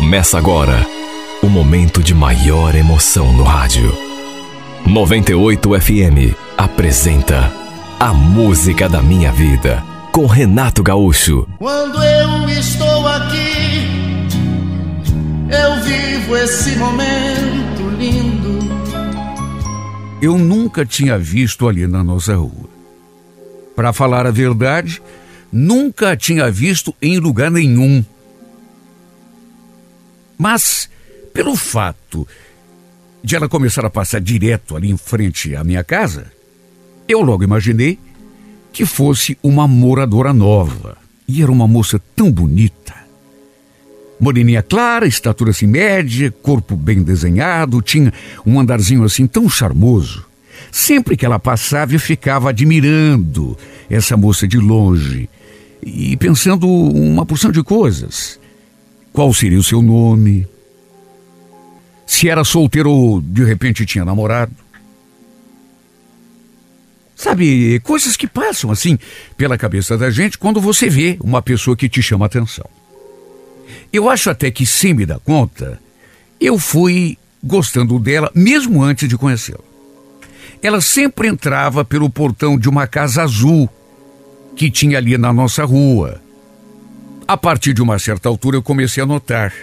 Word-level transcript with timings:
Começa 0.00 0.38
agora 0.38 0.86
o 1.42 1.46
momento 1.46 2.02
de 2.02 2.14
maior 2.14 2.74
emoção 2.74 3.34
no 3.34 3.42
rádio. 3.42 3.94
98 4.86 5.78
FM 5.78 6.34
apresenta 6.56 7.52
A 8.00 8.10
Música 8.10 8.88
da 8.88 9.02
Minha 9.02 9.30
Vida 9.30 9.84
com 10.10 10.24
Renato 10.24 10.82
Gaúcho. 10.82 11.46
Quando 11.58 12.02
eu 12.02 12.48
estou 12.48 13.06
aqui, 13.08 14.26
eu 15.50 15.82
vivo 15.84 16.34
esse 16.34 16.76
momento 16.76 17.90
lindo. 17.98 18.58
Eu 20.22 20.38
nunca 20.38 20.86
tinha 20.86 21.18
visto 21.18 21.68
ali 21.68 21.86
na 21.86 22.02
nossa 22.02 22.34
rua. 22.34 22.70
Para 23.76 23.92
falar 23.92 24.26
a 24.26 24.30
verdade, 24.30 25.02
nunca 25.52 26.16
tinha 26.16 26.50
visto 26.50 26.94
em 27.02 27.18
lugar 27.18 27.50
nenhum. 27.50 28.02
Mas, 30.40 30.88
pelo 31.34 31.54
fato 31.54 32.26
de 33.22 33.36
ela 33.36 33.46
começar 33.46 33.84
a 33.84 33.90
passar 33.90 34.22
direto 34.22 34.74
ali 34.74 34.90
em 34.90 34.96
frente 34.96 35.54
à 35.54 35.62
minha 35.62 35.84
casa, 35.84 36.32
eu 37.06 37.20
logo 37.20 37.44
imaginei 37.44 37.98
que 38.72 38.86
fosse 38.86 39.36
uma 39.42 39.68
moradora 39.68 40.32
nova. 40.32 40.96
E 41.28 41.42
era 41.42 41.52
uma 41.52 41.68
moça 41.68 42.00
tão 42.16 42.32
bonita. 42.32 42.94
Moreninha 44.18 44.62
clara, 44.62 45.06
estatura 45.06 45.50
assim 45.50 45.66
média, 45.66 46.32
corpo 46.42 46.74
bem 46.74 47.02
desenhado, 47.02 47.82
tinha 47.82 48.10
um 48.46 48.58
andarzinho 48.58 49.04
assim 49.04 49.26
tão 49.26 49.46
charmoso. 49.46 50.24
Sempre 50.72 51.18
que 51.18 51.26
ela 51.26 51.38
passava, 51.38 51.92
eu 51.92 52.00
ficava 52.00 52.48
admirando 52.48 53.58
essa 53.90 54.16
moça 54.16 54.48
de 54.48 54.56
longe 54.56 55.28
e 55.84 56.16
pensando 56.16 56.66
uma 56.66 57.26
porção 57.26 57.52
de 57.52 57.62
coisas. 57.62 58.39
Qual 59.12 59.32
seria 59.34 59.58
o 59.58 59.64
seu 59.64 59.82
nome? 59.82 60.46
Se 62.06 62.28
era 62.28 62.44
solteiro 62.44 62.90
ou 62.90 63.20
de 63.20 63.44
repente 63.44 63.86
tinha 63.86 64.04
namorado? 64.04 64.52
Sabe, 67.14 67.78
coisas 67.80 68.16
que 68.16 68.26
passam 68.26 68.70
assim 68.70 68.98
pela 69.36 69.58
cabeça 69.58 69.98
da 69.98 70.10
gente 70.10 70.38
quando 70.38 70.60
você 70.60 70.88
vê 70.88 71.18
uma 71.20 71.42
pessoa 71.42 71.76
que 71.76 71.88
te 71.88 72.02
chama 72.02 72.24
atenção. 72.24 72.64
Eu 73.92 74.08
acho 74.08 74.30
até 74.30 74.50
que, 74.50 74.64
sem 74.64 74.94
me 74.94 75.04
dar 75.04 75.18
conta, 75.18 75.78
eu 76.40 76.58
fui 76.58 77.18
gostando 77.42 77.98
dela 77.98 78.30
mesmo 78.34 78.82
antes 78.82 79.08
de 79.08 79.18
conhecê-la. 79.18 79.60
Ela 80.62 80.80
sempre 80.80 81.28
entrava 81.28 81.84
pelo 81.84 82.08
portão 82.08 82.58
de 82.58 82.68
uma 82.68 82.86
casa 82.86 83.22
azul 83.22 83.68
que 84.56 84.70
tinha 84.70 84.98
ali 84.98 85.16
na 85.18 85.32
nossa 85.32 85.64
rua. 85.64 86.20
A 87.30 87.36
partir 87.36 87.72
de 87.72 87.80
uma 87.80 87.96
certa 87.96 88.28
altura 88.28 88.56
eu 88.56 88.62
comecei 88.62 89.00
a 89.00 89.06
notar, 89.06 89.54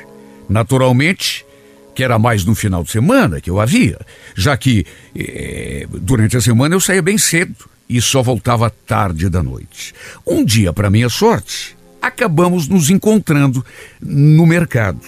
naturalmente, 0.48 1.46
que 1.94 2.02
era 2.02 2.18
mais 2.18 2.46
no 2.46 2.56
final 2.56 2.82
de 2.82 2.90
semana 2.90 3.42
que 3.42 3.50
eu 3.50 3.60
havia, 3.60 4.00
já 4.34 4.56
que 4.56 4.86
eh, 5.14 5.86
durante 6.00 6.38
a 6.38 6.40
semana 6.40 6.76
eu 6.76 6.80
saía 6.80 7.02
bem 7.02 7.18
cedo 7.18 7.70
e 7.90 8.02
só 8.02 8.24
voltava 8.24 8.70
tarde 8.70 9.28
da 9.28 9.44
noite. 9.44 9.94
Um 10.26 10.46
dia, 10.46 10.72
para 10.72 10.90
minha 10.90 11.10
sorte, 11.10 11.76
acabamos 12.02 12.70
nos 12.70 12.90
encontrando 12.90 13.66
no 14.00 14.46
mercado. 14.46 15.02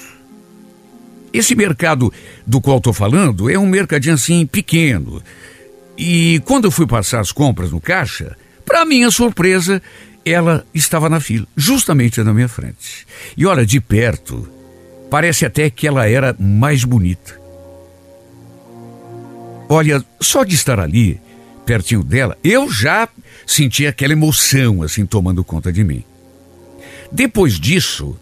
Esse 1.31 1.55
mercado 1.55 2.11
do 2.45 2.59
qual 2.59 2.79
estou 2.79 2.91
falando 2.91 3.49
é 3.49 3.57
um 3.57 3.67
mercadinho 3.67 4.15
assim 4.15 4.45
pequeno. 4.45 5.23
E 5.97 6.41
quando 6.43 6.65
eu 6.65 6.71
fui 6.71 6.85
passar 6.85 7.21
as 7.21 7.31
compras 7.31 7.71
no 7.71 7.79
caixa, 7.79 8.35
para 8.65 8.83
minha 8.83 9.09
surpresa, 9.09 9.81
ela 10.25 10.65
estava 10.73 11.09
na 11.09 11.19
fila, 11.19 11.47
justamente 11.55 12.21
na 12.21 12.33
minha 12.33 12.47
frente. 12.47 13.05
E 13.35 13.45
olha, 13.45 13.65
de 13.65 13.79
perto, 13.79 14.47
parece 15.09 15.45
até 15.45 15.69
que 15.69 15.87
ela 15.87 16.07
era 16.07 16.35
mais 16.39 16.83
bonita. 16.83 17.39
Olha, 19.67 20.03
só 20.19 20.43
de 20.43 20.55
estar 20.55 20.79
ali, 20.79 21.21
pertinho 21.65 22.03
dela, 22.03 22.37
eu 22.43 22.71
já 22.71 23.07
senti 23.45 23.85
aquela 23.85 24.13
emoção 24.13 24.81
assim 24.81 25.05
tomando 25.05 25.43
conta 25.43 25.71
de 25.71 25.83
mim. 25.83 26.03
Depois 27.11 27.59
disso, 27.59 28.17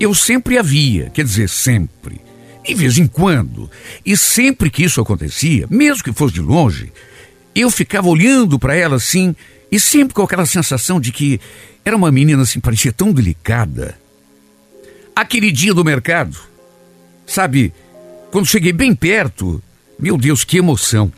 eu 0.00 0.14
sempre 0.14 0.58
havia, 0.58 1.10
quer 1.10 1.24
dizer, 1.24 1.48
sempre, 1.48 2.20
de 2.64 2.74
vez 2.74 2.98
em 2.98 3.06
quando, 3.06 3.70
e 4.04 4.16
sempre 4.16 4.70
que 4.70 4.84
isso 4.84 5.00
acontecia, 5.00 5.66
mesmo 5.70 6.04
que 6.04 6.12
fosse 6.12 6.34
de 6.34 6.40
longe, 6.40 6.92
eu 7.60 7.70
ficava 7.70 8.08
olhando 8.08 8.58
para 8.58 8.74
ela 8.74 8.96
assim 8.96 9.34
e 9.70 9.78
sempre 9.78 10.14
com 10.14 10.22
aquela 10.22 10.46
sensação 10.46 11.00
de 11.00 11.12
que 11.12 11.40
era 11.84 11.96
uma 11.96 12.12
menina 12.12 12.42
assim, 12.42 12.60
parecia 12.60 12.92
tão 12.92 13.12
delicada. 13.12 13.98
Aquele 15.14 15.50
dia 15.50 15.74
do 15.74 15.84
mercado, 15.84 16.38
sabe, 17.26 17.72
quando 18.30 18.46
cheguei 18.46 18.72
bem 18.72 18.94
perto, 18.94 19.62
meu 19.98 20.16
Deus, 20.16 20.44
que 20.44 20.58
emoção. 20.58 21.12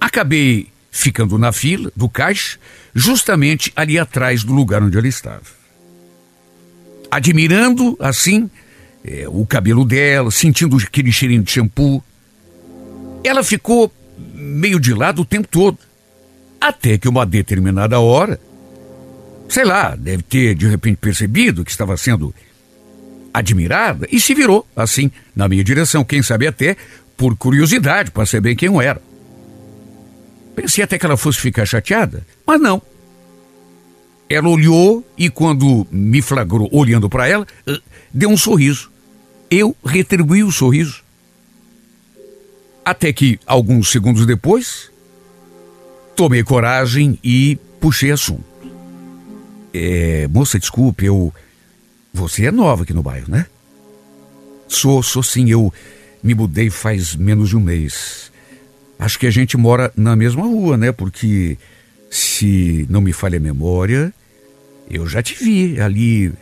Acabei 0.00 0.68
ficando 0.90 1.38
na 1.38 1.52
fila 1.52 1.92
do 1.94 2.08
caixa, 2.08 2.58
justamente 2.94 3.72
ali 3.74 3.98
atrás 3.98 4.42
do 4.44 4.52
lugar 4.52 4.82
onde 4.82 4.96
ela 4.96 5.08
estava. 5.08 5.42
Admirando, 7.10 7.96
assim, 8.00 8.50
é, 9.04 9.26
o 9.28 9.44
cabelo 9.44 9.84
dela, 9.84 10.30
sentindo 10.30 10.76
aquele 10.76 11.12
cheirinho 11.12 11.42
de 11.42 11.50
shampoo. 11.50 12.02
Ela 13.24 13.42
ficou 13.42 13.92
meio 14.42 14.80
de 14.80 14.92
lado 14.92 15.22
o 15.22 15.24
tempo 15.24 15.46
todo. 15.48 15.78
Até 16.60 16.98
que 16.98 17.08
uma 17.08 17.24
determinada 17.24 17.98
hora, 18.00 18.40
sei 19.48 19.64
lá, 19.64 19.94
deve 19.94 20.22
ter 20.22 20.54
de 20.54 20.66
repente 20.66 20.96
percebido 20.96 21.64
que 21.64 21.70
estava 21.70 21.96
sendo 21.96 22.34
admirada 23.32 24.06
e 24.10 24.20
se 24.20 24.34
virou 24.34 24.66
assim 24.76 25.10
na 25.34 25.48
minha 25.48 25.64
direção, 25.64 26.04
quem 26.04 26.22
sabe 26.22 26.46
até 26.46 26.76
por 27.16 27.36
curiosidade 27.36 28.10
para 28.10 28.26
saber 28.26 28.54
quem 28.56 28.66
eu 28.66 28.80
era. 28.80 29.00
Pensei 30.54 30.84
até 30.84 30.98
que 30.98 31.06
ela 31.06 31.16
fosse 31.16 31.40
ficar 31.40 31.64
chateada, 31.64 32.26
mas 32.46 32.60
não. 32.60 32.82
Ela 34.28 34.48
olhou 34.48 35.06
e 35.16 35.30
quando 35.30 35.86
me 35.90 36.20
flagrou 36.20 36.68
olhando 36.72 37.08
para 37.08 37.28
ela, 37.28 37.46
eh, 37.66 37.80
deu 38.12 38.30
um 38.30 38.36
sorriso. 38.36 38.90
Eu 39.50 39.76
retribuí 39.84 40.42
o 40.42 40.50
sorriso. 40.50 41.02
Até 42.84 43.12
que, 43.12 43.38
alguns 43.46 43.90
segundos 43.90 44.26
depois, 44.26 44.90
tomei 46.16 46.42
coragem 46.42 47.18
e 47.22 47.58
puxei 47.80 48.10
assunto. 48.10 48.44
É, 49.72 50.26
moça, 50.28 50.58
desculpe, 50.58 51.06
eu. 51.06 51.32
Você 52.12 52.46
é 52.46 52.50
nova 52.50 52.82
aqui 52.82 52.92
no 52.92 53.02
bairro, 53.02 53.30
né? 53.30 53.46
Sou, 54.68 55.02
sou 55.02 55.22
sim, 55.22 55.48
eu 55.50 55.72
me 56.22 56.34
mudei 56.34 56.70
faz 56.70 57.16
menos 57.16 57.48
de 57.48 57.56
um 57.56 57.60
mês. 57.60 58.30
Acho 58.98 59.18
que 59.18 59.26
a 59.26 59.30
gente 59.30 59.56
mora 59.56 59.92
na 59.96 60.14
mesma 60.14 60.42
rua, 60.42 60.76
né? 60.76 60.92
Porque, 60.92 61.56
se 62.10 62.86
não 62.90 63.00
me 63.00 63.12
falha 63.12 63.38
a 63.38 63.40
memória, 63.40 64.12
eu 64.90 65.06
já 65.06 65.22
te 65.22 65.34
vi 65.34 65.80
ali. 65.80 66.32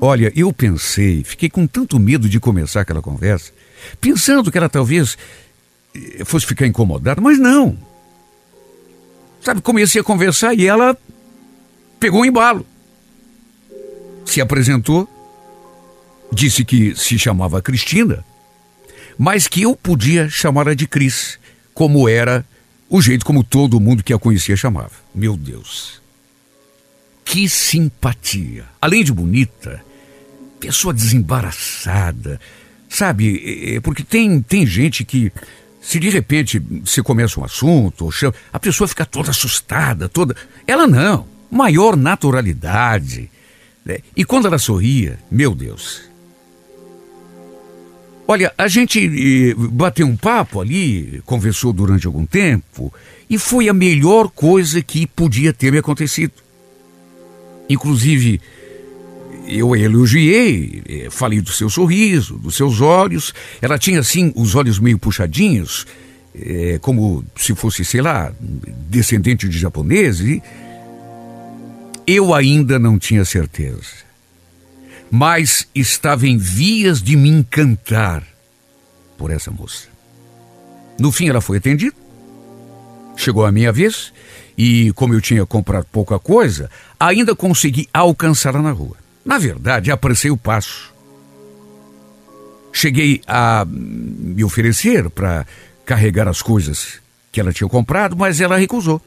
Olha, 0.00 0.32
eu 0.34 0.52
pensei, 0.52 1.22
fiquei 1.22 1.48
com 1.48 1.66
tanto 1.66 1.98
medo 1.98 2.28
de 2.28 2.40
começar 2.40 2.80
aquela 2.80 3.02
conversa, 3.02 3.52
pensando 4.00 4.50
que 4.50 4.58
ela 4.58 4.68
talvez 4.68 5.16
eh, 5.94 6.24
fosse 6.24 6.46
ficar 6.46 6.66
incomodada, 6.66 7.20
mas 7.20 7.38
não. 7.38 7.76
Sabe, 9.40 9.60
comecei 9.60 10.00
a 10.00 10.04
conversar 10.04 10.54
e 10.54 10.66
ela 10.66 10.96
pegou 11.98 12.20
um 12.20 12.24
embalo. 12.24 12.66
Se 14.24 14.40
apresentou, 14.40 15.08
disse 16.32 16.64
que 16.64 16.94
se 16.94 17.18
chamava 17.18 17.62
Cristina, 17.62 18.24
mas 19.18 19.46
que 19.48 19.62
eu 19.62 19.74
podia 19.74 20.28
chamá-la 20.28 20.74
de 20.74 20.86
Cris, 20.86 21.38
como 21.74 22.08
era 22.08 22.44
o 22.88 23.00
jeito 23.00 23.24
como 23.24 23.44
todo 23.44 23.80
mundo 23.80 24.02
que 24.02 24.12
a 24.12 24.18
conhecia 24.18 24.56
chamava. 24.56 24.92
Meu 25.14 25.36
Deus. 25.36 26.00
Que 27.24 27.48
simpatia. 27.48 28.64
Além 28.80 29.04
de 29.04 29.12
bonita, 29.12 29.82
pessoa 30.58 30.92
desembaraçada. 30.92 32.40
Sabe, 32.90 33.40
é, 33.44 33.76
é, 33.76 33.80
porque 33.80 34.02
tem, 34.02 34.42
tem 34.42 34.66
gente 34.66 35.04
que 35.04 35.32
se 35.80 36.00
de 36.00 36.10
repente 36.10 36.60
você 36.84 37.00
começa 37.02 37.40
um 37.40 37.44
assunto, 37.44 38.04
ou 38.04 38.10
chama, 38.10 38.34
a 38.52 38.58
pessoa 38.58 38.88
fica 38.88 39.06
toda 39.06 39.30
assustada, 39.30 40.08
toda. 40.08 40.36
Ela 40.66 40.88
não. 40.88 41.26
Maior 41.48 41.96
naturalidade. 41.96 43.30
Né? 43.84 43.98
E 44.16 44.24
quando 44.24 44.46
ela 44.46 44.58
sorria, 44.58 45.18
meu 45.30 45.54
Deus. 45.54 46.02
Olha, 48.26 48.52
a 48.58 48.68
gente 48.68 49.00
eh, 49.00 49.54
bateu 49.56 50.06
um 50.06 50.16
papo 50.16 50.60
ali, 50.60 51.22
conversou 51.24 51.72
durante 51.72 52.06
algum 52.06 52.26
tempo, 52.26 52.92
e 53.28 53.38
foi 53.38 53.68
a 53.68 53.72
melhor 53.72 54.28
coisa 54.28 54.82
que 54.82 55.06
podia 55.06 55.52
ter 55.52 55.72
me 55.72 55.78
acontecido. 55.78 56.32
Inclusive, 57.68 58.40
eu 59.50 59.74
elogiei, 59.74 60.82
eh, 60.88 61.08
falei 61.10 61.40
do 61.40 61.50
seu 61.50 61.68
sorriso, 61.68 62.38
dos 62.38 62.54
seus 62.54 62.80
olhos. 62.80 63.34
Ela 63.60 63.78
tinha 63.78 64.00
assim 64.00 64.32
os 64.36 64.54
olhos 64.54 64.78
meio 64.78 64.98
puxadinhos, 64.98 65.86
é, 66.34 66.78
como 66.80 67.24
se 67.36 67.54
fosse, 67.54 67.84
sei 67.84 68.00
lá, 68.00 68.32
descendente 68.88 69.48
de 69.48 69.58
japoneses. 69.58 70.20
E 70.26 70.42
eu 72.06 72.32
ainda 72.34 72.78
não 72.78 72.98
tinha 72.98 73.24
certeza. 73.24 74.08
mas 75.10 75.66
estava 75.74 76.26
em 76.26 76.38
vias 76.38 77.02
de 77.02 77.16
me 77.16 77.28
encantar 77.28 78.22
por 79.18 79.30
essa 79.30 79.50
moça. 79.50 79.88
No 80.98 81.10
fim, 81.10 81.28
ela 81.28 81.40
foi 81.40 81.58
atendida. 81.58 81.96
Chegou 83.16 83.44
a 83.44 83.50
minha 83.50 83.72
vez 83.72 84.12
e, 84.56 84.92
como 84.92 85.12
eu 85.12 85.20
tinha 85.20 85.44
comprado 85.44 85.86
pouca 85.90 86.18
coisa, 86.18 86.70
ainda 86.98 87.34
consegui 87.34 87.88
alcançá-la 87.92 88.62
na 88.62 88.70
rua. 88.70 88.96
Na 89.30 89.38
verdade, 89.38 89.92
apressei 89.92 90.28
o 90.28 90.36
passo. 90.36 90.92
Cheguei 92.72 93.20
a 93.28 93.64
me 93.64 94.42
oferecer 94.42 95.08
para 95.08 95.46
carregar 95.86 96.26
as 96.26 96.42
coisas 96.42 97.00
que 97.30 97.38
ela 97.38 97.52
tinha 97.52 97.68
comprado, 97.68 98.16
mas 98.16 98.40
ela 98.40 98.56
recusou. 98.56 99.00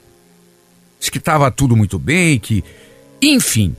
Disse 0.98 1.12
que 1.12 1.18
estava 1.18 1.52
tudo 1.52 1.75
muito 1.75 2.00
bem, 2.00 2.40
que. 2.40 2.64
Enfim. 3.22 3.75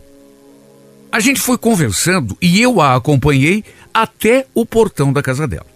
A 1.11 1.19
gente 1.19 1.41
foi 1.41 1.57
conversando 1.57 2.37
e 2.43 2.61
eu 2.61 2.79
a 2.79 2.95
acompanhei 2.95 3.65
até 3.95 4.47
o 4.53 4.67
portão 4.67 5.15
da 5.15 5.23
casa 5.23 5.49
dela. 5.49 5.67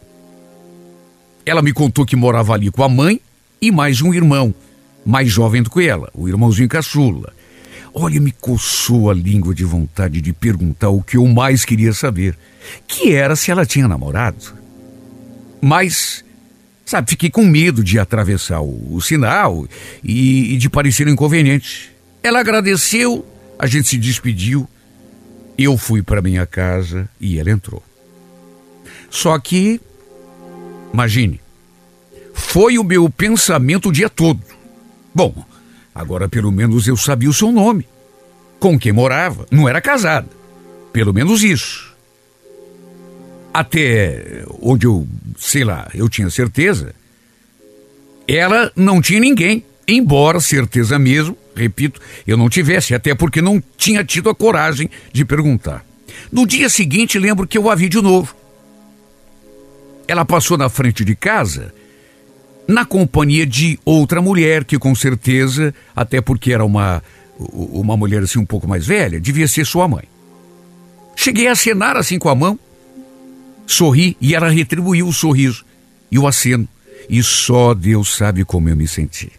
Ela 1.46 1.62
me 1.62 1.72
contou 1.72 2.04
que 2.04 2.14
morava 2.14 2.52
ali 2.52 2.70
com 2.70 2.84
a 2.84 2.90
mãe 2.90 3.22
e 3.58 3.72
mais 3.72 4.02
um 4.02 4.12
irmão, 4.12 4.54
mais 5.06 5.30
jovem 5.30 5.62
do 5.62 5.70
que 5.70 5.88
ela, 5.88 6.10
o 6.12 6.28
irmãozinho 6.28 6.68
caçula. 6.68 7.32
Olha, 7.94 8.20
me 8.20 8.32
coçou 8.32 9.10
a 9.10 9.14
língua 9.14 9.54
de 9.54 9.64
vontade 9.64 10.20
de 10.20 10.32
perguntar 10.32 10.90
o 10.90 11.02
que 11.02 11.16
eu 11.16 11.26
mais 11.26 11.64
queria 11.64 11.92
saber, 11.92 12.36
que 12.86 13.12
era 13.12 13.34
se 13.34 13.50
ela 13.50 13.66
tinha 13.66 13.88
namorado. 13.88 14.54
Mas, 15.60 16.24
sabe, 16.84 17.10
fiquei 17.10 17.30
com 17.30 17.44
medo 17.44 17.82
de 17.82 17.98
atravessar 17.98 18.60
o, 18.60 18.94
o 18.94 19.00
sinal 19.00 19.66
e, 20.02 20.54
e 20.54 20.56
de 20.56 20.68
parecer 20.68 21.08
inconveniente. 21.08 21.92
Ela 22.22 22.40
agradeceu, 22.40 23.26
a 23.58 23.66
gente 23.66 23.88
se 23.88 23.98
despediu, 23.98 24.68
eu 25.56 25.76
fui 25.76 26.02
para 26.02 26.22
minha 26.22 26.46
casa 26.46 27.08
e 27.20 27.38
ela 27.38 27.50
entrou. 27.50 27.82
Só 29.10 29.38
que, 29.38 29.80
imagine, 30.92 31.40
foi 32.34 32.78
o 32.78 32.84
meu 32.84 33.10
pensamento 33.10 33.88
o 33.88 33.92
dia 33.92 34.08
todo. 34.08 34.40
Bom, 35.14 35.44
agora 35.98 36.28
pelo 36.28 36.52
menos 36.52 36.86
eu 36.86 36.96
sabia 36.96 37.28
o 37.28 37.34
seu 37.34 37.50
nome. 37.50 37.86
Com 38.60 38.78
quem 38.78 38.92
morava, 38.92 39.46
não 39.50 39.68
era 39.68 39.80
casada. 39.80 40.28
Pelo 40.92 41.12
menos 41.12 41.42
isso. 41.42 41.94
Até 43.52 44.44
onde 44.60 44.86
eu, 44.86 45.06
sei 45.36 45.64
lá, 45.64 45.88
eu 45.92 46.08
tinha 46.08 46.30
certeza, 46.30 46.94
ela 48.26 48.70
não 48.76 49.00
tinha 49.00 49.18
ninguém. 49.18 49.64
Embora 49.86 50.38
certeza 50.38 50.98
mesmo, 50.98 51.36
repito, 51.56 52.00
eu 52.26 52.36
não 52.36 52.48
tivesse, 52.48 52.94
até 52.94 53.14
porque 53.14 53.40
não 53.40 53.62
tinha 53.76 54.04
tido 54.04 54.28
a 54.28 54.34
coragem 54.34 54.88
de 55.12 55.24
perguntar. 55.24 55.84
No 56.30 56.46
dia 56.46 56.68
seguinte, 56.68 57.18
lembro 57.18 57.46
que 57.46 57.58
eu 57.58 57.70
a 57.70 57.74
vi 57.74 57.88
de 57.88 58.00
novo. 58.00 58.36
Ela 60.06 60.24
passou 60.24 60.56
na 60.56 60.68
frente 60.68 61.04
de 61.04 61.16
casa 61.16 61.72
na 62.68 62.84
companhia 62.84 63.46
de 63.46 63.80
outra 63.82 64.20
mulher 64.20 64.62
que 64.62 64.78
com 64.78 64.94
certeza, 64.94 65.74
até 65.96 66.20
porque 66.20 66.52
era 66.52 66.64
uma 66.64 67.02
uma 67.40 67.96
mulher 67.96 68.22
assim 68.24 68.38
um 68.38 68.44
pouco 68.44 68.66
mais 68.66 68.84
velha, 68.84 69.20
devia 69.20 69.46
ser 69.46 69.64
sua 69.64 69.86
mãe. 69.86 70.04
Cheguei 71.16 71.46
a 71.46 71.52
acenar 71.52 71.96
assim 71.96 72.18
com 72.18 72.28
a 72.28 72.34
mão, 72.34 72.58
sorri 73.64 74.16
e 74.20 74.34
ela 74.34 74.50
retribuiu 74.50 75.06
o 75.06 75.12
sorriso 75.12 75.64
e 76.10 76.18
o 76.18 76.26
aceno, 76.26 76.68
e 77.08 77.22
só 77.22 77.74
Deus 77.74 78.16
sabe 78.16 78.44
como 78.44 78.68
eu 78.68 78.76
me 78.76 78.88
senti. 78.88 79.30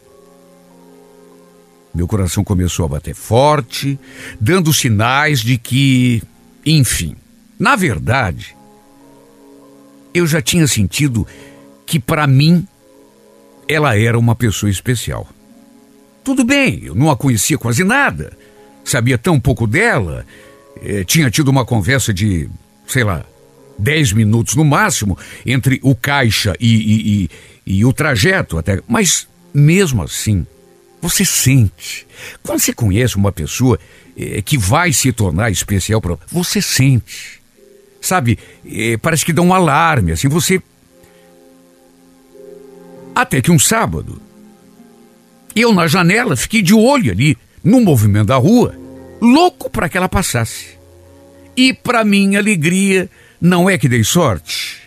Meu 1.93 2.07
coração 2.07 2.43
começou 2.43 2.85
a 2.85 2.89
bater 2.89 3.13
forte, 3.13 3.99
dando 4.39 4.73
sinais 4.73 5.41
de 5.41 5.57
que, 5.57 6.23
enfim, 6.65 7.15
na 7.59 7.75
verdade, 7.75 8.55
eu 10.13 10.25
já 10.25 10.41
tinha 10.41 10.67
sentido 10.67 11.27
que 11.85 11.99
para 11.99 12.25
mim 12.25 12.65
ela 13.69 13.95
era 13.95 14.17
uma 14.17 14.35
pessoa 14.35 14.69
especial. 14.69 15.29
Tudo 16.23 16.43
bem, 16.43 16.81
eu 16.83 16.95
não 16.95 17.11
a 17.11 17.15
conhecia 17.15 17.57
quase 17.57 17.83
nada, 17.83 18.35
sabia 18.83 19.17
tão 19.17 19.39
pouco 19.39 19.67
dela, 19.67 20.25
eh, 20.81 21.03
tinha 21.03 21.29
tido 21.29 21.49
uma 21.49 21.63
conversa 21.63 22.11
de, 22.11 22.49
sei 22.87 23.03
lá, 23.03 23.23
dez 23.77 24.11
minutos 24.11 24.55
no 24.55 24.65
máximo 24.65 25.17
entre 25.45 25.79
o 25.83 25.95
caixa 25.95 26.55
e, 26.59 26.75
e, 26.75 27.29
e, 27.65 27.77
e 27.77 27.85
o 27.85 27.93
trajeto 27.93 28.57
até. 28.57 28.81
Mas 28.87 29.27
mesmo 29.53 30.01
assim, 30.01 30.45
você 30.99 31.23
sente. 31.23 32.07
Quando 32.41 32.59
você 32.59 32.73
conhece 32.73 33.15
uma 33.15 33.31
pessoa 33.31 33.79
eh, 34.17 34.41
que 34.41 34.57
vai 34.57 34.91
se 34.91 35.11
tornar 35.11 35.51
especial 35.51 36.01
para 36.01 36.17
você 36.31 36.59
sente. 36.59 37.39
Sabe, 38.01 38.39
eh, 38.65 38.97
parece 38.97 39.23
que 39.23 39.33
dá 39.33 39.41
um 39.41 39.53
alarme, 39.53 40.11
assim, 40.11 40.27
você 40.27 40.61
até 43.21 43.41
que 43.41 43.51
um 43.51 43.59
sábado, 43.59 44.21
eu 45.55 45.73
na 45.73 45.87
janela 45.87 46.35
fiquei 46.37 46.61
de 46.61 46.73
olho 46.73 47.11
ali 47.11 47.37
no 47.63 47.81
movimento 47.81 48.27
da 48.27 48.37
rua, 48.37 48.75
louco 49.19 49.69
para 49.69 49.89
que 49.89 49.97
ela 49.97 50.07
passasse. 50.07 50.77
E 51.55 51.73
para 51.73 52.05
minha 52.05 52.39
alegria, 52.39 53.09
não 53.41 53.69
é 53.69 53.77
que 53.77 53.89
dei 53.89 54.03
sorte. 54.03 54.79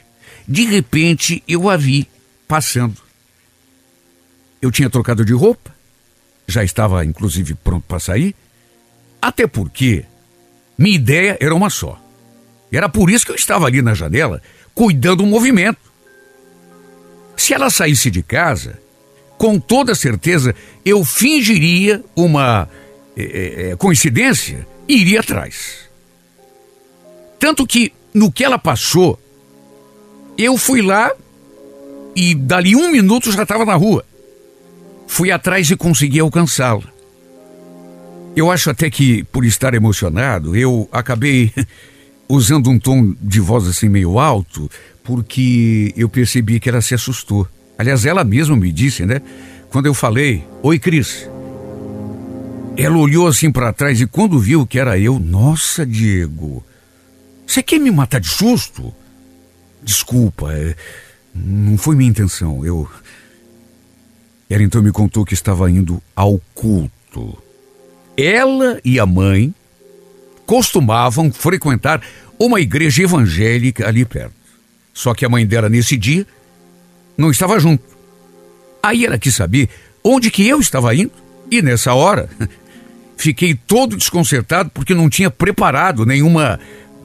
De 0.49 0.65
repente 0.65 1.43
eu 1.47 1.69
a 1.69 1.77
vi 1.77 2.09
passando. 2.49 2.97
Eu 4.61 4.71
tinha 4.71 4.89
trocado 4.89 5.25
de 5.25 5.33
roupa, 5.33 5.71
já 6.47 6.65
estava 6.65 7.05
inclusive 7.05 7.55
pronto 7.55 7.85
para 7.87 8.01
sair, 8.01 8.35
até 9.21 9.47
porque 9.47 10.05
minha 10.79 10.97
ideia 10.97 11.37
era 11.41 11.55
uma 11.55 11.69
só. 11.69 12.01
Era 12.73 12.89
por 12.89 13.11
isso 13.11 13.27
que 13.27 13.33
eu 13.33 13.37
estava 13.37 13.67
ali 13.67 13.83
na 13.83 13.93
janela, 13.93 14.41
cuidando 14.75 15.19
do 15.19 15.27
movimento. 15.27 15.92
Se 17.43 17.53
ela 17.53 17.71
saísse 17.71 18.09
de 18.09 18.23
casa, 18.23 18.79
com 19.37 19.59
toda 19.59 19.97
certeza 19.97 20.55
eu 20.85 21.05
fingiria 21.05 22.01
uma 22.15 22.69
é, 23.17 23.75
coincidência 23.77 24.65
e 24.87 25.01
iria 25.01 25.19
atrás. 25.19 25.91
Tanto 27.41 27.67
que, 27.67 27.93
no 28.15 28.31
que 28.31 28.45
ela 28.45 28.61
passou, 28.61 29.19
eu 30.39 30.57
fui 30.57 30.83
lá 30.83 31.11
e 32.15 32.33
dali 32.33 32.77
um 32.77 32.93
minuto 32.93 33.33
já 33.33 33.43
estava 33.43 33.65
na 33.65 33.75
rua. 33.75 34.05
Fui 35.09 35.33
atrás 35.33 35.69
e 35.69 35.75
consegui 35.77 36.21
alcançá-la. 36.21 36.93
Eu 38.37 38.53
acho 38.53 38.71
até 38.71 38.89
que, 38.89 39.25
por 39.25 39.45
estar 39.45 39.75
emocionado, 39.75 40.55
eu 40.55 40.89
acabei 40.93 41.53
usando 42.29 42.71
um 42.71 42.79
tom 42.79 43.17
de 43.21 43.41
voz 43.41 43.67
assim 43.67 43.89
meio 43.89 44.21
alto, 44.21 44.71
porque 45.03 45.93
eu 45.97 46.09
percebi 46.09 46.61
que 46.61 46.69
ela 46.69 46.81
se 46.81 46.95
assustou. 46.95 47.49
Aliás, 47.77 48.07
ela 48.07 48.25
mesma 48.25 48.57
me 48.57 48.71
disse, 48.71 49.05
né? 49.05 49.21
Quando 49.71 49.87
eu 49.87 49.95
falei, 49.95 50.45
oi 50.63 50.79
Cris. 50.79 51.29
Ela 52.77 52.97
olhou 52.97 53.27
assim 53.27 53.51
para 53.51 53.73
trás 53.73 54.01
e 54.01 54.07
quando 54.07 54.39
viu 54.39 54.67
que 54.67 54.79
era 54.79 54.99
eu, 54.99 55.19
nossa, 55.19 55.85
Diego, 55.85 56.65
você 57.47 57.63
quer 57.63 57.79
me 57.79 57.91
matar 57.91 58.21
de 58.21 58.29
susto? 58.29 58.95
Desculpa, 59.83 60.53
é, 60.55 60.75
não 61.35 61.77
foi 61.77 61.95
minha 61.97 62.09
intenção. 62.09 62.65
Eu. 62.65 62.89
Ela 64.49 64.63
então 64.63 64.83
me 64.83 64.93
contou 64.93 65.25
que 65.25 65.35
estava 65.35 65.71
indo 65.71 66.03
ao 66.15 66.41
culto. 66.55 67.43
Ela 68.17 68.81
e 68.85 68.99
a 68.99 69.07
mãe 69.07 69.55
costumavam 70.47 71.33
frequentar 71.33 72.03
uma 72.39 72.61
igreja 72.61 73.03
evangélica 73.03 73.87
ali 73.87 74.05
perto. 74.05 74.42
Só 74.93 75.15
que 75.15 75.25
a 75.25 75.29
mãe 75.29 75.47
dela, 75.47 75.69
nesse 75.69 75.97
dia, 75.97 76.27
não 77.17 77.31
estava 77.31 77.59
junto. 77.59 77.83
Aí 78.83 79.07
ela 79.07 79.19
quis 79.19 79.35
saber 79.35 79.69
onde 80.03 80.31
que 80.31 80.47
eu 80.47 80.61
estava 80.61 80.95
indo. 80.95 81.13
E 81.51 81.63
nessa 81.63 81.95
hora, 81.95 82.29
fiquei 83.17 83.55
todo 83.55 83.97
desconcertado 83.97 84.71
porque 84.71 84.95
não 84.95 85.09
tinha 85.09 85.31
preparado 85.31 86.05
nenhuma 86.05 86.59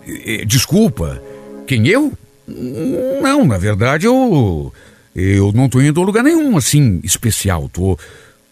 eh, 0.07 0.43
desculpa. 0.45 1.21
Quem 1.67 1.87
eu? 1.87 2.13
Não, 2.47 3.45
na 3.45 3.57
verdade 3.57 4.05
eu 4.05 4.73
eu 5.13 5.51
não 5.51 5.65
estou 5.65 5.81
indo 5.81 6.01
a 6.01 6.05
lugar 6.05 6.23
nenhum 6.23 6.57
assim 6.57 6.99
especial. 7.03 7.69
Tô, 7.69 7.97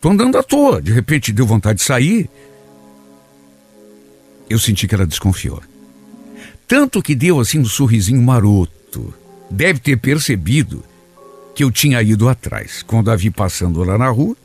tô 0.02 0.10
andando 0.10 0.38
à 0.38 0.44
toa. 0.44 0.82
De 0.82 0.92
repente 0.92 1.32
deu 1.32 1.46
vontade 1.46 1.80
de 1.80 1.86
sair. 1.86 2.30
Eu 4.50 4.60
senti 4.60 4.88
que 4.88 4.94
ela 4.94 5.08
desconfiou. 5.08 5.62
Tanto 6.68 7.02
que 7.02 7.16
deu 7.16 7.40
assim 7.40 7.60
um 7.60 7.66
sorrisinho 7.66 8.22
maroto 8.22 9.14
deve 9.50 9.80
ter 9.80 9.98
percebido 9.98 10.84
que 11.54 11.64
eu 11.64 11.72
tinha 11.72 12.02
ido 12.02 12.28
atrás. 12.28 12.84
Quando 12.84 13.10
a 13.10 13.16
vi 13.16 13.32
passando 13.32 13.84
lá 13.84 13.98
na 13.98 14.10
rua, 14.10 14.36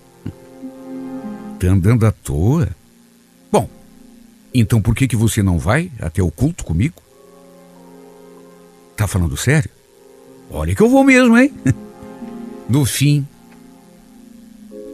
tá 1.58 1.66
andando 1.66 2.06
à 2.06 2.12
toa. 2.12 2.68
Bom, 3.50 3.68
então 4.54 4.80
por 4.80 4.94
que 4.94 5.08
que 5.08 5.16
você 5.16 5.42
não 5.42 5.58
vai 5.58 5.90
até 6.00 6.22
o 6.22 6.30
culto 6.30 6.64
comigo? 6.64 6.94
Tá 8.96 9.06
falando 9.06 9.36
sério? 9.36 9.70
Olha 10.50 10.74
que 10.74 10.82
eu 10.82 10.88
vou 10.88 11.04
mesmo, 11.04 11.36
hein? 11.36 11.52
No 12.68 12.84
fim, 12.84 13.26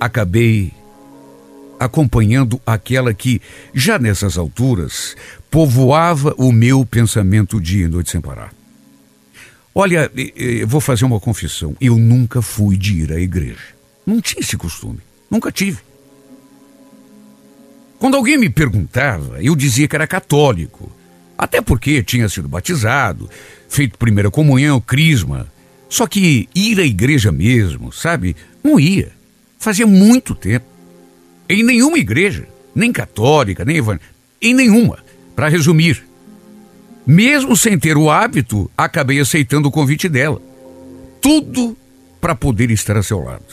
acabei 0.01 0.73
acompanhando 1.79 2.59
aquela 2.65 3.13
que, 3.13 3.43
já 3.75 3.99
nessas 3.99 4.39
alturas, 4.39 5.15
povoava 5.51 6.35
o 6.39 6.51
meu 6.51 6.87
pensamento 6.87 7.61
dia 7.61 7.85
e 7.85 7.89
noite 7.89 8.11
sem 8.11 8.21
parar. 8.21 8.56
Olha, 9.79 10.11
eu 10.35 10.67
vou 10.67 10.81
fazer 10.81 11.05
uma 11.05 11.21
confissão. 11.21 11.77
Eu 11.79 11.99
nunca 11.99 12.41
fui 12.41 12.79
de 12.79 13.03
ir 13.03 13.13
à 13.13 13.21
igreja. 13.21 13.77
Não 14.07 14.23
tinha 14.23 14.41
esse 14.41 14.57
costume. 14.57 15.01
Nunca 15.31 15.53
tive. 15.53 15.81
Quando 17.99 18.17
alguém 18.17 18.39
me 18.39 18.49
perguntava, 18.49 19.43
eu 19.43 19.55
dizia 19.55 19.87
que 19.87 19.95
era 19.95 20.07
católico. 20.07 20.91
Até 21.37 21.61
porque 21.61 22.03
tinha 22.03 22.27
sido 22.27 22.49
batizado, 22.49 23.29
feito 23.69 23.99
primeira 23.99 24.31
comunhão, 24.31 24.81
crisma. 24.81 25.47
Só 25.91 26.07
que 26.07 26.49
ir 26.55 26.81
à 26.81 26.83
igreja 26.87 27.31
mesmo, 27.31 27.93
sabe? 27.93 28.35
Não 28.65 28.81
ia. 28.81 29.13
Fazia 29.59 29.87
muito 29.87 30.35
tempo. 30.35 30.65
Em 31.51 31.63
nenhuma 31.63 31.99
igreja, 31.99 32.49
nem 32.75 32.91
católica, 32.91 33.63
nem 33.63 33.77
evangélica, 33.77 34.09
em 34.41 34.55
nenhuma. 34.55 35.01
Para 35.35 35.51
resumir, 35.51 36.03
mesmo 37.07 37.57
sem 37.57 37.79
ter 37.79 37.97
o 37.97 38.11
hábito, 38.11 38.71
acabei 38.77 39.21
aceitando 39.21 39.69
o 39.69 39.71
convite 39.71 40.09
dela. 40.09 40.43
Tudo 41.21 41.77
para 42.21 42.35
poder 42.35 42.71
estar 42.71 42.97
a 42.97 43.03
seu 43.03 43.21
lado. 43.21 43.45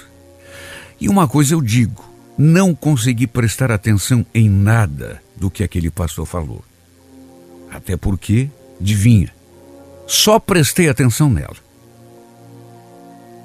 E 0.99 1.07
uma 1.07 1.27
coisa 1.27 1.53
eu 1.53 1.61
digo: 1.61 2.03
não 2.37 2.73
consegui 2.73 3.27
prestar 3.27 3.71
atenção 3.71 4.25
em 4.33 4.49
nada 4.49 5.21
do 5.35 5.51
que 5.51 5.63
aquele 5.63 5.91
pastor 5.91 6.25
falou. 6.25 6.63
Até 7.71 7.95
porque, 7.97 8.49
adivinha, 8.79 9.33
só 10.07 10.39
prestei 10.39 10.89
atenção 10.89 11.29
nela. 11.29 11.55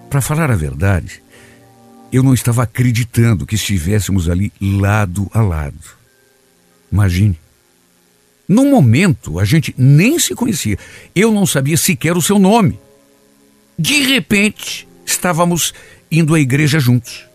Para 0.09 0.21
falar 0.21 0.51
a 0.51 0.57
verdade, 0.57 1.23
eu 2.11 2.23
não 2.23 2.33
estava 2.33 2.63
acreditando 2.63 3.47
que 3.47 3.55
estivéssemos 3.55 4.29
ali 4.29 4.53
lado 4.61 5.31
a 5.33 5.43
lado. 5.43 5.99
Imagine. 6.91 7.39
Num 8.49 8.71
momento, 8.71 9.39
a 9.39 9.45
gente 9.45 9.75
nem 9.77 10.19
se 10.19 10.35
conhecia. 10.35 10.79
Eu 11.15 11.31
não 11.31 11.45
sabia 11.45 11.77
sequer 11.77 12.17
o 12.17 12.23
seu 12.23 12.39
nome. 12.39 12.81
De 13.79 14.01
repente, 14.01 14.89
estávamos 15.05 15.75
indo 16.11 16.35
à 16.35 16.41
igreja 16.41 16.81
juntos. 16.81 17.27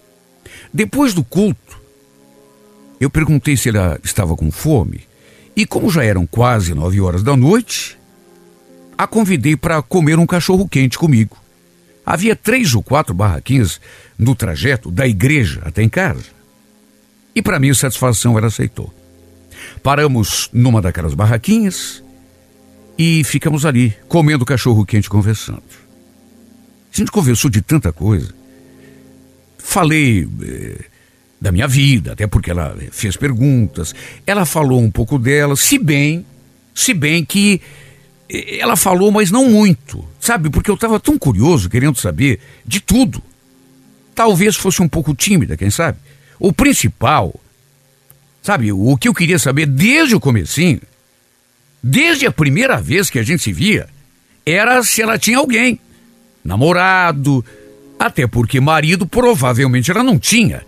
Depois 0.73 1.13
do 1.13 1.23
culto, 1.23 1.79
eu 2.99 3.11
perguntei 3.11 3.55
se 3.55 3.69
ela 3.69 3.99
estava 4.03 4.35
com 4.35 4.49
fome. 4.49 5.01
E 5.55 5.67
como 5.67 5.91
já 5.91 6.03
eram 6.03 6.25
quase 6.25 6.73
nove 6.73 6.99
horas 6.99 7.21
da 7.21 7.37
noite, 7.37 7.95
a 8.97 9.05
convidei 9.05 9.55
para 9.55 9.83
comer 9.83 10.17
um 10.17 10.25
cachorro 10.25 10.67
quente 10.67 10.97
comigo. 10.97 11.37
Havia 12.03 12.35
três 12.35 12.73
ou 12.73 12.81
quatro 12.81 13.13
barraquinhas 13.13 13.79
no 14.17 14.33
trajeto 14.33 14.89
da 14.89 15.07
igreja 15.07 15.61
até 15.63 15.83
em 15.83 15.89
casa. 15.89 16.25
E 17.35 17.41
para 17.41 17.59
mim, 17.59 17.71
satisfação 17.73 18.35
ela 18.35 18.47
aceitou. 18.47 18.91
Paramos 19.83 20.49
numa 20.53 20.81
daquelas 20.81 21.13
barraquinhas 21.13 22.01
e 22.97 23.21
ficamos 23.25 23.65
ali, 23.65 23.93
comendo 24.07 24.45
cachorro 24.45 24.85
quente 24.85 25.09
conversando. 25.09 25.61
A 26.93 26.97
gente 26.97 27.11
conversou 27.11 27.51
de 27.51 27.61
tanta 27.61 27.91
coisa. 27.91 28.33
Falei 29.57 30.27
eh, 30.41 30.85
da 31.41 31.51
minha 31.51 31.67
vida, 31.67 32.13
até 32.13 32.25
porque 32.25 32.51
ela 32.51 32.77
fez 32.91 33.17
perguntas. 33.17 33.93
Ela 34.25 34.45
falou 34.45 34.79
um 34.81 34.89
pouco 34.89 35.19
dela, 35.19 35.55
se 35.57 35.77
bem, 35.77 36.25
se 36.73 36.93
bem 36.93 37.25
que 37.25 37.59
eh, 38.29 38.59
ela 38.59 38.77
falou, 38.77 39.11
mas 39.11 39.31
não 39.31 39.49
muito, 39.49 40.07
sabe? 40.17 40.49
Porque 40.49 40.71
eu 40.71 40.75
estava 40.75 40.97
tão 40.99 41.17
curioso, 41.17 41.69
querendo 41.69 41.97
saber 41.97 42.39
de 42.65 42.79
tudo. 42.79 43.21
Talvez 44.15 44.55
fosse 44.55 44.81
um 44.81 44.87
pouco 44.87 45.13
tímida, 45.13 45.57
quem 45.57 45.69
sabe? 45.69 45.97
O 46.39 46.53
principal 46.53 47.33
Sabe, 48.43 48.73
o 48.73 48.97
que 48.97 49.07
eu 49.07 49.13
queria 49.13 49.39
saber 49.39 49.65
desde 49.65 50.13
o 50.13 50.19
comecinho, 50.19 50.81
desde 51.81 52.25
a 52.25 52.31
primeira 52.31 52.81
vez 52.81 53.09
que 53.09 53.17
a 53.17 53.23
gente 53.23 53.41
se 53.41 53.53
via, 53.53 53.87
era 54.45 54.83
se 54.83 55.01
ela 55.01 55.17
tinha 55.17 55.37
alguém, 55.37 55.79
namorado, 56.43 57.43
até 57.97 58.27
porque 58.27 58.59
marido 58.59 59.07
provavelmente 59.07 59.89
ela 59.89 60.03
não 60.03 60.19
tinha, 60.19 60.61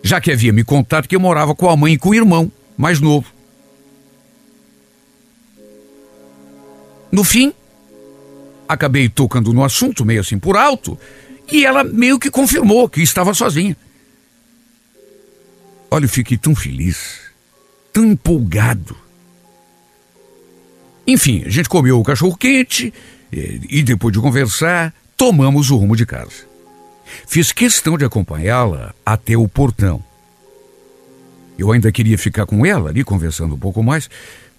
já 0.00 0.20
que 0.20 0.30
havia 0.30 0.52
me 0.52 0.62
contado 0.62 1.08
que 1.08 1.16
eu 1.16 1.20
morava 1.20 1.56
com 1.56 1.68
a 1.68 1.76
mãe 1.76 1.94
e 1.94 1.98
com 1.98 2.10
o 2.10 2.14
irmão 2.14 2.50
mais 2.78 3.00
novo. 3.00 3.26
No 7.10 7.24
fim, 7.24 7.52
acabei 8.68 9.08
tocando 9.08 9.52
no 9.52 9.64
assunto 9.64 10.04
meio 10.04 10.20
assim 10.20 10.38
por 10.38 10.56
alto, 10.56 10.96
e 11.50 11.66
ela 11.66 11.82
meio 11.82 12.16
que 12.16 12.30
confirmou 12.30 12.88
que 12.88 13.02
estava 13.02 13.34
sozinha. 13.34 13.76
Olha, 15.92 16.06
eu 16.06 16.08
fiquei 16.08 16.38
tão 16.38 16.54
feliz, 16.54 17.20
tão 17.92 18.06
empolgado. 18.06 18.96
Enfim, 21.06 21.42
a 21.44 21.50
gente 21.50 21.68
comeu 21.68 22.00
o 22.00 22.02
cachorro 22.02 22.34
quente 22.34 22.94
e 23.30 23.82
depois 23.82 24.10
de 24.10 24.18
conversar, 24.18 24.94
tomamos 25.18 25.70
o 25.70 25.76
rumo 25.76 25.94
de 25.94 26.06
casa. 26.06 26.46
Fiz 27.26 27.52
questão 27.52 27.98
de 27.98 28.06
acompanhá-la 28.06 28.94
até 29.04 29.36
o 29.36 29.46
portão. 29.46 30.02
Eu 31.58 31.70
ainda 31.70 31.92
queria 31.92 32.16
ficar 32.16 32.46
com 32.46 32.64
ela 32.64 32.88
ali 32.88 33.04
conversando 33.04 33.54
um 33.54 33.58
pouco 33.58 33.82
mais, 33.82 34.08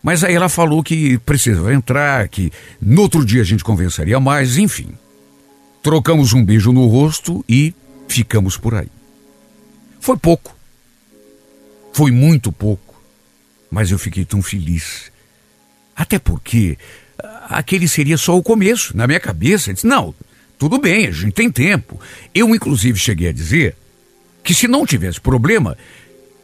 mas 0.03 0.23
aí 0.23 0.35
ela 0.35 0.49
falou 0.49 0.83
que 0.83 1.17
precisava 1.17 1.73
entrar, 1.73 2.27
que 2.27 2.51
no 2.79 3.01
outro 3.01 3.25
dia 3.25 3.41
a 3.41 3.45
gente 3.45 3.63
conversaria 3.63 4.19
mais, 4.19 4.59
enfim. 4.59 4.89
Trocamos 5.81 6.31
um 6.31 6.45
beijo 6.45 6.71
no 6.71 6.85
rosto 6.85 7.43
e 7.49 7.73
ficamos 8.07 8.55
por 8.55 8.75
aí. 8.75 8.89
Foi 9.99 10.15
pouco. 10.15 10.55
Foi 11.93 12.11
muito 12.11 12.51
pouco, 12.51 13.01
mas 13.69 13.91
eu 13.91 13.99
fiquei 13.99 14.25
tão 14.25 14.41
feliz. 14.41 15.11
Até 15.95 16.17
porque 16.17 16.77
aquele 17.47 17.87
seria 17.87 18.17
só 18.17 18.35
o 18.35 18.43
começo. 18.43 18.97
Na 18.97 19.05
minha 19.05 19.19
cabeça, 19.19 19.69
eu 19.69 19.73
disse: 19.75 19.87
não, 19.87 20.13
tudo 20.57 20.79
bem, 20.79 21.07
a 21.07 21.11
gente 21.11 21.33
tem 21.33 21.51
tempo. 21.51 21.99
Eu, 22.33 22.53
inclusive, 22.53 22.97
cheguei 22.97 23.29
a 23.29 23.31
dizer 23.31 23.75
que 24.43 24.53
se 24.53 24.67
não 24.67 24.85
tivesse 24.85 25.21
problema, 25.21 25.77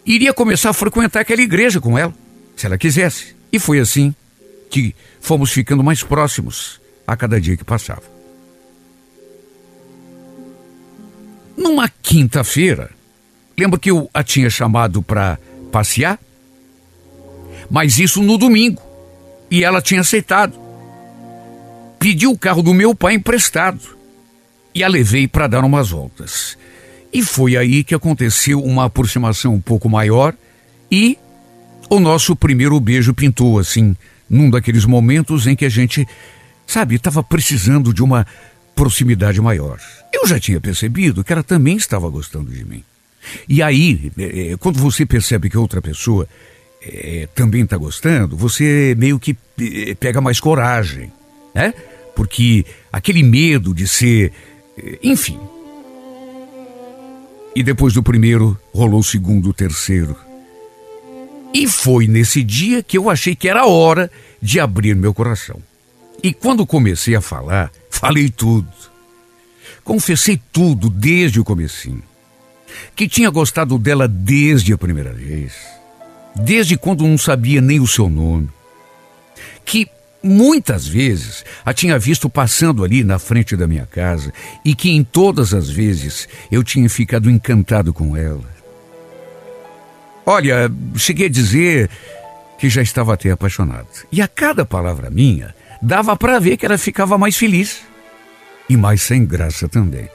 iria 0.05 0.33
começar 0.33 0.69
a 0.69 0.73
frequentar 0.73 1.21
aquela 1.21 1.41
igreja 1.41 1.81
com 1.81 1.97
ela, 1.97 2.13
se 2.55 2.65
ela 2.65 2.77
quisesse. 2.77 3.35
E 3.51 3.57
foi 3.57 3.79
assim 3.79 4.13
que 4.69 4.95
fomos 5.19 5.51
ficando 5.51 5.83
mais 5.83 6.03
próximos 6.03 6.79
a 7.07 7.17
cada 7.17 7.41
dia 7.41 7.57
que 7.57 7.63
passava. 7.63 8.03
Numa 11.57 11.89
quinta-feira, 11.89 12.91
Lembra 13.59 13.77
que 13.77 13.91
eu 13.91 14.09
a 14.13 14.23
tinha 14.23 14.49
chamado 14.49 15.03
para 15.03 15.37
passear? 15.69 16.17
Mas 17.69 17.99
isso 17.99 18.23
no 18.23 18.37
domingo. 18.37 18.81
E 19.51 19.65
ela 19.65 19.81
tinha 19.81 19.99
aceitado. 19.99 20.57
Pediu 21.99 22.31
o 22.31 22.37
carro 22.37 22.63
do 22.63 22.73
meu 22.73 22.95
pai 22.95 23.15
emprestado. 23.15 23.81
E 24.73 24.81
a 24.81 24.87
levei 24.87 25.27
para 25.27 25.45
dar 25.47 25.65
umas 25.65 25.89
voltas. 25.89 26.57
E 27.11 27.21
foi 27.21 27.57
aí 27.57 27.83
que 27.83 27.93
aconteceu 27.93 28.63
uma 28.63 28.85
aproximação 28.85 29.55
um 29.55 29.59
pouco 29.59 29.89
maior 29.89 30.33
e 30.89 31.17
o 31.89 31.99
nosso 31.99 32.37
primeiro 32.37 32.79
beijo 32.79 33.13
pintou 33.13 33.59
assim, 33.59 33.93
num 34.29 34.49
daqueles 34.49 34.85
momentos 34.85 35.47
em 35.47 35.55
que 35.55 35.65
a 35.65 35.69
gente, 35.69 36.07
sabe, 36.65 36.95
estava 36.95 37.21
precisando 37.21 37.93
de 37.93 38.01
uma 38.01 38.25
proximidade 38.73 39.41
maior. 39.41 39.81
Eu 40.13 40.25
já 40.25 40.39
tinha 40.39 40.61
percebido 40.61 41.25
que 41.25 41.33
ela 41.33 41.43
também 41.43 41.75
estava 41.75 42.07
gostando 42.07 42.51
de 42.51 42.63
mim. 42.63 42.85
E 43.47 43.61
aí, 43.61 44.11
é, 44.17 44.51
é, 44.51 44.57
quando 44.57 44.79
você 44.79 45.05
percebe 45.05 45.49
que 45.49 45.57
outra 45.57 45.81
pessoa 45.81 46.27
é, 46.81 47.27
também 47.35 47.63
está 47.63 47.77
gostando, 47.77 48.35
você 48.35 48.95
meio 48.97 49.19
que 49.19 49.35
é, 49.59 49.95
pega 49.95 50.21
mais 50.21 50.39
coragem, 50.39 51.11
né? 51.53 51.73
Porque 52.15 52.65
aquele 52.91 53.23
medo 53.23 53.73
de 53.73 53.87
ser. 53.87 54.31
Enfim. 55.01 55.39
E 57.55 57.63
depois 57.63 57.93
do 57.93 58.03
primeiro, 58.03 58.57
rolou 58.73 58.99
o 58.99 59.03
segundo, 59.03 59.49
o 59.49 59.53
terceiro. 59.53 60.15
E 61.53 61.67
foi 61.67 62.07
nesse 62.07 62.43
dia 62.43 62.83
que 62.83 62.97
eu 62.97 63.09
achei 63.09 63.35
que 63.35 63.49
era 63.49 63.65
hora 63.65 64.11
de 64.41 64.59
abrir 64.59 64.95
meu 64.95 65.13
coração. 65.13 65.59
E 66.21 66.33
quando 66.33 66.65
comecei 66.65 67.15
a 67.15 67.21
falar, 67.21 67.71
falei 67.89 68.29
tudo. 68.29 68.67
Confessei 69.83 70.39
tudo 70.51 70.89
desde 70.89 71.39
o 71.39 71.43
comecinho 71.43 72.03
que 72.95 73.07
tinha 73.07 73.29
gostado 73.29 73.77
dela 73.77 74.07
desde 74.07 74.73
a 74.73 74.77
primeira 74.77 75.13
vez, 75.13 75.53
desde 76.35 76.77
quando 76.77 77.07
não 77.07 77.17
sabia 77.17 77.61
nem 77.61 77.79
o 77.79 77.87
seu 77.87 78.09
nome, 78.09 78.49
que 79.65 79.87
muitas 80.21 80.87
vezes 80.87 81.45
a 81.65 81.73
tinha 81.73 81.97
visto 81.97 82.29
passando 82.29 82.83
ali 82.83 83.03
na 83.03 83.17
frente 83.19 83.55
da 83.55 83.67
minha 83.67 83.85
casa 83.85 84.33
e 84.63 84.75
que 84.75 84.89
em 84.89 85.03
todas 85.03 85.53
as 85.53 85.69
vezes 85.69 86.27
eu 86.51 86.63
tinha 86.63 86.89
ficado 86.89 87.29
encantado 87.29 87.93
com 87.93 88.15
ela. 88.15 88.59
Olha, 90.25 90.71
cheguei 90.95 91.27
a 91.27 91.29
dizer 91.29 91.89
que 92.59 92.69
já 92.69 92.81
estava 92.81 93.13
até 93.13 93.31
apaixonado. 93.31 93.87
E 94.11 94.21
a 94.21 94.27
cada 94.27 94.65
palavra 94.65 95.09
minha, 95.09 95.55
dava 95.81 96.15
para 96.15 96.39
ver 96.39 96.57
que 96.57 96.65
ela 96.65 96.77
ficava 96.77 97.17
mais 97.17 97.37
feliz 97.37 97.81
e 98.69 98.75
mais 98.77 99.01
sem 99.01 99.25
graça 99.25 99.67
também. 99.67 100.09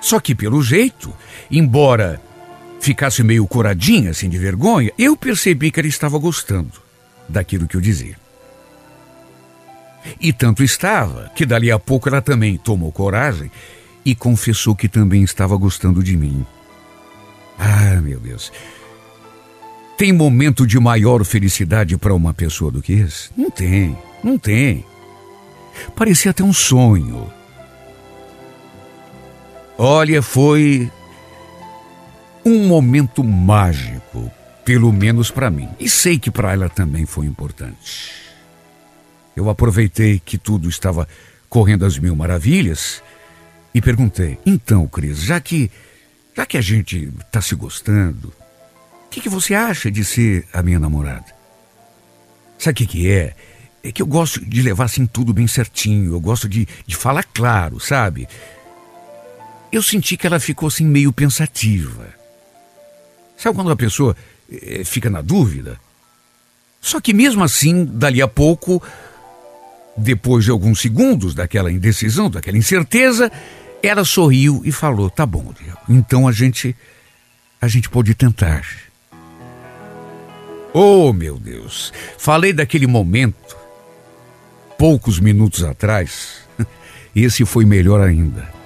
Só 0.00 0.18
que, 0.18 0.34
pelo 0.34 0.62
jeito, 0.62 1.12
embora 1.50 2.20
ficasse 2.80 3.22
meio 3.22 3.46
coradinha, 3.46 4.10
assim, 4.10 4.28
de 4.28 4.38
vergonha, 4.38 4.90
eu 4.98 5.16
percebi 5.16 5.70
que 5.70 5.78
ela 5.78 5.88
estava 5.88 6.18
gostando 6.18 6.72
daquilo 7.28 7.68
que 7.68 7.76
eu 7.76 7.80
dizia. 7.80 8.16
E 10.20 10.32
tanto 10.32 10.62
estava 10.62 11.30
que 11.34 11.44
dali 11.44 11.70
a 11.70 11.78
pouco 11.78 12.08
ela 12.08 12.22
também 12.22 12.56
tomou 12.56 12.90
coragem 12.90 13.50
e 14.04 14.14
confessou 14.14 14.74
que 14.74 14.88
também 14.88 15.22
estava 15.22 15.56
gostando 15.56 16.02
de 16.02 16.16
mim. 16.16 16.44
Ah, 17.58 18.00
meu 18.00 18.18
Deus. 18.18 18.50
Tem 19.98 20.12
momento 20.12 20.66
de 20.66 20.80
maior 20.80 21.22
felicidade 21.24 21.98
para 21.98 22.14
uma 22.14 22.32
pessoa 22.32 22.70
do 22.70 22.80
que 22.80 22.94
esse? 22.94 23.28
Não 23.36 23.50
tem, 23.50 23.96
não 24.24 24.38
tem. 24.38 24.84
Parecia 25.94 26.30
até 26.30 26.42
um 26.42 26.54
sonho. 26.54 27.30
Olha, 29.82 30.20
foi 30.20 30.92
um 32.44 32.68
momento 32.68 33.24
mágico, 33.24 34.30
pelo 34.62 34.92
menos 34.92 35.30
para 35.30 35.50
mim. 35.50 35.70
E 35.80 35.88
sei 35.88 36.18
que 36.18 36.30
para 36.30 36.52
ela 36.52 36.68
também 36.68 37.06
foi 37.06 37.24
importante. 37.24 38.12
Eu 39.34 39.48
aproveitei 39.48 40.20
que 40.22 40.36
tudo 40.36 40.68
estava 40.68 41.08
correndo 41.48 41.86
às 41.86 41.98
mil 41.98 42.14
maravilhas 42.14 43.02
e 43.72 43.80
perguntei: 43.80 44.38
então, 44.44 44.86
Cris, 44.86 45.22
já 45.22 45.40
que, 45.40 45.70
já 46.36 46.44
que 46.44 46.58
a 46.58 46.60
gente 46.60 47.10
está 47.18 47.40
se 47.40 47.54
gostando, 47.54 48.34
o 49.06 49.08
que, 49.08 49.22
que 49.22 49.30
você 49.30 49.54
acha 49.54 49.90
de 49.90 50.04
ser 50.04 50.46
a 50.52 50.62
minha 50.62 50.78
namorada? 50.78 51.34
Sabe 52.58 52.72
o 52.72 52.76
que, 52.76 52.86
que 52.86 53.10
é? 53.10 53.34
É 53.82 53.90
que 53.90 54.02
eu 54.02 54.06
gosto 54.06 54.44
de 54.44 54.60
levar 54.60 54.84
assim 54.84 55.06
tudo 55.06 55.32
bem 55.32 55.46
certinho, 55.46 56.12
eu 56.12 56.20
gosto 56.20 56.46
de, 56.46 56.68
de 56.86 56.94
falar 56.94 57.24
claro, 57.24 57.80
sabe? 57.80 58.28
Eu 59.72 59.82
senti 59.82 60.16
que 60.16 60.26
ela 60.26 60.40
ficou 60.40 60.66
assim 60.66 60.84
meio 60.84 61.12
pensativa. 61.12 62.08
Sabe 63.36 63.54
quando 63.54 63.70
a 63.70 63.76
pessoa 63.76 64.16
é, 64.50 64.82
fica 64.84 65.08
na 65.08 65.22
dúvida? 65.22 65.78
Só 66.80 67.00
que 67.00 67.12
mesmo 67.12 67.44
assim, 67.44 67.84
dali 67.84 68.20
a 68.20 68.28
pouco, 68.28 68.82
depois 69.96 70.44
de 70.44 70.50
alguns 70.50 70.80
segundos 70.80 71.34
daquela 71.34 71.70
indecisão, 71.70 72.30
daquela 72.30 72.58
incerteza, 72.58 73.30
ela 73.82 74.04
sorriu 74.04 74.62
e 74.64 74.72
falou: 74.72 75.08
"Tá 75.08 75.24
bom, 75.24 75.52
Diego. 75.58 75.78
Então 75.88 76.26
a 76.26 76.32
gente 76.32 76.76
a 77.60 77.68
gente 77.68 77.88
pode 77.88 78.14
tentar." 78.14 78.64
Oh, 80.72 81.12
meu 81.12 81.38
Deus. 81.38 81.92
Falei 82.16 82.52
daquele 82.52 82.86
momento 82.86 83.56
poucos 84.78 85.18
minutos 85.18 85.62
atrás. 85.62 86.38
Esse 87.14 87.44
foi 87.44 87.64
melhor 87.64 88.00
ainda. 88.00 88.59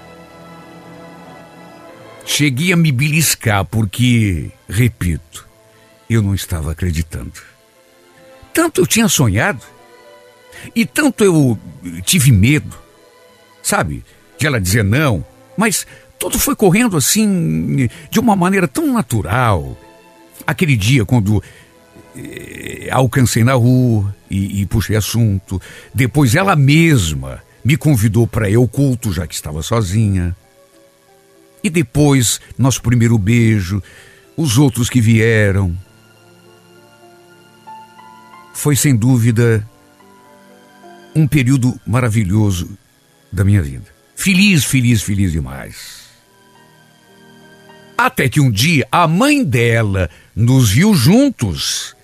Cheguei 2.26 2.72
a 2.72 2.76
me 2.76 2.90
beliscar 2.90 3.64
porque, 3.64 4.50
repito, 4.68 5.46
eu 6.08 6.22
não 6.22 6.34
estava 6.34 6.72
acreditando. 6.72 7.32
Tanto 8.52 8.80
eu 8.80 8.86
tinha 8.86 9.08
sonhado 9.08 9.62
e 10.74 10.86
tanto 10.86 11.24
eu 11.24 11.58
tive 12.04 12.30
medo, 12.32 12.76
sabe, 13.62 14.04
de 14.38 14.46
ela 14.46 14.60
dizer 14.60 14.84
não, 14.84 15.24
mas 15.56 15.86
tudo 16.18 16.38
foi 16.38 16.54
correndo 16.56 16.96
assim, 16.96 17.88
de 18.10 18.20
uma 18.20 18.36
maneira 18.36 18.68
tão 18.68 18.92
natural. 18.92 19.76
Aquele 20.46 20.76
dia, 20.76 21.04
quando 21.04 21.42
eh, 22.16 22.88
alcancei 22.90 23.44
na 23.44 23.54
rua 23.54 24.14
e, 24.30 24.62
e 24.62 24.66
puxei 24.66 24.96
assunto, 24.96 25.60
depois 25.92 26.34
ela 26.34 26.56
mesma 26.56 27.42
me 27.64 27.76
convidou 27.76 28.26
para 28.26 28.48
ir 28.48 28.56
ao 28.56 28.68
culto, 28.68 29.12
já 29.12 29.26
que 29.26 29.34
estava 29.34 29.62
sozinha. 29.62 30.36
E 31.64 31.70
depois, 31.70 32.42
nosso 32.58 32.82
primeiro 32.82 33.16
beijo, 33.16 33.82
os 34.36 34.58
outros 34.58 34.90
que 34.90 35.00
vieram. 35.00 35.74
Foi 38.52 38.76
sem 38.76 38.94
dúvida 38.94 39.66
um 41.16 41.26
período 41.26 41.80
maravilhoso 41.86 42.76
da 43.32 43.42
minha 43.42 43.62
vida. 43.62 43.86
Feliz, 44.14 44.64
feliz, 44.66 45.02
feliz 45.02 45.32
demais. 45.32 46.04
Até 47.96 48.28
que 48.28 48.40
um 48.40 48.50
dia 48.50 48.86
a 48.92 49.08
mãe 49.08 49.42
dela 49.42 50.10
nos 50.36 50.70
viu 50.70 50.92
juntos 50.92 51.96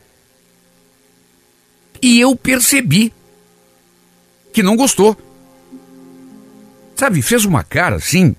e 2.01 2.19
eu 2.19 2.35
percebi 2.35 3.13
que 4.55 4.63
não 4.63 4.75
gostou. 4.75 5.15
Sabe, 6.97 7.21
fez 7.21 7.45
uma 7.45 7.63
cara 7.63 7.97
assim 7.97 8.35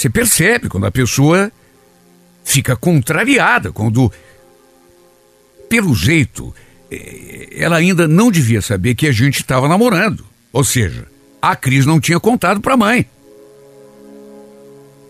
você 0.00 0.08
percebe 0.08 0.70
quando 0.70 0.86
a 0.86 0.90
pessoa 0.90 1.52
fica 2.42 2.74
contrariada, 2.74 3.70
quando, 3.70 4.10
pelo 5.68 5.94
jeito, 5.94 6.54
eh, 6.90 7.48
ela 7.52 7.76
ainda 7.76 8.08
não 8.08 8.30
devia 8.30 8.62
saber 8.62 8.94
que 8.94 9.06
a 9.06 9.12
gente 9.12 9.40
estava 9.40 9.68
namorando. 9.68 10.24
Ou 10.54 10.64
seja, 10.64 11.06
a 11.42 11.54
Cris 11.54 11.84
não 11.84 12.00
tinha 12.00 12.18
contado 12.18 12.62
para 12.62 12.72
a 12.72 12.78
mãe. 12.78 13.04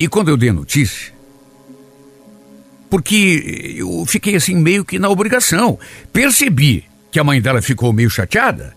E 0.00 0.09
quando 0.09 0.29
eu 0.29 0.37
dei 0.37 0.48
a 0.48 0.55
notícia, 0.55 1.12
porque 2.90 3.76
eu 3.76 4.05
fiquei 4.07 4.35
assim 4.35 4.57
meio 4.57 4.85
que 4.85 4.98
na 4.98 5.09
obrigação, 5.09 5.79
percebi 6.12 6.85
que 7.12 7.20
a 7.20 7.24
mãe 7.24 7.40
dela 7.40 7.62
ficou 7.62 7.92
meio 7.92 8.11
chateada. 8.11 8.74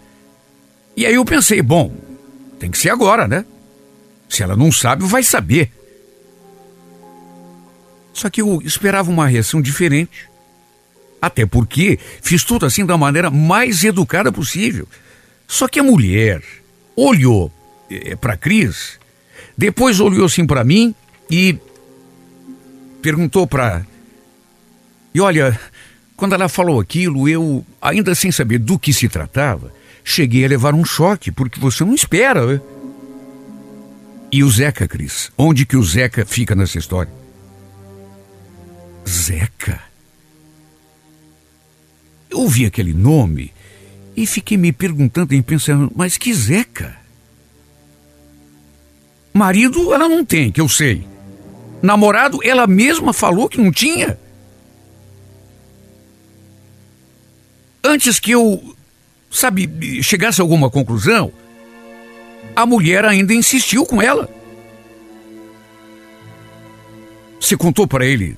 E 0.96 1.08
aí 1.08 1.16
eu 1.16 1.26
pensei, 1.26 1.60
bom, 1.60 1.92
tem 2.60 2.70
que 2.70 2.78
ser 2.78 2.92
agora, 2.92 3.28
né? 3.28 3.44
Se 4.30 4.44
ela 4.44 4.56
não 4.56 4.72
sabe, 4.72 5.06
vai 5.06 5.24
saber. 5.24 5.72
Só 8.14 8.30
que 8.30 8.42
eu 8.42 8.62
esperava 8.64 9.10
uma 9.10 9.28
reação 9.28 9.62
diferente. 9.62 10.30
Até 11.22 11.46
porque 11.46 11.98
fiz 12.22 12.44
tudo 12.44 12.66
assim 12.66 12.86
da 12.86 12.98
maneira 12.98 13.32
mais 13.32 13.84
educada 13.84 14.32
possível. 14.32 14.88
Só 15.48 15.68
que 15.68 15.80
a 15.80 15.84
mulher 15.84 16.42
olhou 16.96 17.52
é, 17.90 18.12
eh, 18.12 18.16
para 18.16 18.38
Cris, 18.38 19.00
depois 19.58 20.00
olhou 20.00 20.26
assim 20.26 20.46
para 20.46 20.64
mim 20.64 20.94
e 21.30 21.58
perguntou 23.02 23.48
para. 23.48 23.86
E 25.14 25.22
olha, 25.22 25.60
quando 26.16 26.34
ela 26.34 26.50
falou 26.50 26.80
aquilo, 26.80 27.28
eu, 27.28 27.66
ainda 27.82 28.14
sem 28.16 28.32
saber 28.32 28.60
do 28.60 28.78
que 28.78 28.94
se 28.94 29.08
tratava, 29.08 29.74
cheguei 30.04 30.44
a 30.46 30.48
levar 30.48 30.74
um 30.74 30.84
choque, 30.84 31.32
porque 31.32 31.60
você 31.60 31.84
não 31.84 31.94
espera. 31.94 32.46
Né? 32.46 32.62
E 34.32 34.44
o 34.44 34.50
Zeca, 34.50 34.88
Cris? 34.88 35.32
Onde 35.38 35.66
que 35.66 35.78
o 35.78 35.84
Zeca 35.84 36.26
fica 36.26 36.56
nessa 36.56 36.78
história? 36.80 37.23
Zeca. 39.08 39.82
Eu 42.30 42.40
ouvi 42.40 42.66
aquele 42.66 42.94
nome 42.94 43.54
e 44.16 44.26
fiquei 44.26 44.58
me 44.58 44.72
perguntando 44.72 45.34
e 45.34 45.42
pensando, 45.42 45.92
mas 45.96 46.18
que 46.18 46.34
Zeca? 46.34 46.98
Marido 49.34 49.94
ela 49.94 50.08
não 50.08 50.24
tem, 50.24 50.52
que 50.52 50.62
eu 50.62 50.70
sei. 50.70 51.08
Namorado 51.82 52.40
ela 52.44 52.68
mesma 52.68 53.14
falou 53.14 53.50
que 53.50 53.60
não 53.60 53.72
tinha. 53.72 54.18
Antes 57.84 58.20
que 58.20 58.32
eu, 58.32 58.76
sabe, 59.30 60.02
chegasse 60.02 60.40
a 60.40 60.44
alguma 60.44 60.70
conclusão, 60.70 61.34
a 62.56 62.66
mulher 62.66 63.04
ainda 63.04 63.34
insistiu 63.34 63.86
com 63.86 64.02
ela. 64.02 64.30
Você 67.40 67.58
contou 67.58 67.86
para 67.86 68.06
ele 68.06 68.38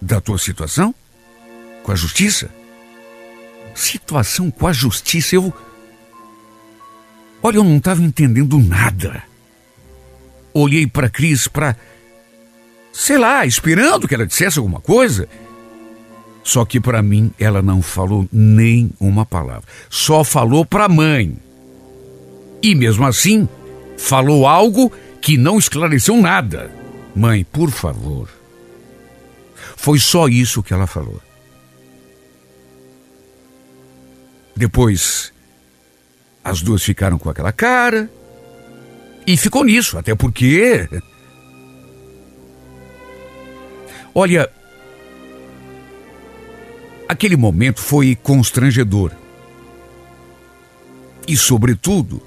da 0.00 0.20
tua 0.20 0.38
situação? 0.38 0.94
Com 1.82 1.92
a 1.92 1.94
justiça? 1.94 2.50
Situação 3.74 4.50
com 4.50 4.66
a 4.66 4.72
justiça, 4.72 5.34
eu. 5.34 5.52
Olha, 7.42 7.56
eu 7.56 7.64
não 7.64 7.76
estava 7.76 8.02
entendendo 8.02 8.58
nada. 8.58 9.22
Olhei 10.52 10.86
para 10.86 11.10
Cris 11.10 11.48
para. 11.48 11.76
Sei 12.92 13.18
lá, 13.18 13.44
esperando 13.44 14.06
que 14.06 14.14
ela 14.14 14.26
dissesse 14.26 14.58
alguma 14.58 14.80
coisa. 14.80 15.28
Só 16.44 16.64
que 16.64 16.78
para 16.78 17.02
mim 17.02 17.32
ela 17.38 17.62
não 17.62 17.82
falou 17.82 18.28
nem 18.30 18.90
uma 19.00 19.26
palavra. 19.26 19.64
Só 19.90 20.22
falou 20.22 20.64
para 20.64 20.84
a 20.84 20.88
mãe. 20.88 21.36
E 22.62 22.74
mesmo 22.74 23.04
assim, 23.04 23.48
falou 23.96 24.46
algo 24.46 24.92
que 25.20 25.36
não 25.36 25.58
esclareceu 25.58 26.16
nada. 26.16 26.70
Mãe, 27.16 27.44
por 27.44 27.70
favor, 27.70 28.28
foi 29.84 29.98
só 29.98 30.28
isso 30.28 30.62
que 30.62 30.72
ela 30.72 30.86
falou. 30.86 31.20
Depois, 34.56 35.30
as 36.42 36.62
duas 36.62 36.82
ficaram 36.82 37.18
com 37.18 37.28
aquela 37.28 37.52
cara. 37.52 38.10
E 39.26 39.36
ficou 39.36 39.62
nisso, 39.62 39.98
até 39.98 40.14
porque. 40.14 40.88
Olha, 44.14 44.48
aquele 47.06 47.36
momento 47.36 47.82
foi 47.82 48.16
constrangedor. 48.16 49.12
E, 51.28 51.36
sobretudo, 51.36 52.22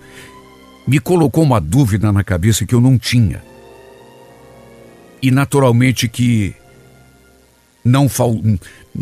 me 0.86 1.00
colocou 1.00 1.44
uma 1.44 1.60
dúvida 1.60 2.12
na 2.12 2.24
cabeça 2.24 2.68
que 2.68 2.76
eu 2.76 2.82
não 2.82 3.00
tinha. 3.00 3.44
E, 5.20 5.32
naturalmente, 5.32 6.08
que 6.08 6.56
Não, 7.88 8.10
fal... 8.10 8.36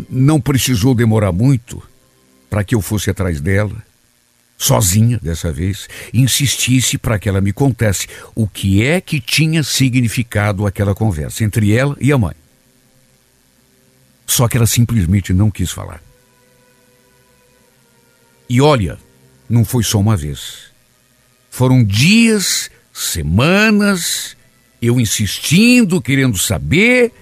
não 0.08 0.40
precisou 0.40 0.94
demorar 0.94 1.32
muito 1.32 1.82
para 2.48 2.62
que 2.62 2.74
eu 2.74 2.80
fosse 2.80 3.10
atrás 3.10 3.40
dela, 3.40 3.82
sozinha 4.56 5.18
dessa 5.20 5.52
vez, 5.52 5.88
insistisse 6.14 6.96
para 6.96 7.18
que 7.18 7.28
ela 7.28 7.40
me 7.40 7.52
contasse 7.52 8.06
o 8.34 8.46
que 8.46 8.84
é 8.84 9.00
que 9.00 9.20
tinha 9.20 9.64
significado 9.64 10.66
aquela 10.66 10.94
conversa 10.94 11.42
entre 11.42 11.72
ela 11.72 11.96
e 12.00 12.12
a 12.12 12.18
mãe. 12.18 12.34
Só 14.24 14.46
que 14.46 14.56
ela 14.56 14.66
simplesmente 14.66 15.32
não 15.32 15.50
quis 15.50 15.70
falar. 15.70 16.00
E 18.48 18.60
olha, 18.60 18.98
não 19.48 19.64
foi 19.64 19.82
só 19.82 19.98
uma 19.98 20.16
vez. 20.16 20.70
Foram 21.50 21.82
dias, 21.82 22.70
semanas, 22.92 24.36
eu 24.80 25.00
insistindo, 25.00 26.00
querendo 26.00 26.38
saber, 26.38 27.12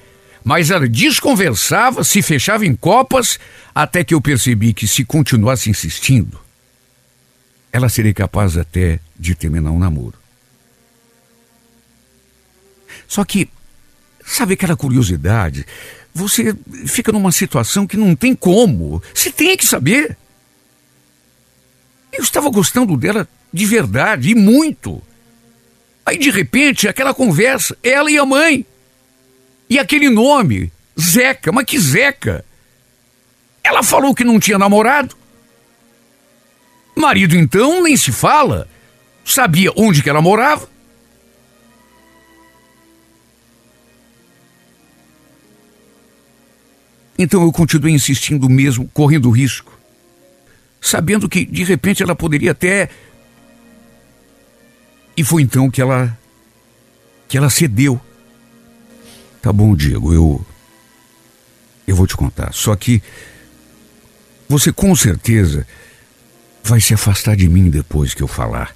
mas 0.44 0.70
ela 0.70 0.86
desconversava, 0.86 2.04
se 2.04 2.20
fechava 2.20 2.66
em 2.66 2.76
copas, 2.76 3.40
até 3.74 4.04
que 4.04 4.12
eu 4.12 4.20
percebi 4.20 4.74
que 4.74 4.86
se 4.86 5.02
continuasse 5.02 5.70
insistindo, 5.70 6.38
ela 7.72 7.88
seria 7.88 8.12
capaz 8.12 8.58
até 8.58 9.00
de 9.18 9.34
terminar 9.34 9.70
um 9.70 9.78
namoro. 9.78 10.18
Só 13.08 13.24
que, 13.24 13.48
sabe 14.24 14.52
aquela 14.52 14.76
curiosidade? 14.76 15.66
Você 16.12 16.54
fica 16.86 17.10
numa 17.10 17.32
situação 17.32 17.86
que 17.86 17.96
não 17.96 18.14
tem 18.14 18.34
como. 18.34 19.02
Você 19.12 19.32
tem 19.32 19.56
que 19.56 19.64
saber. 19.64 20.16
Eu 22.12 22.22
estava 22.22 22.50
gostando 22.50 22.96
dela 22.96 23.26
de 23.52 23.66
verdade 23.66 24.30
e 24.30 24.34
muito. 24.34 25.02
Aí 26.06 26.18
de 26.18 26.30
repente, 26.30 26.86
aquela 26.86 27.14
conversa, 27.14 27.76
ela 27.82 28.10
e 28.10 28.18
a 28.18 28.26
mãe. 28.26 28.64
E 29.74 29.78
aquele 29.80 30.08
nome, 30.08 30.72
Zeca, 30.96 31.50
mas 31.50 31.64
que 31.64 31.76
Zeca? 31.80 32.44
Ela 33.60 33.82
falou 33.82 34.14
que 34.14 34.22
não 34.22 34.38
tinha 34.38 34.56
namorado. 34.56 35.16
Marido 36.94 37.34
então 37.34 37.82
nem 37.82 37.96
se 37.96 38.12
fala. 38.12 38.68
Sabia 39.24 39.72
onde 39.74 40.00
que 40.00 40.08
ela 40.08 40.22
morava. 40.22 40.68
Então 47.18 47.42
eu 47.42 47.50
continuei 47.50 47.92
insistindo 47.92 48.48
mesmo, 48.48 48.88
correndo 48.94 49.28
risco 49.28 49.76
sabendo 50.80 51.28
que 51.28 51.44
de 51.44 51.64
repente 51.64 52.00
ela 52.00 52.14
poderia 52.14 52.52
até. 52.52 52.88
E 55.16 55.24
foi 55.24 55.42
então 55.42 55.68
que 55.68 55.80
ela. 55.82 56.16
que 57.26 57.36
ela 57.36 57.50
cedeu. 57.50 58.00
Tá 59.44 59.52
bom, 59.52 59.76
Diego, 59.76 60.14
eu. 60.14 60.42
Eu 61.86 61.94
vou 61.94 62.06
te 62.06 62.16
contar. 62.16 62.54
Só 62.54 62.74
que. 62.74 63.02
Você 64.48 64.72
com 64.72 64.96
certeza 64.96 65.66
vai 66.62 66.80
se 66.80 66.94
afastar 66.94 67.36
de 67.36 67.46
mim 67.46 67.68
depois 67.68 68.14
que 68.14 68.22
eu 68.22 68.26
falar. 68.26 68.74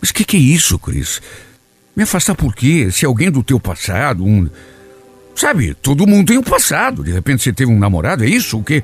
Mas 0.00 0.10
o 0.10 0.14
que, 0.14 0.24
que 0.24 0.36
é 0.36 0.40
isso, 0.40 0.76
Cris? 0.76 1.22
Me 1.94 2.02
afastar 2.02 2.34
por 2.34 2.52
quê? 2.52 2.90
Se 2.90 3.06
alguém 3.06 3.30
do 3.30 3.44
teu 3.44 3.60
passado, 3.60 4.24
um. 4.24 4.50
Sabe, 5.36 5.72
todo 5.74 6.04
mundo 6.04 6.26
tem 6.26 6.38
um 6.38 6.42
passado. 6.42 7.04
De 7.04 7.12
repente 7.12 7.44
você 7.44 7.52
teve 7.52 7.70
um 7.70 7.78
namorado, 7.78 8.24
é 8.24 8.28
isso? 8.28 8.58
O 8.58 8.64
quê? 8.64 8.82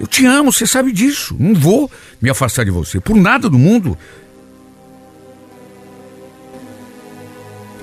Eu 0.00 0.08
te 0.08 0.26
amo, 0.26 0.52
você 0.52 0.66
sabe 0.66 0.90
disso. 0.90 1.36
Não 1.38 1.54
vou 1.54 1.88
me 2.20 2.28
afastar 2.28 2.64
de 2.64 2.72
você 2.72 2.98
por 2.98 3.14
nada 3.14 3.48
do 3.48 3.56
mundo. 3.56 3.96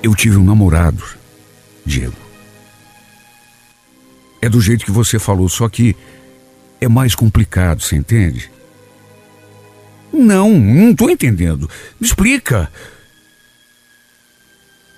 Eu 0.03 0.13
tive 0.13 0.35
um 0.35 0.43
namorado, 0.43 1.01
Diego. 1.85 2.15
É 4.41 4.49
do 4.49 4.61
jeito 4.61 4.85
que 4.85 4.91
você 4.91 5.17
falou, 5.17 5.49
só 5.49 5.67
que 5.69 5.95
é 6.79 6.87
mais 6.87 7.15
complicado, 7.15 7.81
você 7.81 7.95
entende? 7.95 8.51
Não, 10.11 10.57
não 10.57 10.91
estou 10.91 11.09
entendendo. 11.09 11.69
Me 11.99 12.07
explica. 12.07 12.71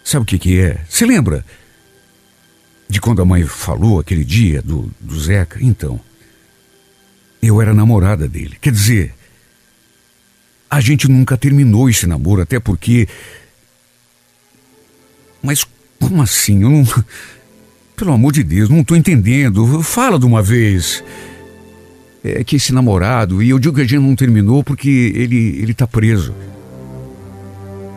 Sabe 0.03 0.23
o 0.23 0.25
que, 0.25 0.39
que 0.39 0.59
é? 0.59 0.83
Você 0.87 1.05
lembra 1.05 1.43
de 2.87 3.01
quando 3.01 3.21
a 3.21 3.25
mãe 3.25 3.43
falou 3.43 3.99
aquele 3.99 4.23
dia 4.23 4.61
do, 4.61 4.91
do 4.99 5.19
Zeca? 5.19 5.59
Então, 5.61 5.99
eu 7.41 7.61
era 7.61 7.73
namorada 7.73 8.27
dele. 8.27 8.57
Quer 8.61 8.71
dizer, 8.71 9.13
a 10.69 10.79
gente 10.79 11.07
nunca 11.07 11.37
terminou 11.37 11.89
esse 11.89 12.05
namoro, 12.05 12.41
até 12.41 12.59
porque. 12.59 13.07
Mas 15.41 15.65
como 15.99 16.21
assim? 16.21 16.63
Eu 16.63 16.69
não. 16.69 16.85
Pelo 17.95 18.13
amor 18.13 18.31
de 18.31 18.43
Deus, 18.43 18.69
não 18.69 18.81
estou 18.81 18.95
entendendo. 18.95 19.81
Fala 19.81 20.19
de 20.19 20.25
uma 20.25 20.41
vez. 20.41 21.03
É 22.23 22.43
que 22.43 22.57
esse 22.57 22.73
namorado, 22.73 23.41
e 23.41 23.49
eu 23.49 23.57
digo 23.57 23.75
que 23.75 23.81
a 23.81 23.85
gente 23.85 23.99
não 23.99 24.15
terminou 24.15 24.63
porque 24.63 24.89
ele, 25.15 25.59
ele 25.59 25.73
tá 25.73 25.87
preso. 25.87 26.33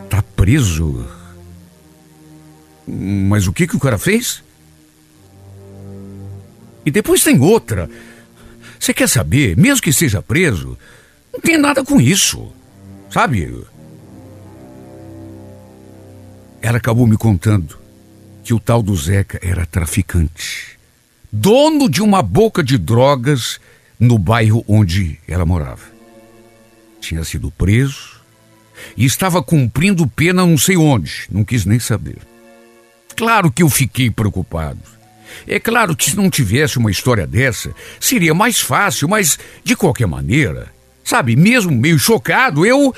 Tá 0.09 0.23
preso? 0.35 1.05
Mas 2.87 3.45
o 3.47 3.53
que 3.53 3.67
que 3.67 3.75
o 3.75 3.79
cara 3.79 3.97
fez? 3.97 4.43
E 6.85 6.89
depois 6.89 7.23
tem 7.23 7.39
outra. 7.39 7.89
Você 8.79 8.93
quer 8.93 9.07
saber, 9.07 9.55
mesmo 9.55 9.83
que 9.83 9.93
seja 9.93 10.21
preso, 10.21 10.77
não 11.31 11.39
tem 11.39 11.57
nada 11.57 11.83
com 11.83 12.01
isso. 12.01 12.51
Sabe? 13.11 13.63
Ela 16.61 16.77
acabou 16.77 17.05
me 17.05 17.17
contando 17.17 17.80
que 18.51 18.55
o 18.55 18.59
tal 18.59 18.83
do 18.83 18.93
Zeca 18.97 19.39
era 19.41 19.65
traficante, 19.65 20.77
dono 21.31 21.89
de 21.89 22.01
uma 22.01 22.21
boca 22.21 22.61
de 22.61 22.77
drogas 22.77 23.61
no 23.97 24.19
bairro 24.19 24.61
onde 24.67 25.17
ela 25.25 25.45
morava. 25.45 25.83
Tinha 26.99 27.23
sido 27.23 27.49
preso 27.49 28.19
e 28.97 29.05
estava 29.05 29.41
cumprindo 29.41 30.05
pena 30.05 30.45
não 30.45 30.57
sei 30.57 30.75
onde, 30.75 31.27
não 31.31 31.45
quis 31.45 31.63
nem 31.63 31.79
saber. 31.79 32.17
Claro 33.15 33.49
que 33.49 33.63
eu 33.63 33.69
fiquei 33.69 34.11
preocupado. 34.11 34.81
É 35.47 35.57
claro 35.57 35.95
que 35.95 36.09
se 36.09 36.17
não 36.17 36.29
tivesse 36.29 36.77
uma 36.77 36.91
história 36.91 37.25
dessa, 37.25 37.73
seria 38.01 38.33
mais 38.33 38.59
fácil, 38.59 39.07
mas 39.07 39.39
de 39.63 39.77
qualquer 39.77 40.07
maneira, 40.07 40.67
sabe, 41.05 41.37
mesmo 41.37 41.71
meio 41.71 41.97
chocado, 41.97 42.65
eu. 42.65 42.93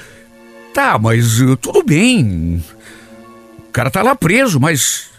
Tá, 0.73 0.97
mas 0.97 1.39
uh, 1.39 1.55
tudo 1.57 1.83
bem. 1.83 2.65
O 3.69 3.71
cara 3.71 3.91
tá 3.91 4.01
lá 4.01 4.15
preso, 4.15 4.59
mas. 4.59 5.12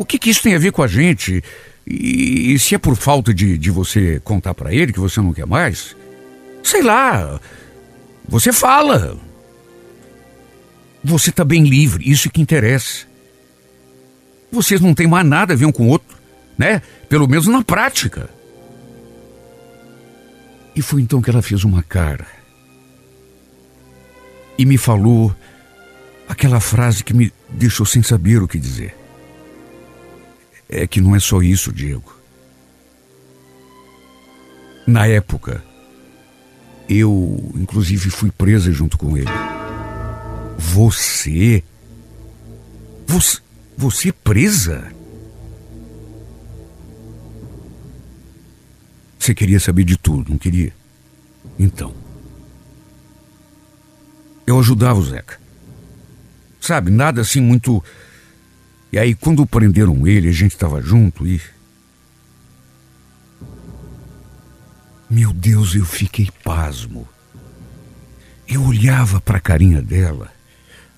O 0.00 0.04
que, 0.04 0.18
que 0.18 0.30
isso 0.30 0.42
tem 0.42 0.54
a 0.54 0.58
ver 0.58 0.72
com 0.72 0.82
a 0.82 0.88
gente? 0.88 1.44
E, 1.86 2.54
e 2.54 2.58
se 2.58 2.74
é 2.74 2.78
por 2.78 2.96
falta 2.96 3.34
de, 3.34 3.58
de 3.58 3.70
você 3.70 4.18
contar 4.24 4.54
para 4.54 4.72
ele 4.72 4.92
que 4.92 4.98
você 4.98 5.20
não 5.20 5.34
quer 5.34 5.46
mais? 5.46 5.94
Sei 6.62 6.82
lá. 6.82 7.38
Você 8.26 8.52
fala. 8.52 9.18
Você 11.04 11.30
tá 11.30 11.44
bem 11.44 11.64
livre, 11.64 12.10
isso 12.10 12.30
que 12.30 12.40
interessa 12.40 13.10
vocês 14.50 14.80
não 14.80 14.94
têm 14.94 15.06
mais 15.06 15.26
nada 15.26 15.52
a 15.52 15.56
ver 15.56 15.66
um 15.66 15.72
com 15.72 15.84
o 15.84 15.88
outro, 15.88 16.16
né? 16.58 16.82
Pelo 17.08 17.28
menos 17.28 17.46
na 17.46 17.62
prática. 17.62 18.28
E 20.74 20.82
foi 20.82 21.02
então 21.02 21.22
que 21.22 21.30
ela 21.30 21.42
fez 21.42 21.64
uma 21.64 21.82
cara 21.82 22.26
e 24.56 24.64
me 24.64 24.76
falou 24.76 25.34
aquela 26.28 26.60
frase 26.60 27.02
que 27.02 27.14
me 27.14 27.32
deixou 27.48 27.84
sem 27.86 28.02
saber 28.02 28.42
o 28.42 28.48
que 28.48 28.58
dizer. 28.58 28.94
É 30.72 30.86
que 30.86 31.00
não 31.00 31.16
é 31.16 31.18
só 31.18 31.42
isso, 31.42 31.72
Diego. 31.72 32.14
Na 34.86 35.04
época, 35.06 35.64
eu, 36.88 37.52
inclusive, 37.56 38.08
fui 38.08 38.30
presa 38.30 38.70
junto 38.70 38.96
com 38.96 39.16
ele. 39.16 39.26
Você? 40.56 41.64
Você. 43.06 43.40
Você 43.76 44.12
presa? 44.12 44.92
Você 49.18 49.34
queria 49.34 49.58
saber 49.58 49.84
de 49.84 49.96
tudo, 49.96 50.30
não 50.30 50.38
queria? 50.38 50.72
Então. 51.58 51.94
Eu 54.46 54.58
ajudava 54.58 54.98
o 54.98 55.04
Zeca. 55.04 55.40
Sabe, 56.60 56.90
nada 56.90 57.22
assim 57.22 57.40
muito. 57.40 57.82
E 58.92 58.98
aí, 58.98 59.14
quando 59.14 59.46
prenderam 59.46 60.06
ele, 60.06 60.28
a 60.28 60.32
gente 60.32 60.52
estava 60.52 60.80
junto 60.80 61.26
e. 61.26 61.40
Meu 65.08 65.32
Deus, 65.32 65.74
eu 65.74 65.84
fiquei 65.84 66.28
pasmo. 66.44 67.08
Eu 68.46 68.64
olhava 68.64 69.20
para 69.20 69.38
a 69.38 69.40
carinha 69.40 69.80
dela, 69.80 70.32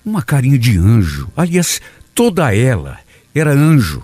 uma 0.03 0.21
carinha 0.23 0.57
de 0.57 0.77
anjo. 0.77 1.31
Aliás, 1.35 1.79
Toda 2.13 2.55
ela 2.55 2.99
era 3.33 3.51
anjo. 3.51 4.03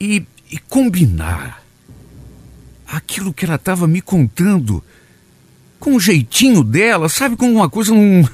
E, 0.00 0.24
e 0.50 0.58
combinar 0.58 1.62
aquilo 2.86 3.32
que 3.32 3.44
ela 3.44 3.54
estava 3.56 3.86
me 3.86 4.00
contando 4.00 4.82
com 5.78 5.94
o 5.94 6.00
jeitinho 6.00 6.64
dela, 6.64 7.08
sabe, 7.08 7.36
como 7.36 7.52
uma 7.52 7.68
coisa 7.68 7.94
não, 7.94 8.28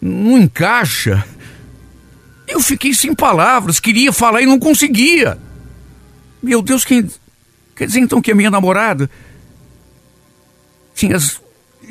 não 0.00 0.38
encaixa. 0.38 1.24
Eu 2.48 2.60
fiquei 2.62 2.94
sem 2.94 3.14
palavras, 3.14 3.78
queria 3.78 4.10
falar 4.10 4.40
e 4.40 4.46
não 4.46 4.58
conseguia. 4.58 5.38
Meu 6.42 6.62
Deus, 6.62 6.82
quem. 6.82 7.06
Quer 7.76 7.86
dizer 7.86 8.00
então 8.00 8.22
que 8.22 8.32
a 8.32 8.34
minha 8.34 8.50
namorada 8.50 9.08
tinha 10.94 11.16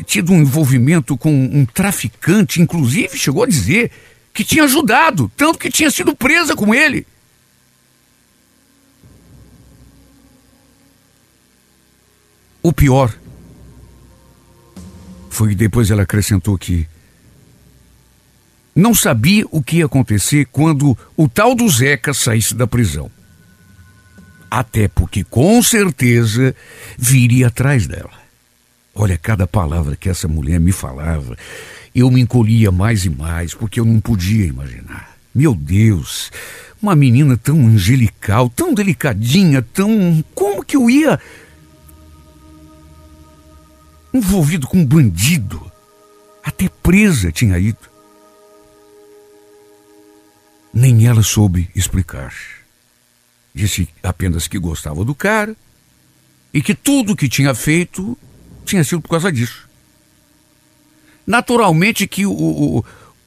tido 0.06 0.34
um 0.34 0.42
envolvimento 0.42 1.16
com 1.16 1.32
um 1.32 1.66
traficante, 1.66 2.62
inclusive 2.62 3.18
chegou 3.18 3.44
a 3.44 3.48
dizer 3.48 3.92
que 4.34 4.44
tinha 4.44 4.64
ajudado, 4.64 5.32
tanto 5.38 5.60
que 5.60 5.70
tinha 5.70 5.90
sido 5.92 6.16
presa 6.16 6.56
com 6.56 6.74
ele. 6.74 7.06
O 12.62 12.74
pior 12.74 13.16
foi 15.30 15.50
que 15.50 15.56
depois 15.56 15.90
ela 15.90 16.02
acrescentou 16.02 16.58
que 16.58 16.88
não 18.78 18.94
sabia 18.94 19.44
o 19.50 19.60
que 19.60 19.78
ia 19.78 19.88
acontecer 19.88 20.46
quando 20.52 20.96
o 21.18 21.28
tal 21.28 21.56
do 21.56 21.68
Zeca 21.68 22.14
saísse 22.14 22.54
da 22.54 22.68
prisão. 22.68 23.10
Até 24.52 24.88
porque 24.88 25.24
com 25.24 25.64
certeza 25.64 26.56
viria 26.96 27.48
atrás 27.48 27.88
dela. 27.88 28.12
Olha, 28.94 29.18
cada 29.18 29.48
palavra 29.48 29.96
que 29.96 30.08
essa 30.08 30.28
mulher 30.28 30.60
me 30.60 30.72
falava, 30.72 31.36
eu 31.94 32.12
me 32.12 32.22
encolhia 32.22 32.72
mais 32.72 33.04
e 33.04 33.10
mais, 33.10 33.56
porque 33.56 33.80
eu 33.80 33.86
não 33.86 34.00
podia 34.00 34.46
imaginar. 34.46 35.18
Meu 35.34 35.56
Deus, 35.56 36.32
uma 36.80 36.96
menina 36.96 37.36
tão 37.36 37.60
angelical, 37.66 38.48
tão 38.48 38.76
delicadinha, 38.76 39.60
tão. 39.74 40.24
Como 40.36 40.64
que 40.64 40.78
eu 40.78 40.88
ia. 40.88 41.20
envolvido 44.14 44.68
com 44.68 44.78
um 44.78 44.86
bandido? 44.86 45.72
Até 46.44 46.70
presa 46.70 47.32
tinha 47.32 47.58
ido. 47.58 47.97
Nem 50.74 51.06
ela 51.08 51.24
soube 51.24 51.70
explicar. 51.76 52.34
Disse 53.54 53.90
apenas 54.04 54.48
que 54.48 54.60
gostava 54.60 55.04
do 55.04 55.16
cara 55.16 55.56
e 56.54 56.62
que 56.62 56.76
tudo 56.76 57.16
que 57.16 57.28
tinha 57.28 57.54
feito 57.56 58.18
tinha 58.66 58.84
sido 58.84 59.02
por 59.02 59.10
causa 59.10 59.32
disso. 59.32 59.68
Naturalmente 61.26 62.08
que 62.08 62.26
o, 62.26 62.32
o, 62.32 62.86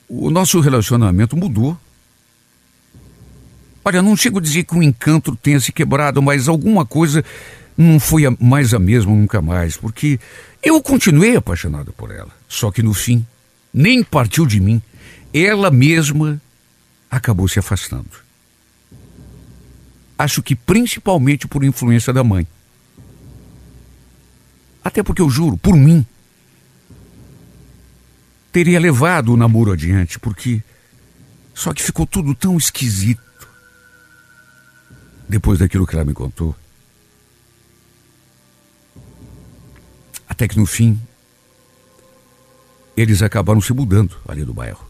o 0.08 0.30
nosso 0.30 0.60
relacionamento 0.60 1.36
mudou. 1.36 1.76
Olha, 3.84 4.02
não 4.02 4.16
chego 4.16 4.38
a 4.38 4.42
dizer 4.42 4.64
que 4.64 4.74
o 4.74 4.82
encanto 4.82 5.34
tenha 5.36 5.58
se 5.58 5.72
quebrado, 5.72 6.22
mas 6.22 6.48
alguma 6.48 6.84
coisa 6.84 7.24
não 7.76 7.98
foi 7.98 8.22
mais 8.38 8.74
a 8.74 8.78
mesma 8.78 9.12
nunca 9.12 9.40
mais, 9.40 9.76
porque 9.76 10.20
eu 10.62 10.82
continuei 10.82 11.36
apaixonado 11.36 11.92
por 11.92 12.10
ela. 12.10 12.30
Só 12.48 12.70
que 12.70 12.82
no 12.82 12.92
fim, 12.92 13.26
nem 13.72 14.02
partiu 14.02 14.46
de 14.46 14.60
mim, 14.60 14.82
ela 15.32 15.70
mesma 15.70 16.40
acabou 17.10 17.48
se 17.48 17.58
afastando. 17.58 18.10
Acho 20.16 20.42
que 20.42 20.54
principalmente 20.54 21.48
por 21.48 21.64
influência 21.64 22.12
da 22.12 22.22
mãe. 22.22 22.46
Até 24.84 25.02
porque 25.02 25.22
eu 25.22 25.28
juro, 25.28 25.56
por 25.56 25.74
mim, 25.74 26.06
teria 28.52 28.78
levado 28.78 29.32
o 29.32 29.36
namoro 29.36 29.72
adiante, 29.72 30.18
porque 30.18 30.62
só 31.54 31.72
que 31.72 31.82
ficou 31.82 32.06
tudo 32.06 32.34
tão 32.34 32.56
esquisito 32.56 33.20
depois 35.28 35.58
daquilo 35.58 35.86
que 35.86 35.94
ela 35.94 36.04
me 36.04 36.14
contou. 36.14 36.54
Até 40.28 40.48
que 40.48 40.58
no 40.58 40.66
fim, 40.66 41.00
eles 42.96 43.22
acabaram 43.22 43.60
se 43.60 43.72
mudando 43.72 44.16
ali 44.26 44.44
do 44.44 44.54
bairro. 44.54 44.89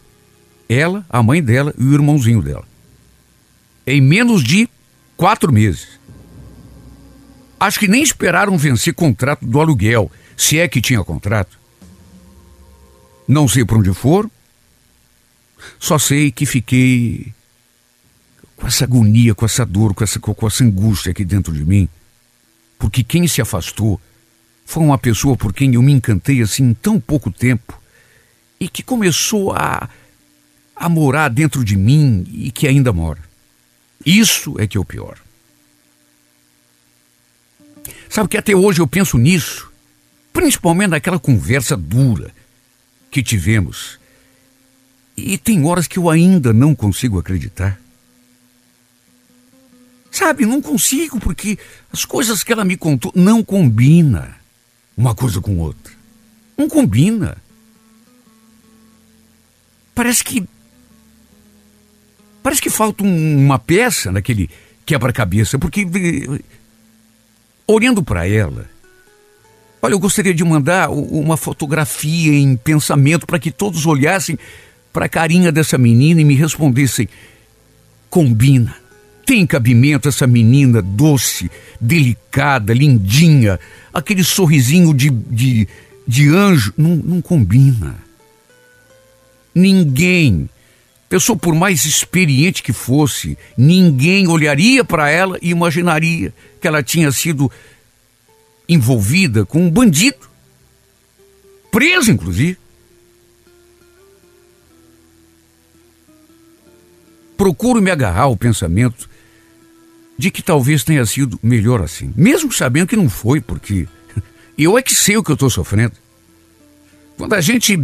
Ela, 0.71 1.05
a 1.09 1.21
mãe 1.21 1.43
dela 1.43 1.73
e 1.77 1.83
o 1.83 1.93
irmãozinho 1.93 2.41
dela. 2.41 2.65
Em 3.85 3.99
menos 3.99 4.41
de 4.41 4.69
quatro 5.17 5.51
meses. 5.51 5.99
Acho 7.59 7.77
que 7.77 7.89
nem 7.89 8.01
esperaram 8.01 8.57
vencer 8.57 8.93
contrato 8.93 9.45
do 9.45 9.59
aluguel, 9.59 10.09
se 10.37 10.59
é 10.59 10.67
que 10.69 10.79
tinha 10.79 11.03
contrato. 11.03 11.59
Não 13.27 13.49
sei 13.49 13.65
para 13.65 13.77
onde 13.77 13.93
foram, 13.93 14.31
só 15.77 15.99
sei 15.99 16.31
que 16.31 16.45
fiquei 16.45 17.33
com 18.55 18.65
essa 18.65 18.85
agonia, 18.85 19.35
com 19.35 19.43
essa 19.43 19.65
dor, 19.65 19.93
com 19.93 20.05
essa, 20.05 20.19
com 20.19 20.47
essa 20.47 20.63
angústia 20.63 21.11
aqui 21.11 21.25
dentro 21.25 21.53
de 21.53 21.65
mim. 21.65 21.89
Porque 22.79 23.03
quem 23.03 23.27
se 23.27 23.41
afastou 23.41 23.99
foi 24.65 24.83
uma 24.83 24.97
pessoa 24.97 25.35
por 25.35 25.53
quem 25.53 25.75
eu 25.75 25.81
me 25.81 25.91
encantei 25.91 26.41
assim 26.41 26.63
em 26.69 26.73
tão 26.73 26.97
pouco 26.97 27.29
tempo 27.29 27.77
e 28.59 28.69
que 28.69 28.81
começou 28.81 29.53
a, 29.53 29.89
a 30.81 30.89
morar 30.89 31.29
dentro 31.29 31.63
de 31.63 31.77
mim 31.77 32.25
e 32.33 32.51
que 32.51 32.67
ainda 32.67 32.91
mora. 32.91 33.21
Isso 34.03 34.59
é 34.59 34.65
que 34.65 34.75
é 34.75 34.79
o 34.79 34.85
pior. 34.85 35.15
Sabe 38.09 38.29
que 38.29 38.37
até 38.37 38.55
hoje 38.55 38.81
eu 38.81 38.87
penso 38.87 39.15
nisso, 39.19 39.71
principalmente 40.33 40.89
naquela 40.89 41.19
conversa 41.19 41.77
dura 41.77 42.31
que 43.11 43.21
tivemos. 43.21 43.99
E 45.15 45.37
tem 45.37 45.63
horas 45.63 45.87
que 45.87 45.99
eu 45.99 46.09
ainda 46.09 46.51
não 46.51 46.73
consigo 46.73 47.19
acreditar. 47.19 47.79
Sabe, 50.09 50.47
não 50.47 50.63
consigo 50.63 51.19
porque 51.19 51.59
as 51.93 52.05
coisas 52.05 52.43
que 52.43 52.51
ela 52.51 52.65
me 52.65 52.75
contou 52.75 53.13
não 53.15 53.43
combina 53.43 54.35
uma 54.97 55.13
coisa 55.13 55.39
com 55.39 55.59
outra. 55.59 55.93
Não 56.57 56.67
combina. 56.67 57.37
Parece 59.93 60.23
que 60.23 60.43
parece 62.41 62.61
que 62.61 62.69
falta 62.69 63.03
uma 63.03 63.59
peça 63.59 64.11
naquele 64.11 64.49
quebra-cabeça, 64.85 65.57
porque 65.59 65.87
olhando 67.67 68.03
para 68.03 68.27
ela, 68.27 68.69
olha, 69.81 69.93
eu 69.93 69.99
gostaria 69.99 70.33
de 70.33 70.43
mandar 70.43 70.89
uma 70.89 71.37
fotografia 71.37 72.33
em 72.33 72.55
pensamento 72.55 73.25
para 73.25 73.39
que 73.39 73.51
todos 73.51 73.85
olhassem 73.85 74.37
para 74.91 75.05
a 75.05 75.09
carinha 75.09 75.51
dessa 75.51 75.77
menina 75.77 76.21
e 76.21 76.25
me 76.25 76.35
respondessem: 76.35 77.07
combina. 78.09 78.75
Tem 79.25 79.45
cabimento 79.45 80.09
essa 80.09 80.27
menina 80.27 80.81
doce, 80.81 81.49
delicada, 81.79 82.73
lindinha, 82.73 83.59
aquele 83.93 84.23
sorrisinho 84.23 84.93
de, 84.93 85.09
de, 85.09 85.67
de 86.07 86.27
anjo. 86.29 86.73
Não, 86.75 86.95
não 86.97 87.21
combina. 87.21 87.95
Ninguém, 89.53 90.49
pessoa 91.11 91.37
por 91.37 91.53
mais 91.53 91.83
experiente 91.83 92.63
que 92.63 92.71
fosse, 92.71 93.37
ninguém 93.57 94.29
olharia 94.29 94.81
para 94.81 95.09
ela 95.09 95.37
e 95.41 95.49
imaginaria 95.49 96.33
que 96.61 96.65
ela 96.65 96.81
tinha 96.81 97.11
sido 97.11 97.51
envolvida 98.67 99.45
com 99.45 99.65
um 99.65 99.69
bandido. 99.69 100.29
Preso, 101.69 102.11
inclusive. 102.11 102.57
Procuro 107.35 107.81
me 107.81 107.91
agarrar 107.91 108.21
ao 108.21 108.37
pensamento 108.37 109.09
de 110.17 110.31
que 110.31 110.41
talvez 110.41 110.81
tenha 110.85 111.05
sido 111.05 111.37
melhor 111.43 111.81
assim, 111.81 112.13
mesmo 112.15 112.53
sabendo 112.53 112.87
que 112.87 112.95
não 112.95 113.09
foi, 113.09 113.41
porque 113.41 113.85
eu 114.57 114.77
é 114.77 114.81
que 114.81 114.95
sei 114.95 115.17
o 115.17 115.23
que 115.23 115.31
eu 115.31 115.33
estou 115.33 115.49
sofrendo. 115.49 115.93
Quando 117.17 117.33
a 117.33 117.41
gente 117.41 117.77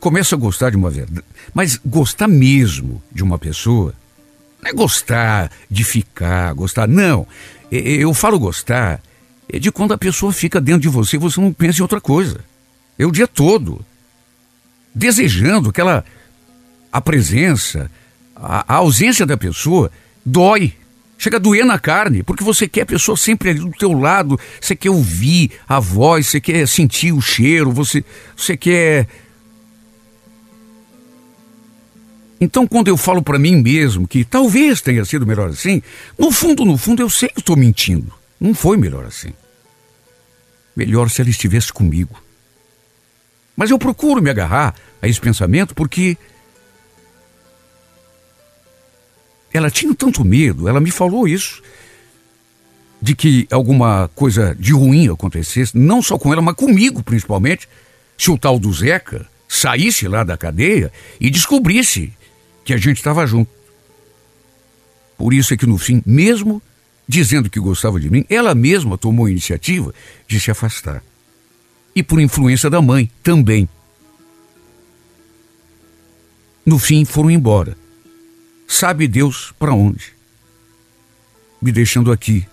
começa 0.00 0.34
a 0.34 0.38
gostar 0.38 0.70
de 0.70 0.76
uma 0.76 0.90
verdade, 0.90 1.24
mas 1.54 1.80
gostar 1.84 2.28
mesmo 2.28 3.02
de 3.10 3.22
uma 3.22 3.38
pessoa, 3.38 3.94
não 4.62 4.70
é 4.70 4.72
gostar 4.72 5.50
de 5.70 5.84
ficar, 5.84 6.52
gostar, 6.54 6.88
não. 6.88 7.26
Eu 7.70 8.12
falo 8.14 8.38
gostar 8.38 9.00
é 9.48 9.58
de 9.58 9.72
quando 9.72 9.94
a 9.94 9.98
pessoa 9.98 10.32
fica 10.32 10.60
dentro 10.60 10.82
de 10.82 10.88
você 10.88 11.16
e 11.16 11.18
você 11.18 11.40
não 11.40 11.52
pensa 11.52 11.78
em 11.78 11.82
outra 11.82 12.00
coisa. 12.00 12.40
É 12.98 13.06
o 13.06 13.10
dia 13.10 13.26
todo. 13.26 13.84
Desejando 14.94 15.70
aquela 15.70 16.04
a 16.92 17.00
presença, 17.00 17.90
a, 18.34 18.74
a 18.74 18.76
ausência 18.76 19.24
da 19.24 19.36
pessoa 19.36 19.90
dói. 20.24 20.74
Chega 21.16 21.36
a 21.36 21.40
doer 21.40 21.64
na 21.64 21.78
carne, 21.78 22.22
porque 22.22 22.44
você 22.44 22.68
quer 22.68 22.82
a 22.82 22.86
pessoa 22.86 23.16
sempre 23.16 23.50
ali 23.50 23.58
do 23.58 23.70
teu 23.72 23.92
lado, 23.92 24.38
você 24.60 24.76
quer 24.76 24.90
ouvir 24.90 25.50
a 25.68 25.80
voz, 25.80 26.28
você 26.28 26.40
quer 26.40 26.66
sentir 26.68 27.12
o 27.12 27.20
cheiro, 27.20 27.72
você, 27.72 28.04
você 28.36 28.56
quer 28.56 29.08
Então, 32.40 32.66
quando 32.66 32.88
eu 32.88 32.96
falo 32.96 33.22
para 33.22 33.38
mim 33.38 33.56
mesmo 33.56 34.06
que 34.06 34.24
talvez 34.24 34.80
tenha 34.80 35.04
sido 35.04 35.26
melhor 35.26 35.48
assim, 35.48 35.82
no 36.16 36.30
fundo, 36.30 36.64
no 36.64 36.76
fundo, 36.76 37.02
eu 37.02 37.10
sei 37.10 37.28
que 37.28 37.40
estou 37.40 37.56
mentindo. 37.56 38.12
Não 38.40 38.54
foi 38.54 38.76
melhor 38.76 39.04
assim. 39.04 39.32
Melhor 40.76 41.10
se 41.10 41.20
ela 41.20 41.30
estivesse 41.30 41.72
comigo. 41.72 42.22
Mas 43.56 43.70
eu 43.70 43.78
procuro 43.78 44.22
me 44.22 44.30
agarrar 44.30 44.74
a 45.02 45.08
esse 45.08 45.20
pensamento 45.20 45.74
porque 45.74 46.16
ela 49.52 49.70
tinha 49.70 49.92
tanto 49.94 50.24
medo, 50.24 50.68
ela 50.68 50.80
me 50.80 50.92
falou 50.92 51.26
isso, 51.26 51.60
de 53.02 53.16
que 53.16 53.48
alguma 53.50 54.08
coisa 54.14 54.54
de 54.58 54.72
ruim 54.72 55.08
acontecesse, 55.10 55.76
não 55.76 56.00
só 56.00 56.16
com 56.18 56.32
ela, 56.32 56.42
mas 56.42 56.54
comigo 56.54 57.02
principalmente, 57.02 57.68
se 58.16 58.30
o 58.30 58.38
tal 58.38 58.58
do 58.58 58.72
Zeca 58.72 59.26
saísse 59.48 60.06
lá 60.06 60.22
da 60.22 60.36
cadeia 60.36 60.92
e 61.20 61.30
descobrisse 61.30 62.12
que 62.68 62.74
a 62.74 62.76
gente 62.76 62.98
estava 62.98 63.26
junto. 63.26 63.50
Por 65.16 65.32
isso 65.32 65.54
é 65.54 65.56
que 65.56 65.64
no 65.64 65.78
fim, 65.78 66.02
mesmo 66.04 66.60
dizendo 67.08 67.48
que 67.48 67.58
gostava 67.58 67.98
de 67.98 68.10
mim, 68.10 68.26
ela 68.28 68.54
mesma 68.54 68.98
tomou 68.98 69.24
a 69.24 69.30
iniciativa 69.30 69.94
de 70.26 70.38
se 70.38 70.50
afastar. 70.50 71.02
E 71.96 72.02
por 72.02 72.20
influência 72.20 72.68
da 72.68 72.82
mãe 72.82 73.10
também. 73.22 73.66
No 76.62 76.78
fim, 76.78 77.06
foram 77.06 77.30
embora. 77.30 77.74
Sabe 78.66 79.08
Deus 79.08 79.50
para 79.58 79.72
onde? 79.72 80.12
Me 81.62 81.72
deixando 81.72 82.12
aqui, 82.12 82.46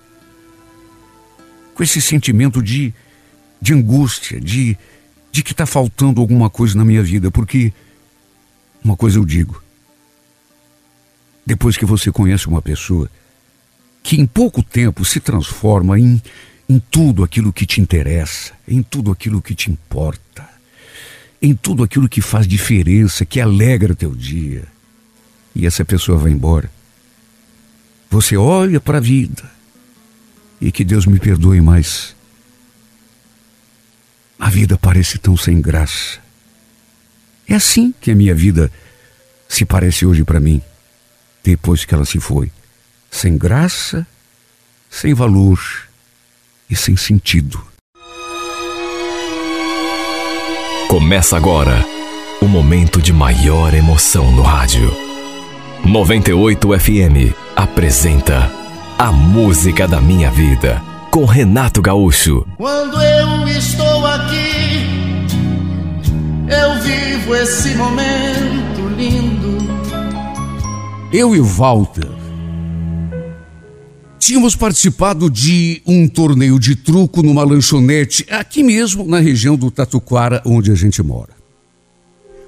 com 1.73 1.83
esse 1.83 1.99
sentimento 1.99 2.63
de, 2.63 2.93
de 3.61 3.73
angústia, 3.73 4.39
de, 4.39 4.77
de 5.29 5.43
que 5.43 5.51
está 5.51 5.65
faltando 5.65 6.21
alguma 6.21 6.49
coisa 6.49 6.77
na 6.77 6.85
minha 6.85 7.03
vida, 7.03 7.29
porque 7.29 7.73
uma 8.81 8.95
coisa 8.95 9.19
eu 9.19 9.25
digo: 9.25 9.64
depois 11.45 11.77
que 11.77 11.85
você 11.85 12.11
conhece 12.11 12.47
uma 12.47 12.61
pessoa 12.61 13.09
que 14.01 14.19
em 14.19 14.25
pouco 14.25 14.61
tempo 14.61 15.03
se 15.03 15.19
transforma 15.19 15.99
em, 15.99 16.21
em 16.69 16.79
tudo 16.79 17.23
aquilo 17.23 17.51
que 17.51 17.65
te 17.65 17.81
interessa, 17.81 18.53
em 18.67 18.83
tudo 18.83 19.11
aquilo 19.11 19.41
que 19.41 19.55
te 19.55 19.71
importa, 19.71 20.47
em 21.41 21.55
tudo 21.55 21.83
aquilo 21.83 22.07
que 22.07 22.21
faz 22.21 22.47
diferença, 22.47 23.25
que 23.25 23.41
alegra 23.41 23.95
teu 23.95 24.13
dia, 24.13 24.63
e 25.55 25.65
essa 25.65 25.83
pessoa 25.83 26.17
vai 26.17 26.31
embora. 26.31 26.69
Você 28.09 28.37
olha 28.37 28.79
para 28.79 28.99
a 28.99 29.01
vida 29.01 29.51
e 30.61 30.71
que 30.71 30.83
Deus 30.83 31.05
me 31.05 31.19
perdoe, 31.19 31.59
mas 31.61 32.15
a 34.39 34.49
vida 34.49 34.77
parece 34.77 35.17
tão 35.17 35.35
sem 35.35 35.59
graça. 35.59 36.19
É 37.47 37.55
assim 37.55 37.93
que 37.99 38.11
a 38.11 38.15
minha 38.15 38.35
vida 38.35 38.71
se 39.47 39.65
parece 39.65 40.05
hoje 40.05 40.23
para 40.23 40.39
mim, 40.39 40.61
depois 41.51 41.85
que 41.85 41.93
ela 41.93 42.05
se 42.05 42.19
foi 42.19 42.51
sem 43.11 43.37
graça, 43.37 44.05
sem 44.89 45.13
valor 45.13 45.59
e 46.69 46.75
sem 46.75 46.97
sentido. 46.97 47.63
Começa 50.89 51.37
agora 51.37 51.85
o 52.41 52.45
momento 52.45 53.01
de 53.01 53.13
maior 53.13 53.73
emoção 53.73 54.31
no 54.31 54.41
rádio. 54.41 54.93
98 55.85 56.79
FM 56.79 57.33
apresenta 57.55 58.51
A 58.97 59.11
Música 59.11 59.87
da 59.87 60.01
Minha 60.01 60.31
Vida 60.31 60.81
com 61.11 61.25
Renato 61.25 61.81
Gaúcho. 61.81 62.45
Quando 62.57 63.01
eu 63.01 63.47
estou 63.47 64.05
aqui, 64.07 65.25
eu 66.49 66.81
vivo 66.81 67.35
esse 67.35 67.75
momento 67.75 68.87
lindo. 68.97 69.24
Eu 71.13 71.35
e 71.35 71.39
Walter 71.39 72.09
Tínhamos 74.17 74.55
participado 74.55 75.29
de 75.29 75.79
um 75.85 76.07
torneio 76.07 76.59
de 76.59 76.75
truco 76.75 77.21
numa 77.21 77.43
lanchonete 77.43 78.25
aqui 78.27 78.63
mesmo 78.63 79.05
na 79.05 79.19
região 79.19 79.55
do 79.55 79.69
Tatuquara, 79.69 80.41
onde 80.43 80.71
a 80.71 80.75
gente 80.75 81.03
mora. 81.03 81.29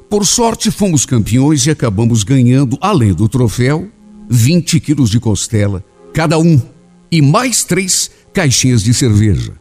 Por 0.10 0.26
sorte, 0.26 0.72
fomos 0.72 1.06
campeões 1.06 1.68
e 1.68 1.70
acabamos 1.70 2.24
ganhando, 2.24 2.80
além 2.82 3.14
do 3.14 3.30
troféu, 3.30 3.90
20 4.28 4.80
quilos 4.80 5.12
de 5.12 5.20
costela, 5.20 5.86
cada 6.12 6.40
um, 6.40 6.60
e 7.12 7.22
mais 7.22 7.64
três 7.64 8.10
caixinhas 8.34 8.82
de 8.82 8.92
cerveja. 8.92 9.54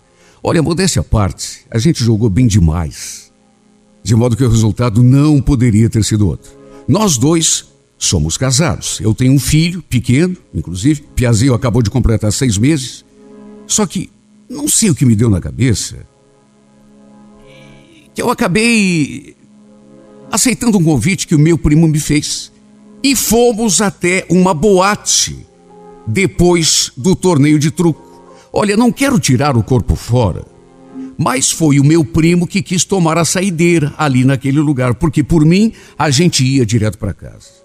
Olha, 0.43 0.63
modéstia 0.63 1.01
à 1.01 1.05
parte, 1.05 1.67
a 1.71 1.79
gente 1.79 2.03
jogou 2.03 2.31
bem 2.31 2.47
demais. 2.47 3.31
De 4.03 4.15
modo 4.15 4.37
que 4.37 4.45
o 4.45 4.51
resultado 4.51 5.03
não 5.03 5.43
poderia 5.43 5.91
ter 5.91 6.03
sido 6.03 6.27
outro. 6.29 6.51
Nós 6.89 7.19
dois 7.19 7.76
Somos 7.99 8.37
casados. 8.37 9.01
Eu 9.01 9.15
tenho 9.15 9.33
um 9.33 9.39
filho 9.39 9.83
pequeno, 9.83 10.37
inclusive. 10.55 11.03
Piazinho 11.15 11.55
acabou 11.55 11.83
de 11.83 11.91
completar 11.91 12.33
seis 12.33 12.59
meses. 12.59 13.05
Só 13.67 13.87
que 13.87 14.11
não 14.49 14.69
sei 14.69 14.91
o 14.91 14.95
que 14.95 15.07
me 15.07 15.17
deu 15.17 15.31
na 15.31 15.41
cabeça. 15.41 15.97
Que 18.15 18.23
eu 18.23 18.31
acabei 18.31 19.35
aceitando 20.31 20.79
um 20.79 20.85
convite 20.85 21.27
que 21.27 21.35
o 21.35 21.39
meu 21.39 21.57
primo 21.57 21.89
me 21.89 21.99
fez. 21.99 22.53
E 23.03 23.15
fomos 23.17 23.81
até 23.81 24.27
uma 24.29 24.53
boate 24.53 25.47
depois 26.07 26.93
do 26.97 27.17
torneio 27.17 27.59
de 27.59 27.71
truco. 27.71 28.05
Olha, 28.53 28.77
não 28.77 28.93
quero 28.93 29.19
tirar 29.19 29.57
o 29.57 29.63
corpo 29.63 29.95
fora, 29.95 30.45
mas 31.19 31.51
foi 31.51 31.79
o 31.79 31.85
meu 31.85 32.05
primo 32.05 32.47
que 32.47 32.63
quis 32.63 32.85
tomar 32.85 33.19
a 33.19 33.25
saideira 33.25 33.93
ali 33.99 34.25
naquele 34.25 34.61
lugar, 34.61 34.95
porque 34.95 35.23
por 35.23 35.45
mim 35.45 35.73
a 35.99 36.11
gente 36.11 36.45
ia 36.45 36.65
direto 36.65 36.97
para 36.97 37.13
casa. 37.13 37.56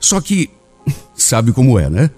Só 0.00 0.20
que, 0.20 0.50
sabe 1.14 1.52
como 1.52 1.78
é, 1.78 1.88
né? 1.90 2.10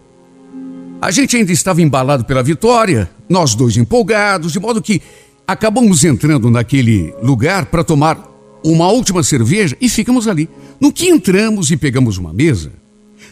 A 1.00 1.10
gente 1.10 1.36
ainda 1.36 1.50
estava 1.50 1.80
embalado 1.80 2.24
pela 2.24 2.42
vitória, 2.42 3.10
nós 3.28 3.54
dois 3.54 3.76
empolgados, 3.76 4.52
de 4.52 4.60
modo 4.60 4.82
que 4.82 5.00
acabamos 5.46 6.04
entrando 6.04 6.50
naquele 6.50 7.14
lugar 7.22 7.66
para 7.66 7.82
tomar 7.82 8.22
uma 8.62 8.88
última 8.88 9.22
cerveja 9.22 9.76
e 9.80 9.88
ficamos 9.88 10.28
ali. 10.28 10.48
No 10.78 10.92
que 10.92 11.08
entramos 11.08 11.70
e 11.70 11.76
pegamos 11.76 12.18
uma 12.18 12.34
mesa, 12.34 12.72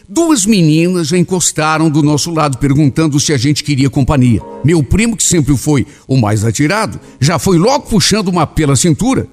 duas 0.07 0.45
meninas 0.45 1.07
já 1.09 1.17
encostaram 1.17 1.89
do 1.89 2.01
nosso 2.01 2.31
lado 2.31 2.57
perguntando 2.57 3.19
se 3.19 3.31
a 3.31 3.37
gente 3.37 3.63
queria 3.63 3.89
companhia. 3.89 4.41
Meu 4.65 4.83
primo, 4.83 5.15
que 5.15 5.23
sempre 5.23 5.55
foi 5.55 5.85
o 6.07 6.17
mais 6.17 6.43
atirado, 6.43 6.99
já 7.21 7.37
foi 7.37 7.59
logo 7.59 7.85
puxando 7.85 8.29
uma 8.29 8.47
pela 8.47 8.75
cintura 8.75 9.27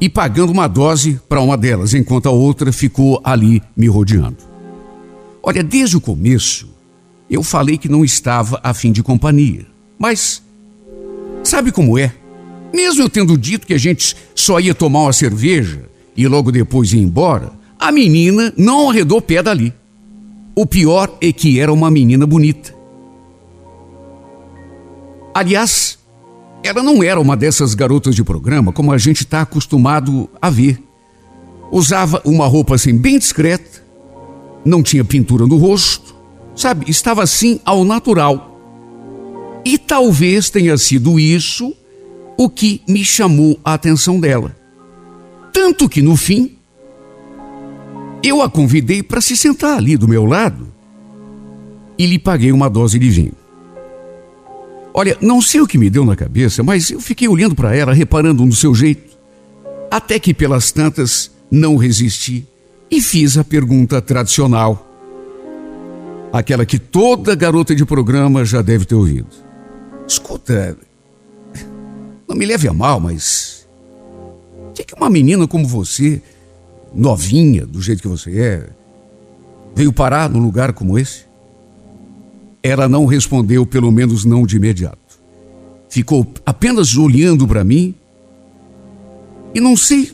e 0.00 0.08
pagando 0.08 0.52
uma 0.52 0.66
dose 0.66 1.20
para 1.28 1.40
uma 1.40 1.56
delas, 1.56 1.94
enquanto 1.94 2.26
a 2.26 2.32
outra 2.32 2.72
ficou 2.72 3.20
ali 3.24 3.62
me 3.76 3.86
rodeando. 3.86 4.38
Olha, 5.42 5.62
desde 5.62 5.96
o 5.96 6.00
começo, 6.00 6.68
eu 7.28 7.42
falei 7.42 7.76
que 7.76 7.88
não 7.88 8.04
estava 8.04 8.60
a 8.62 8.72
fim 8.72 8.92
de 8.92 9.02
companhia. 9.02 9.66
Mas, 9.98 10.42
sabe 11.42 11.70
como 11.70 11.98
é? 11.98 12.14
Mesmo 12.72 13.02
eu 13.02 13.08
tendo 13.08 13.38
dito 13.38 13.66
que 13.66 13.74
a 13.74 13.78
gente 13.78 14.16
só 14.34 14.58
ia 14.58 14.74
tomar 14.74 15.02
uma 15.02 15.12
cerveja 15.12 15.82
e 16.16 16.26
logo 16.26 16.50
depois 16.50 16.92
ir 16.92 16.98
embora, 16.98 17.52
a 17.78 17.92
menina 17.92 18.52
não 18.56 18.90
arredou 18.90 19.20
pé 19.20 19.42
dali. 19.42 19.72
O 20.56 20.66
pior 20.66 21.16
é 21.20 21.32
que 21.32 21.58
era 21.58 21.72
uma 21.72 21.90
menina 21.90 22.26
bonita. 22.26 22.74
Aliás, 25.34 25.83
ela 26.64 26.82
não 26.82 27.02
era 27.02 27.20
uma 27.20 27.36
dessas 27.36 27.74
garotas 27.74 28.14
de 28.14 28.24
programa 28.24 28.72
como 28.72 28.90
a 28.90 28.96
gente 28.96 29.20
está 29.20 29.42
acostumado 29.42 30.30
a 30.40 30.48
ver. 30.48 30.82
Usava 31.70 32.22
uma 32.24 32.46
roupa 32.46 32.74
assim 32.74 32.96
bem 32.96 33.18
discreta, 33.18 33.84
não 34.64 34.82
tinha 34.82 35.04
pintura 35.04 35.46
no 35.46 35.58
rosto, 35.58 36.14
sabe? 36.56 36.90
Estava 36.90 37.22
assim 37.22 37.60
ao 37.66 37.84
natural. 37.84 38.58
E 39.62 39.76
talvez 39.76 40.48
tenha 40.48 40.78
sido 40.78 41.20
isso 41.20 41.74
o 42.38 42.48
que 42.48 42.80
me 42.88 43.04
chamou 43.04 43.60
a 43.62 43.74
atenção 43.74 44.18
dela. 44.18 44.56
Tanto 45.52 45.86
que 45.86 46.00
no 46.00 46.16
fim, 46.16 46.56
eu 48.22 48.40
a 48.40 48.48
convidei 48.48 49.02
para 49.02 49.20
se 49.20 49.36
sentar 49.36 49.76
ali 49.76 49.98
do 49.98 50.08
meu 50.08 50.24
lado 50.24 50.72
e 51.98 52.06
lhe 52.06 52.18
paguei 52.18 52.52
uma 52.52 52.70
dose 52.70 52.98
de 52.98 53.10
vinho. 53.10 53.43
Olha, 54.96 55.18
não 55.20 55.42
sei 55.42 55.60
o 55.60 55.66
que 55.66 55.76
me 55.76 55.90
deu 55.90 56.04
na 56.04 56.14
cabeça, 56.14 56.62
mas 56.62 56.88
eu 56.88 57.00
fiquei 57.00 57.26
olhando 57.26 57.56
para 57.56 57.74
ela, 57.74 57.92
reparando 57.92 58.46
no 58.46 58.52
seu 58.52 58.72
jeito. 58.72 59.18
Até 59.90 60.20
que 60.20 60.32
pelas 60.32 60.70
tantas 60.70 61.32
não 61.50 61.76
resisti 61.76 62.46
e 62.88 63.00
fiz 63.00 63.36
a 63.36 63.42
pergunta 63.42 64.00
tradicional. 64.00 64.88
Aquela 66.32 66.64
que 66.64 66.78
toda 66.78 67.34
garota 67.34 67.74
de 67.74 67.84
programa 67.84 68.44
já 68.44 68.62
deve 68.62 68.84
ter 68.84 68.94
ouvido. 68.94 69.26
Escuta, 70.06 70.76
não 72.28 72.36
me 72.36 72.46
leve 72.46 72.68
a 72.68 72.72
mal, 72.72 73.00
mas. 73.00 73.66
O 74.70 74.72
que, 74.74 74.84
que 74.84 74.94
uma 74.94 75.10
menina 75.10 75.48
como 75.48 75.66
você, 75.66 76.22
novinha, 76.94 77.66
do 77.66 77.82
jeito 77.82 78.00
que 78.00 78.08
você 78.08 78.38
é, 78.38 78.68
veio 79.74 79.92
parar 79.92 80.30
num 80.30 80.40
lugar 80.40 80.72
como 80.72 80.96
esse? 80.96 81.33
Ela 82.66 82.88
não 82.88 83.04
respondeu, 83.04 83.66
pelo 83.66 83.92
menos 83.92 84.24
não 84.24 84.46
de 84.46 84.56
imediato. 84.56 84.98
Ficou 85.90 86.26
apenas 86.46 86.96
olhando 86.96 87.46
para 87.46 87.62
mim. 87.62 87.94
E 89.54 89.60
não 89.60 89.76
sei 89.76 90.10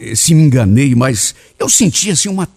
eh, 0.00 0.14
se 0.16 0.34
me 0.34 0.42
enganei, 0.42 0.94
mas 0.94 1.34
eu 1.58 1.68
senti 1.68 2.10
assim 2.10 2.30
uma, 2.30 2.48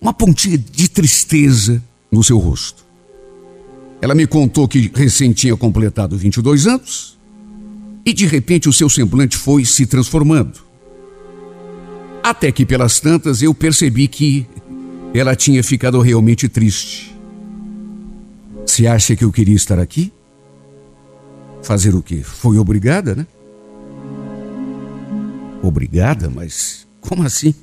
uma 0.00 0.14
pontinha 0.14 0.56
de 0.56 0.88
tristeza 0.88 1.82
no 2.12 2.22
seu 2.22 2.38
rosto. 2.38 2.86
Ela 4.00 4.14
me 4.14 4.24
contou 4.24 4.68
que 4.68 4.88
recém 4.94 5.32
tinha 5.32 5.56
completado 5.56 6.16
22 6.16 6.68
anos 6.68 7.18
e 8.06 8.12
de 8.12 8.26
repente 8.26 8.68
o 8.68 8.72
seu 8.72 8.88
semblante 8.88 9.36
foi 9.36 9.64
se 9.64 9.84
transformando. 9.84 10.60
Até 12.22 12.52
que 12.52 12.64
pelas 12.64 13.00
tantas 13.00 13.42
eu 13.42 13.52
percebi 13.52 14.06
que 14.06 14.46
ela 15.12 15.34
tinha 15.34 15.62
ficado 15.62 16.00
realmente 16.00 16.48
triste. 16.48 17.11
Você 18.72 18.86
acha 18.86 19.14
que 19.14 19.22
eu 19.22 19.30
queria 19.30 19.54
estar 19.54 19.78
aqui? 19.78 20.10
Fazer 21.62 21.94
o 21.94 22.02
quê? 22.02 22.22
Foi 22.22 22.56
obrigada, 22.56 23.14
né? 23.14 23.26
Obrigada? 25.62 26.30
Mas 26.30 26.86
como 26.98 27.22
assim? 27.22 27.54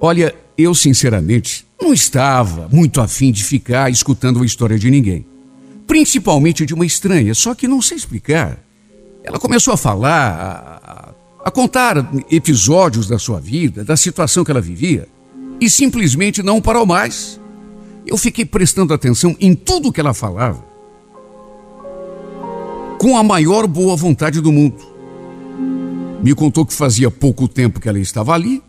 Olha, 0.00 0.34
eu 0.58 0.74
sinceramente 0.74 1.64
não 1.80 1.92
estava 1.92 2.68
muito 2.68 3.00
afim 3.00 3.30
de 3.30 3.44
ficar 3.44 3.92
escutando 3.92 4.42
a 4.42 4.44
história 4.44 4.76
de 4.76 4.90
ninguém. 4.90 5.24
Principalmente 5.86 6.66
de 6.66 6.74
uma 6.74 6.84
estranha, 6.84 7.32
só 7.32 7.54
que 7.54 7.68
não 7.68 7.80
sei 7.80 7.96
explicar. 7.96 8.58
Ela 9.22 9.38
começou 9.38 9.72
a 9.72 9.76
falar, 9.76 11.14
a, 11.44 11.48
a 11.48 11.50
contar 11.52 11.96
episódios 12.28 13.06
da 13.06 13.20
sua 13.20 13.38
vida, 13.38 13.84
da 13.84 13.96
situação 13.96 14.44
que 14.44 14.50
ela 14.50 14.60
vivia, 14.60 15.06
e 15.60 15.70
simplesmente 15.70 16.42
não 16.42 16.60
parou 16.60 16.84
mais. 16.84 17.37
Eu 18.08 18.16
fiquei 18.16 18.46
prestando 18.46 18.94
atenção 18.94 19.36
em 19.38 19.54
tudo 19.54 19.92
que 19.92 20.00
ela 20.00 20.14
falava, 20.14 20.64
com 22.98 23.18
a 23.18 23.22
maior 23.22 23.66
boa 23.66 23.94
vontade 23.94 24.40
do 24.40 24.50
mundo. 24.50 24.82
Me 26.22 26.34
contou 26.34 26.64
que 26.64 26.72
fazia 26.72 27.10
pouco 27.10 27.46
tempo 27.46 27.78
que 27.78 27.86
ela 27.86 27.98
estava 27.98 28.32
ali, 28.32 28.62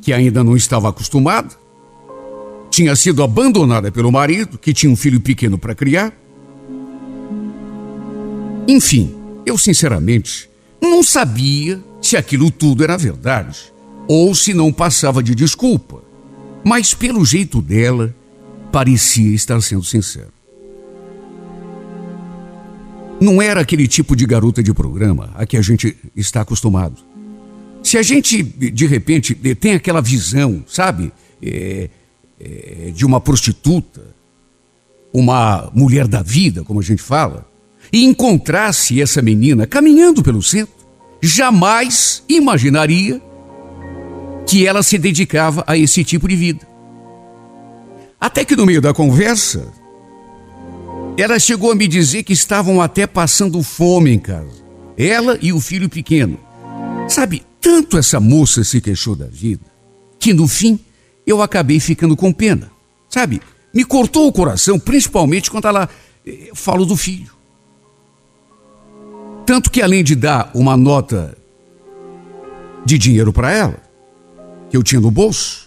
que 0.00 0.12
ainda 0.12 0.42
não 0.42 0.56
estava 0.56 0.88
acostumada, 0.88 1.54
tinha 2.70 2.96
sido 2.96 3.22
abandonada 3.22 3.92
pelo 3.92 4.10
marido, 4.10 4.58
que 4.58 4.74
tinha 4.74 4.90
um 4.90 4.96
filho 4.96 5.20
pequeno 5.20 5.56
para 5.56 5.76
criar. 5.76 6.12
Enfim, 8.66 9.14
eu 9.46 9.56
sinceramente 9.56 10.50
não 10.80 11.04
sabia 11.04 11.80
se 12.00 12.16
aquilo 12.16 12.50
tudo 12.50 12.82
era 12.82 12.98
verdade 12.98 13.72
ou 14.08 14.34
se 14.34 14.52
não 14.52 14.72
passava 14.72 15.22
de 15.22 15.36
desculpa, 15.36 16.02
mas 16.64 16.92
pelo 16.92 17.24
jeito 17.24 17.62
dela, 17.62 18.12
parecia 18.72 19.34
estar 19.34 19.60
sendo 19.60 19.84
sincera. 19.84 20.30
Não 23.20 23.40
era 23.40 23.60
aquele 23.60 23.86
tipo 23.86 24.16
de 24.16 24.26
garota 24.26 24.62
de 24.62 24.72
programa 24.72 25.30
a 25.36 25.46
que 25.46 25.56
a 25.56 25.62
gente 25.62 25.96
está 26.16 26.40
acostumado. 26.40 27.00
Se 27.82 27.98
a 27.98 28.02
gente, 28.02 28.42
de 28.42 28.86
repente, 28.86 29.34
tem 29.34 29.74
aquela 29.74 30.00
visão, 30.00 30.64
sabe, 30.66 31.12
é, 31.40 31.90
é, 32.40 32.90
de 32.92 33.04
uma 33.04 33.20
prostituta, 33.20 34.02
uma 35.12 35.70
mulher 35.74 36.08
da 36.08 36.22
vida, 36.22 36.64
como 36.64 36.80
a 36.80 36.82
gente 36.82 37.02
fala, 37.02 37.46
e 37.92 38.04
encontrasse 38.04 39.00
essa 39.00 39.20
menina 39.20 39.66
caminhando 39.66 40.22
pelo 40.22 40.42
centro, 40.42 40.74
jamais 41.20 42.22
imaginaria 42.28 43.20
que 44.46 44.66
ela 44.66 44.82
se 44.82 44.98
dedicava 44.98 45.62
a 45.66 45.76
esse 45.76 46.02
tipo 46.02 46.26
de 46.26 46.34
vida. 46.34 46.71
Até 48.22 48.44
que 48.44 48.54
no 48.54 48.64
meio 48.64 48.80
da 48.80 48.94
conversa, 48.94 49.66
ela 51.18 51.40
chegou 51.40 51.72
a 51.72 51.74
me 51.74 51.88
dizer 51.88 52.22
que 52.22 52.32
estavam 52.32 52.80
até 52.80 53.04
passando 53.04 53.60
fome 53.64 54.12
em 54.12 54.18
casa. 54.20 54.62
Ela 54.96 55.36
e 55.42 55.52
o 55.52 55.60
filho 55.60 55.88
pequeno. 55.88 56.38
Sabe, 57.08 57.42
tanto 57.60 57.98
essa 57.98 58.20
moça 58.20 58.62
se 58.62 58.80
queixou 58.80 59.16
da 59.16 59.26
vida, 59.26 59.64
que 60.20 60.32
no 60.32 60.46
fim 60.46 60.78
eu 61.26 61.42
acabei 61.42 61.80
ficando 61.80 62.16
com 62.16 62.32
pena. 62.32 62.70
Sabe, 63.08 63.42
me 63.74 63.84
cortou 63.84 64.28
o 64.28 64.32
coração, 64.32 64.78
principalmente 64.78 65.50
quando 65.50 65.66
ela 65.66 65.88
eh, 66.24 66.50
falou 66.54 66.86
do 66.86 66.96
filho. 66.96 67.32
Tanto 69.44 69.68
que 69.68 69.82
além 69.82 70.04
de 70.04 70.14
dar 70.14 70.48
uma 70.54 70.76
nota 70.76 71.36
de 72.84 72.96
dinheiro 72.96 73.32
para 73.32 73.50
ela, 73.50 73.82
que 74.70 74.76
eu 74.76 74.82
tinha 74.84 75.00
no 75.00 75.10
bolso, 75.10 75.61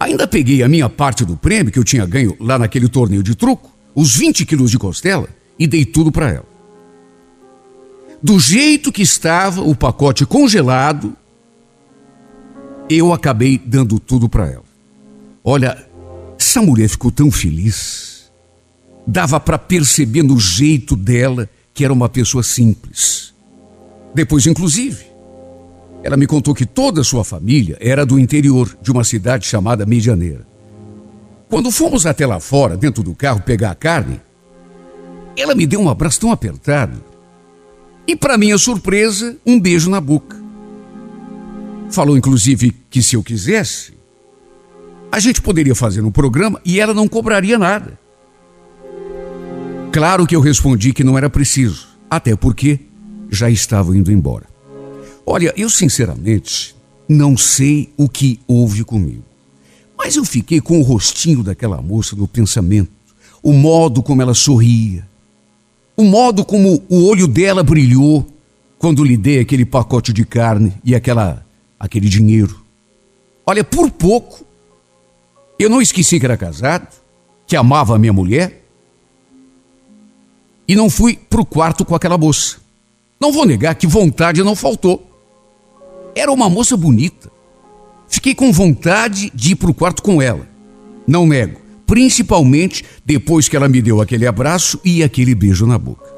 Ainda 0.00 0.26
peguei 0.26 0.62
a 0.62 0.68
minha 0.68 0.88
parte 0.88 1.26
do 1.26 1.36
prêmio 1.36 1.70
que 1.70 1.78
eu 1.78 1.84
tinha 1.84 2.06
ganho 2.06 2.34
lá 2.40 2.58
naquele 2.58 2.88
torneio 2.88 3.22
de 3.22 3.34
truco, 3.34 3.70
os 3.94 4.16
20 4.16 4.46
quilos 4.46 4.70
de 4.70 4.78
costela, 4.78 5.28
e 5.58 5.66
dei 5.66 5.84
tudo 5.84 6.10
para 6.10 6.30
ela. 6.30 6.46
Do 8.22 8.38
jeito 8.40 8.90
que 8.90 9.02
estava 9.02 9.60
o 9.60 9.74
pacote 9.74 10.24
congelado, 10.24 11.14
eu 12.88 13.12
acabei 13.12 13.60
dando 13.62 14.00
tudo 14.00 14.26
para 14.26 14.50
ela. 14.50 14.64
Olha, 15.44 15.86
essa 16.38 16.62
mulher 16.62 16.88
ficou 16.88 17.10
tão 17.10 17.30
feliz. 17.30 18.30
Dava 19.06 19.38
para 19.38 19.58
perceber 19.58 20.22
no 20.22 20.40
jeito 20.40 20.96
dela 20.96 21.48
que 21.74 21.84
era 21.84 21.92
uma 21.92 22.08
pessoa 22.08 22.42
simples. 22.42 23.34
Depois, 24.14 24.46
inclusive, 24.46 25.09
ela 26.02 26.16
me 26.16 26.26
contou 26.26 26.54
que 26.54 26.64
toda 26.64 27.02
a 27.02 27.04
sua 27.04 27.24
família 27.24 27.76
era 27.80 28.06
do 28.06 28.18
interior 28.18 28.76
de 28.80 28.90
uma 28.90 29.04
cidade 29.04 29.46
chamada 29.46 29.84
Medianeira. 29.84 30.46
Quando 31.48 31.70
fomos 31.70 32.06
até 32.06 32.26
lá 32.26 32.40
fora, 32.40 32.76
dentro 32.76 33.02
do 33.02 33.14
carro, 33.14 33.42
pegar 33.42 33.72
a 33.72 33.74
carne, 33.74 34.20
ela 35.36 35.54
me 35.54 35.66
deu 35.66 35.80
um 35.80 35.88
abraço 35.88 36.20
tão 36.20 36.30
apertado 36.30 37.02
e, 38.06 38.16
para 38.16 38.38
minha 38.38 38.56
surpresa, 38.56 39.36
um 39.46 39.58
beijo 39.58 39.90
na 39.90 40.00
boca. 40.00 40.36
Falou, 41.90 42.16
inclusive, 42.16 42.74
que 42.88 43.02
se 43.02 43.16
eu 43.16 43.22
quisesse, 43.22 43.92
a 45.12 45.18
gente 45.18 45.42
poderia 45.42 45.74
fazer 45.74 46.02
um 46.02 46.10
programa 46.10 46.60
e 46.64 46.78
ela 46.78 46.94
não 46.94 47.08
cobraria 47.08 47.58
nada. 47.58 47.98
Claro 49.92 50.26
que 50.26 50.36
eu 50.36 50.40
respondi 50.40 50.92
que 50.92 51.02
não 51.02 51.18
era 51.18 51.28
preciso, 51.28 51.88
até 52.08 52.36
porque 52.36 52.80
já 53.28 53.50
estava 53.50 53.96
indo 53.96 54.12
embora. 54.12 54.49
Olha, 55.32 55.54
eu 55.56 55.70
sinceramente 55.70 56.74
não 57.08 57.36
sei 57.36 57.92
o 57.96 58.08
que 58.08 58.40
houve 58.48 58.82
comigo. 58.82 59.22
Mas 59.96 60.16
eu 60.16 60.24
fiquei 60.24 60.60
com 60.60 60.80
o 60.80 60.82
rostinho 60.82 61.44
daquela 61.44 61.80
moça 61.80 62.16
no 62.16 62.26
pensamento, 62.26 62.90
o 63.40 63.52
modo 63.52 64.02
como 64.02 64.20
ela 64.20 64.34
sorria, 64.34 65.06
o 65.96 66.02
modo 66.02 66.44
como 66.44 66.82
o 66.88 67.04
olho 67.04 67.28
dela 67.28 67.62
brilhou 67.62 68.26
quando 68.76 69.04
lhe 69.04 69.16
dei 69.16 69.38
aquele 69.38 69.64
pacote 69.64 70.12
de 70.12 70.24
carne 70.24 70.72
e 70.82 70.96
aquela 70.96 71.46
aquele 71.78 72.08
dinheiro. 72.08 72.64
Olha, 73.46 73.62
por 73.62 73.88
pouco 73.88 74.44
eu 75.60 75.70
não 75.70 75.80
esqueci 75.80 76.18
que 76.18 76.26
era 76.26 76.36
casado, 76.36 76.88
que 77.46 77.54
amava 77.54 77.94
a 77.94 77.98
minha 78.00 78.12
mulher 78.12 78.64
e 80.66 80.74
não 80.74 80.90
fui 80.90 81.16
para 81.16 81.40
o 81.40 81.46
quarto 81.46 81.84
com 81.84 81.94
aquela 81.94 82.18
moça. 82.18 82.56
Não 83.20 83.30
vou 83.30 83.46
negar 83.46 83.76
que 83.76 83.86
vontade 83.86 84.42
não 84.42 84.56
faltou. 84.56 85.09
Era 86.14 86.32
uma 86.32 86.48
moça 86.50 86.76
bonita. 86.76 87.30
Fiquei 88.08 88.34
com 88.34 88.52
vontade 88.52 89.30
de 89.34 89.52
ir 89.52 89.56
para 89.56 89.70
o 89.70 89.74
quarto 89.74 90.02
com 90.02 90.20
ela. 90.20 90.48
Não 91.06 91.26
nego, 91.26 91.60
principalmente 91.86 92.84
depois 93.04 93.48
que 93.48 93.56
ela 93.56 93.68
me 93.68 93.80
deu 93.80 94.00
aquele 94.00 94.26
abraço 94.26 94.80
e 94.84 95.02
aquele 95.02 95.34
beijo 95.34 95.66
na 95.66 95.78
boca. 95.78 96.10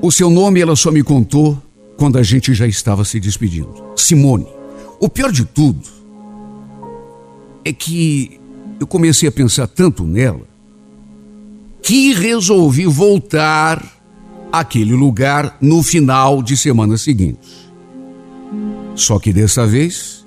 O 0.00 0.10
seu 0.10 0.28
nome 0.28 0.60
ela 0.60 0.76
só 0.76 0.90
me 0.90 1.02
contou 1.02 1.56
quando 1.96 2.18
a 2.18 2.22
gente 2.22 2.52
já 2.52 2.66
estava 2.66 3.04
se 3.04 3.18
despedindo. 3.18 3.72
Simone. 3.96 4.46
O 5.00 5.08
pior 5.08 5.32
de 5.32 5.44
tudo 5.44 5.80
é 7.64 7.72
que 7.72 8.38
eu 8.78 8.86
comecei 8.86 9.28
a 9.28 9.32
pensar 9.32 9.66
tanto 9.66 10.04
nela 10.04 10.46
que 11.82 12.12
resolvi 12.12 12.86
voltar 12.86 13.93
aquele 14.58 14.92
lugar 14.92 15.56
no 15.60 15.82
final 15.82 16.40
de 16.40 16.56
semana 16.56 16.96
seguinte. 16.96 17.72
Só 18.94 19.18
que 19.18 19.32
dessa 19.32 19.66
vez, 19.66 20.24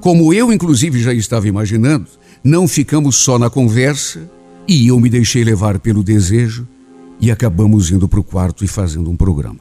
como 0.00 0.34
eu 0.34 0.52
inclusive 0.52 1.00
já 1.00 1.14
estava 1.14 1.46
imaginando, 1.46 2.08
não 2.42 2.66
ficamos 2.66 3.16
só 3.16 3.38
na 3.38 3.48
conversa 3.48 4.28
e 4.66 4.88
eu 4.88 4.98
me 4.98 5.08
deixei 5.08 5.44
levar 5.44 5.78
pelo 5.78 6.02
desejo 6.02 6.66
e 7.20 7.30
acabamos 7.30 7.90
indo 7.92 8.08
para 8.08 8.18
o 8.18 8.24
quarto 8.24 8.64
e 8.64 8.68
fazendo 8.68 9.10
um 9.10 9.16
programa. 9.16 9.60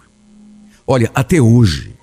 Olha, 0.85 1.11
até 1.13 1.39
hoje 1.39 1.93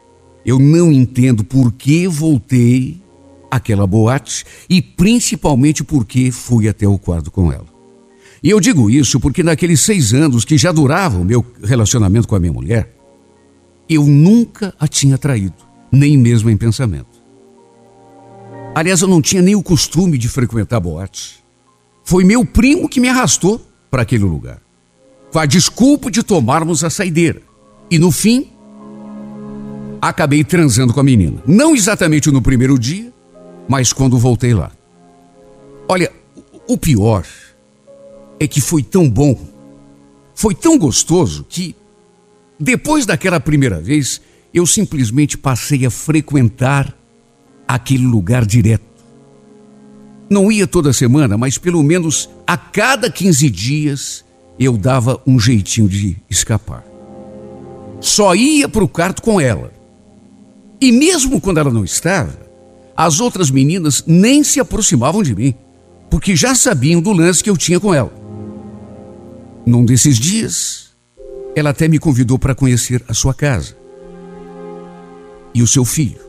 eu 0.46 0.60
não 0.60 0.92
entendo 0.92 1.42
por 1.42 1.72
que 1.72 2.06
voltei 2.06 3.02
àquela 3.50 3.88
boate 3.88 4.44
e 4.70 4.80
principalmente 4.80 5.82
por 5.82 6.04
que 6.04 6.30
fui 6.30 6.68
até 6.68 6.86
o 6.86 6.96
quarto 6.96 7.30
com 7.32 7.52
ela. 7.52 7.73
E 8.44 8.50
eu 8.50 8.60
digo 8.60 8.90
isso 8.90 9.18
porque 9.18 9.42
naqueles 9.42 9.80
seis 9.80 10.12
anos 10.12 10.44
que 10.44 10.58
já 10.58 10.70
durava 10.70 11.18
o 11.18 11.24
meu 11.24 11.42
relacionamento 11.62 12.28
com 12.28 12.36
a 12.36 12.38
minha 12.38 12.52
mulher, 12.52 12.94
eu 13.88 14.04
nunca 14.04 14.74
a 14.78 14.86
tinha 14.86 15.16
traído, 15.16 15.56
nem 15.90 16.18
mesmo 16.18 16.50
em 16.50 16.56
pensamento. 16.56 17.24
Aliás, 18.74 19.00
eu 19.00 19.08
não 19.08 19.22
tinha 19.22 19.40
nem 19.40 19.54
o 19.54 19.62
costume 19.62 20.18
de 20.18 20.28
frequentar 20.28 20.78
boate. 20.78 21.42
Foi 22.04 22.22
meu 22.22 22.44
primo 22.44 22.86
que 22.86 23.00
me 23.00 23.08
arrastou 23.08 23.66
para 23.90 24.02
aquele 24.02 24.24
lugar, 24.24 24.60
com 25.32 25.38
a 25.38 25.46
desculpa 25.46 26.10
de 26.10 26.22
tomarmos 26.22 26.84
a 26.84 26.90
saideira. 26.90 27.40
E 27.90 27.98
no 27.98 28.10
fim, 28.10 28.50
acabei 30.02 30.44
transando 30.44 30.92
com 30.92 31.00
a 31.00 31.04
menina. 31.04 31.42
Não 31.46 31.74
exatamente 31.74 32.30
no 32.30 32.42
primeiro 32.42 32.78
dia, 32.78 33.10
mas 33.66 33.90
quando 33.90 34.18
voltei 34.18 34.52
lá. 34.52 34.70
Olha, 35.88 36.12
o 36.68 36.76
pior 36.76 37.24
é 38.38 38.46
que 38.46 38.60
foi 38.60 38.82
tão 38.82 39.08
bom, 39.08 39.38
foi 40.34 40.54
tão 40.54 40.78
gostoso 40.78 41.44
que, 41.48 41.74
depois 42.58 43.06
daquela 43.06 43.38
primeira 43.38 43.80
vez, 43.80 44.20
eu 44.52 44.66
simplesmente 44.66 45.36
passei 45.36 45.84
a 45.84 45.90
frequentar 45.90 46.96
aquele 47.66 48.06
lugar 48.06 48.44
direto. 48.44 48.84
Não 50.28 50.50
ia 50.50 50.66
toda 50.66 50.92
semana, 50.92 51.36
mas 51.36 51.58
pelo 51.58 51.82
menos 51.82 52.28
a 52.46 52.56
cada 52.56 53.10
15 53.10 53.50
dias 53.50 54.24
eu 54.58 54.76
dava 54.76 55.20
um 55.26 55.38
jeitinho 55.38 55.88
de 55.88 56.16
escapar. 56.30 56.84
Só 58.00 58.34
ia 58.34 58.68
para 58.68 58.84
o 58.84 58.88
quarto 58.88 59.22
com 59.22 59.40
ela. 59.40 59.72
E 60.80 60.92
mesmo 60.92 61.40
quando 61.40 61.58
ela 61.58 61.70
não 61.70 61.84
estava, 61.84 62.38
as 62.96 63.20
outras 63.20 63.50
meninas 63.50 64.04
nem 64.06 64.44
se 64.44 64.60
aproximavam 64.60 65.22
de 65.22 65.34
mim, 65.34 65.54
porque 66.10 66.36
já 66.36 66.54
sabiam 66.54 67.00
do 67.00 67.12
lance 67.12 67.42
que 67.42 67.50
eu 67.50 67.56
tinha 67.56 67.80
com 67.80 67.92
ela. 67.92 68.23
Num 69.66 69.84
desses 69.84 70.18
dias, 70.18 70.90
ela 71.56 71.70
até 71.70 71.88
me 71.88 71.98
convidou 71.98 72.38
para 72.38 72.54
conhecer 72.54 73.02
a 73.08 73.14
sua 73.14 73.32
casa 73.32 73.76
e 75.54 75.62
o 75.62 75.66
seu 75.66 75.84
filho. 75.84 76.20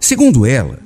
Segundo 0.00 0.44
ela, 0.44 0.78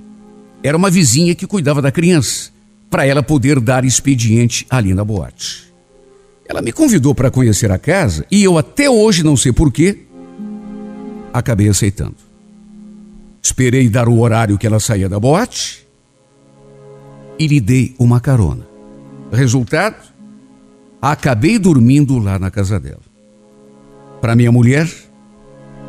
era 0.62 0.76
uma 0.76 0.90
vizinha 0.90 1.34
que 1.34 1.46
cuidava 1.46 1.80
da 1.80 1.90
criança, 1.90 2.50
para 2.90 3.06
ela 3.06 3.22
poder 3.22 3.60
dar 3.60 3.84
expediente 3.84 4.66
ali 4.70 4.94
na 4.94 5.04
boate. 5.04 5.72
Ela 6.48 6.62
me 6.62 6.70
convidou 6.70 7.14
para 7.14 7.30
conhecer 7.30 7.72
a 7.72 7.78
casa 7.78 8.24
e 8.30 8.44
eu 8.44 8.56
até 8.56 8.88
hoje 8.88 9.24
não 9.24 9.36
sei 9.36 9.52
porquê, 9.52 10.06
acabei 11.32 11.68
aceitando. 11.68 12.16
Esperei 13.42 13.88
dar 13.88 14.08
o 14.08 14.20
horário 14.20 14.56
que 14.56 14.66
ela 14.66 14.78
saía 14.78 15.08
da 15.08 15.18
boate 15.18 15.86
e 17.38 17.46
lhe 17.46 17.60
dei 17.60 17.94
uma 17.98 18.20
carona. 18.20 18.66
Resultado? 19.32 20.05
Acabei 21.00 21.58
dormindo 21.58 22.18
lá 22.18 22.38
na 22.38 22.50
casa 22.50 22.80
dela. 22.80 23.02
Para 24.20 24.34
minha 24.34 24.50
mulher, 24.50 24.90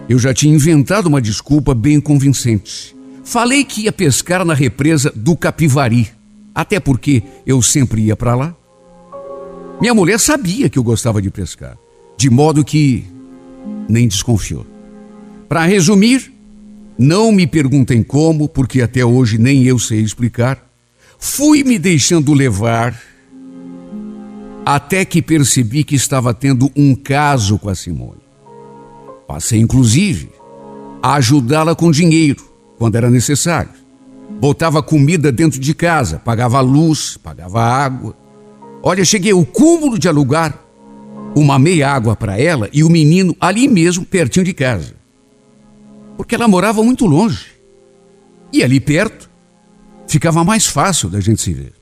eu 0.10 0.20
já 0.20 0.34
tinha 0.34 0.54
inventado 0.54 1.08
uma 1.08 1.22
desculpa 1.22 1.74
bem 1.74 2.00
convincente. 2.00 2.96
Falei 3.24 3.64
que 3.64 3.84
ia 3.84 3.92
pescar 3.92 4.46
na 4.46 4.54
represa 4.54 5.12
do 5.16 5.36
Capivari, 5.36 6.10
até 6.54 6.80
porque 6.80 7.24
eu 7.46 7.62
sempre 7.62 8.02
ia 8.02 8.16
para 8.16 8.36
lá. 8.36 8.56
Minha 9.82 9.94
mulher 9.94 10.20
sabia 10.20 10.70
que 10.70 10.80
eu 10.80 10.84
gostava 10.84 11.22
de 11.22 11.30
pescar, 11.30 11.78
de 12.18 12.30
modo 12.30 12.64
que 12.64 13.06
nem 13.88 14.08
desconfiou. 14.08 14.66
Para 15.48 15.66
resumir, 15.66 16.32
não 16.98 17.32
me 17.32 17.46
perguntem 17.46 18.02
como, 18.02 18.50
porque 18.50 18.82
até 18.82 19.06
hoje 19.06 19.38
nem 19.38 19.64
eu 19.64 19.78
sei 19.78 20.02
explicar. 20.02 20.66
Fui 21.20 21.64
me 21.64 21.78
deixando 21.78 22.34
levar 22.34 23.00
até 24.76 25.06
que 25.06 25.22
percebi 25.22 25.82
que 25.82 25.96
estava 25.96 26.34
tendo 26.34 26.70
um 26.76 26.94
caso 26.94 27.58
com 27.58 27.70
a 27.70 27.76
Simone. 27.76 28.20
Passei, 29.26 29.62
inclusive, 29.62 30.30
a 31.02 31.14
ajudá-la 31.14 31.74
com 31.74 31.90
dinheiro, 31.90 32.44
quando 32.78 32.98
era 32.98 33.10
necessário. 33.10 33.70
Botava 34.42 34.84
comida 34.84 35.32
dentro 35.32 35.58
de 35.58 35.74
casa, 35.74 36.20
pagava 36.20 36.60
luz, 36.60 37.16
pagava 37.16 37.64
água. 37.64 38.14
Olha, 38.84 39.06
cheguei 39.06 39.32
ao 39.32 39.46
cúmulo 39.46 39.98
de 39.98 40.10
alugar 40.10 40.62
uma 41.34 41.58
meia 41.58 41.90
água 41.90 42.14
para 42.14 42.38
ela 42.38 42.70
e 42.74 42.84
o 42.84 42.90
menino 42.90 43.34
ali 43.40 43.70
mesmo, 43.70 44.04
pertinho 44.04 44.44
de 44.44 44.54
casa. 44.54 44.96
Porque 46.18 46.36
ela 46.36 46.46
morava 46.46 46.84
muito 46.84 47.06
longe. 47.06 47.46
E 48.52 48.62
ali 48.62 48.82
perto 48.82 49.30
ficava 50.10 50.44
mais 50.44 50.66
fácil 50.66 51.10
da 51.10 51.22
gente 51.22 51.42
se 51.42 51.54
ver. 51.54 51.77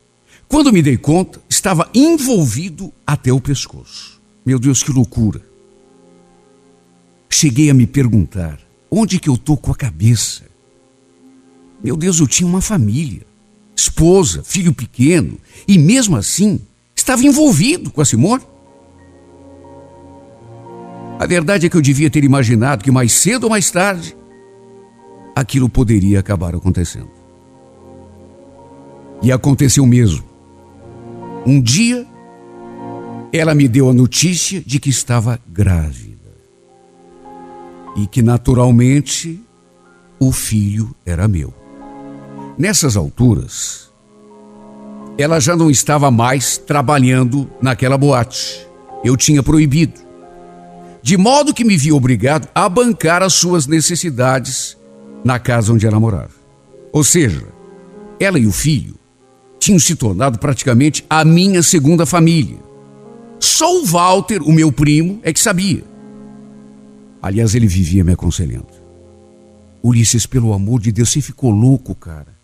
Quando 0.48 0.72
me 0.72 0.82
dei 0.82 0.98
conta, 0.98 1.42
estava 1.50 1.90
envolvido 1.94 2.94
até 3.06 3.32
o 3.32 3.42
pescoço. 3.42 4.22
Meu 4.46 4.60
Deus, 4.60 4.84
que 4.84 4.92
loucura! 4.92 5.42
Cheguei 7.30 7.70
a 7.70 7.74
me 7.74 7.88
perguntar: 7.88 8.60
onde 8.90 9.20
que 9.20 9.30
eu 9.30 9.38
tô 9.38 9.58
com 9.58 9.72
a 9.72 9.76
cabeça? 9.76 10.44
Meu 11.84 11.98
Deus, 11.98 12.20
eu 12.20 12.28
tinha 12.28 12.48
uma 12.48 12.62
família, 12.62 13.26
esposa, 13.76 14.44
filho 14.44 14.74
pequeno, 14.74 15.38
e 15.68 15.78
mesmo 15.78 16.16
assim 16.16 16.62
estava 16.96 17.24
envolvido 17.24 17.92
com 17.92 18.02
a 18.02 18.06
Simone. 18.06 18.44
A 21.20 21.26
verdade 21.26 21.66
é 21.66 21.70
que 21.70 21.78
eu 21.78 21.82
devia 21.82 22.10
ter 22.10 22.24
imaginado 22.24 22.84
que 22.84 22.92
mais 22.92 23.14
cedo 23.14 23.46
ou 23.46 23.50
mais 23.50 23.70
tarde 23.72 24.16
aquilo 25.36 25.70
poderia 25.70 26.20
acabar 26.20 26.56
acontecendo. 26.56 27.12
E 29.22 29.32
aconteceu 29.32 29.86
mesmo. 29.86 30.35
Um 31.46 31.62
dia, 31.62 32.08
ela 33.32 33.54
me 33.54 33.68
deu 33.68 33.88
a 33.88 33.94
notícia 33.94 34.62
de 34.66 34.80
que 34.80 34.90
estava 34.90 35.40
grávida 35.48 36.16
e 37.96 38.08
que 38.08 38.24
naturalmente 38.24 39.40
o 40.20 40.32
filho 40.32 40.96
era 41.06 41.28
meu. 41.28 41.54
Nessas 42.58 42.98
alturas, 42.98 43.92
ela 45.20 45.40
já 45.40 45.56
não 45.56 45.70
estava 45.70 46.10
mais 46.10 46.58
trabalhando 46.58 47.48
naquela 47.62 47.98
boate. 47.98 48.66
Eu 49.04 49.16
tinha 49.16 49.44
proibido. 49.44 50.02
De 51.04 51.16
modo 51.16 51.54
que 51.54 51.64
me 51.64 51.78
vi 51.78 51.92
obrigado 51.92 52.50
a 52.56 52.68
bancar 52.68 53.22
as 53.22 53.34
suas 53.34 53.68
necessidades 53.68 54.76
na 55.24 55.38
casa 55.38 55.72
onde 55.72 55.86
ela 55.86 56.00
morava. 56.00 56.34
Ou 56.92 57.04
seja, 57.04 57.46
ela 58.20 58.40
e 58.40 58.48
o 58.48 58.52
filho 58.52 58.96
tinham 59.66 59.80
se 59.80 59.96
tornado 59.96 60.38
praticamente 60.38 61.04
a 61.10 61.26
minha 61.26 61.64
segunda 61.64 62.06
família. 62.06 62.60
Só 63.40 63.82
o 63.82 63.86
Walter, 63.86 64.44
o 64.44 64.52
meu 64.52 64.72
primo, 64.72 65.20
é 65.24 65.34
que 65.34 65.40
sabia. 65.40 65.84
Aliás, 67.20 67.56
ele 67.56 67.66
vivia 67.66 68.04
me 68.04 68.14
aconselhando. 68.14 68.68
Ulisses, 69.82 70.28
pelo 70.28 70.54
amor 70.54 70.80
de 70.80 70.92
Deus, 70.92 71.10
você 71.10 71.20
ficou 71.20 71.50
louco, 71.50 71.96
cara. 71.96 72.36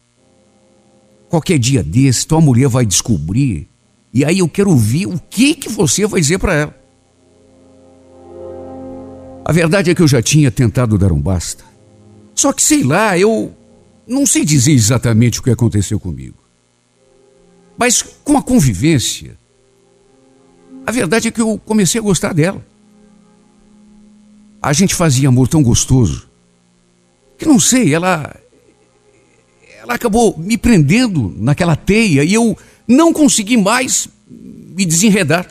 Qualquer 1.30 1.60
dia 1.60 1.84
desse, 1.84 2.26
tua 2.26 2.42
mulher 2.42 2.68
vai 2.68 2.88
descobrir. 2.88 3.70
E 4.12 4.26
aí 4.26 4.40
eu 4.40 4.50
quero 4.50 4.76
ver 4.76 5.06
o 5.06 5.20
que, 5.30 5.54
que 5.54 5.70
você 5.70 6.08
vai 6.08 6.22
dizer 6.22 6.40
para 6.40 6.56
ela. 6.56 6.76
A 9.46 9.52
verdade 9.52 9.92
é 9.92 9.96
que 9.96 10.02
eu 10.02 10.08
já 10.08 10.24
tinha 10.24 10.50
tentado 10.50 10.98
dar 10.98 11.12
um 11.12 11.22
basta. 11.22 11.64
Só 12.34 12.52
que 12.52 12.64
sei 12.64 12.84
lá, 12.84 13.16
eu 13.16 13.54
não 14.08 14.26
sei 14.26 14.44
dizer 14.44 14.72
exatamente 14.72 15.40
o 15.40 15.44
que 15.44 15.52
aconteceu 15.52 16.00
comigo. 16.00 16.41
Mas 17.82 18.04
com 18.24 18.38
a 18.38 18.44
convivência, 18.44 19.36
a 20.86 20.92
verdade 20.92 21.28
é 21.28 21.32
que 21.32 21.42
eu 21.42 21.60
comecei 21.66 22.00
a 22.00 22.04
gostar 22.04 22.32
dela. 22.32 22.64
A 24.62 24.72
gente 24.72 24.94
fazia 24.94 25.30
amor 25.30 25.48
tão 25.48 25.64
gostoso 25.64 26.30
que 27.40 27.46
não 27.48 27.60
sei, 27.60 27.92
ela 27.92 28.36
ela 29.82 29.96
acabou 29.96 30.38
me 30.38 30.60
prendendo 30.60 31.34
naquela 31.36 31.76
teia 31.76 32.24
e 32.24 32.36
eu 32.36 32.56
não 32.88 33.12
consegui 33.12 33.58
mais 33.58 34.08
me 34.30 34.86
desenredar. 34.86 35.48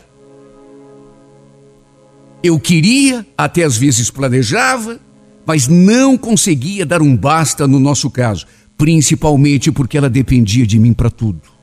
Eu 2.44 2.60
queria, 2.60 3.26
até 3.36 3.64
às 3.64 3.76
vezes 3.76 4.08
planejava, 4.08 5.00
mas 5.44 5.66
não 5.66 6.16
conseguia 6.16 6.86
dar 6.86 7.02
um 7.02 7.16
basta 7.16 7.66
no 7.66 7.80
nosso 7.80 8.08
caso, 8.08 8.46
principalmente 8.78 9.72
porque 9.72 9.98
ela 9.98 10.08
dependia 10.08 10.64
de 10.64 10.78
mim 10.78 10.92
para 10.92 11.10
tudo. 11.10 11.58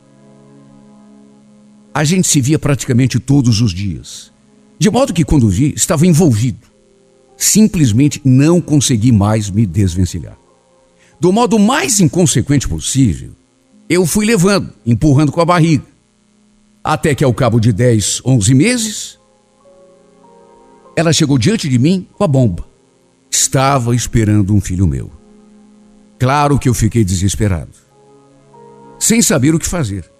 A 1.98 2.04
gente 2.04 2.28
se 2.28 2.40
via 2.40 2.60
praticamente 2.60 3.20
todos 3.20 3.60
os 3.60 3.74
dias, 3.74 4.32
de 4.78 4.88
modo 4.88 5.12
que 5.12 5.26
quando 5.26 5.50
vi, 5.50 5.74
estava 5.76 6.06
envolvido 6.06 6.68
simplesmente 7.36 8.22
não 8.24 8.62
consegui 8.62 9.12
mais 9.12 9.50
me 9.50 9.66
desvencilhar. 9.66 10.38
Do 11.20 11.34
modo 11.34 11.58
mais 11.58 12.00
inconsequente 12.00 12.68
possível, 12.68 13.32
eu 13.90 14.06
fui 14.06 14.28
levando, 14.28 14.72
empurrando 14.86 15.32
com 15.32 15.42
a 15.42 15.46
barriga. 15.46 15.86
Até 16.84 17.16
que 17.16 17.24
ao 17.24 17.34
cabo 17.34 17.60
de 17.60 17.74
10, 17.74 18.22
11 18.24 18.54
meses, 18.54 19.20
ela 20.96 21.12
chegou 21.12 21.40
diante 21.40 21.68
de 21.68 21.80
mim 21.80 22.08
com 22.14 22.24
a 22.24 22.28
bomba. 22.28 22.64
Estava 23.32 23.96
esperando 23.96 24.54
um 24.54 24.62
filho 24.62 24.86
meu. 24.86 25.10
Claro 26.20 26.60
que 26.60 26.70
eu 26.70 26.76
fiquei 26.76 27.04
desesperado, 27.04 27.74
sem 29.00 29.20
saber 29.20 29.56
o 29.56 29.60
que 29.60 29.68
fazer. 29.68 30.16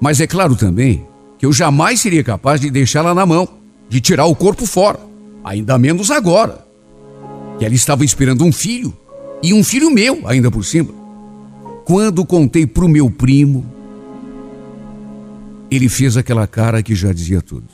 Mas 0.00 0.20
é 0.20 0.26
claro 0.26 0.56
também 0.56 1.06
que 1.38 1.44
eu 1.44 1.52
jamais 1.52 2.00
seria 2.00 2.24
capaz 2.24 2.60
de 2.60 2.70
deixá-la 2.70 3.14
na 3.14 3.26
mão, 3.26 3.48
de 3.88 4.00
tirar 4.00 4.26
o 4.26 4.34
corpo 4.34 4.66
fora. 4.66 5.00
Ainda 5.44 5.78
menos 5.78 6.10
agora. 6.10 6.64
Que 7.58 7.64
ela 7.64 7.74
estava 7.74 8.04
esperando 8.04 8.44
um 8.44 8.52
filho. 8.52 8.96
E 9.42 9.54
um 9.54 9.64
filho 9.64 9.90
meu, 9.90 10.22
ainda 10.26 10.50
por 10.50 10.64
cima. 10.64 10.90
Quando 11.84 12.24
contei 12.24 12.66
para 12.66 12.84
o 12.84 12.88
meu 12.88 13.10
primo, 13.10 13.64
ele 15.70 15.88
fez 15.88 16.16
aquela 16.16 16.46
cara 16.46 16.82
que 16.82 16.94
já 16.94 17.12
dizia 17.12 17.40
tudo. 17.40 17.68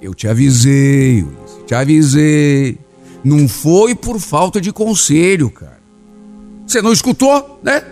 Eu 0.00 0.14
te 0.14 0.26
avisei, 0.26 1.22
Ulisses, 1.22 1.64
te 1.66 1.74
avisei. 1.74 2.78
Não 3.22 3.46
foi 3.48 3.94
por 3.94 4.18
falta 4.18 4.60
de 4.60 4.72
conselho, 4.72 5.50
cara. 5.50 5.80
Você 6.66 6.80
não 6.80 6.92
escutou, 6.92 7.60
né? 7.62 7.82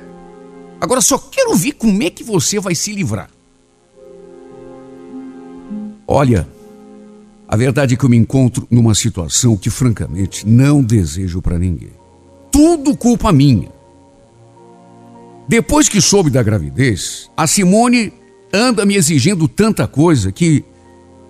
Agora 0.81 1.01
só 1.01 1.19
quero 1.19 1.55
ver 1.55 1.73
como 1.73 2.03
é 2.03 2.11
que 2.11 2.23
você 2.23 2.61
vai 2.61 2.75
se 2.75 2.93
livrar. 2.93 3.31
Olha, 6.07 6.49
a 7.47 7.57
verdade 7.57 7.95
é 7.95 7.97
que 7.97 8.05
eu 8.05 8.09
me 8.09 8.17
encontro 8.17 8.67
numa 8.71 8.95
situação 8.95 9.57
que, 9.57 9.71
francamente, 9.71 10.47
não 10.47 10.83
desejo 10.83 11.43
para 11.43 11.59
ninguém. 11.59 11.93
Tudo 12.51 12.97
culpa 12.97 13.33
minha. 13.33 13.69
Depois 15.47 15.89
que 15.89 16.01
soube 16.01 16.31
da 16.31 16.43
gravidez, 16.43 17.31
a 17.37 17.47
Simone 17.47 18.13
anda 18.53 18.87
me 18.87 18.97
exigindo 18.97 19.49
tanta 19.49 19.87
coisa 19.87 20.31
que, 20.31 20.65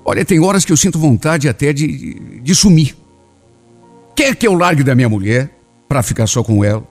olha, 0.04 0.24
tem 0.24 0.40
horas 0.40 0.64
que 0.64 0.72
eu 0.72 0.76
sinto 0.76 0.98
vontade 0.98 1.48
até 1.48 1.72
de, 1.72 1.86
de, 1.86 2.40
de 2.40 2.54
sumir. 2.54 2.96
Quer 4.14 4.36
que 4.36 4.46
eu 4.46 4.54
largue 4.54 4.82
da 4.82 4.94
minha 4.94 5.08
mulher? 5.08 5.58
para 5.88 6.02
ficar 6.02 6.26
só 6.26 6.44
com 6.44 6.62
ela. 6.62 6.86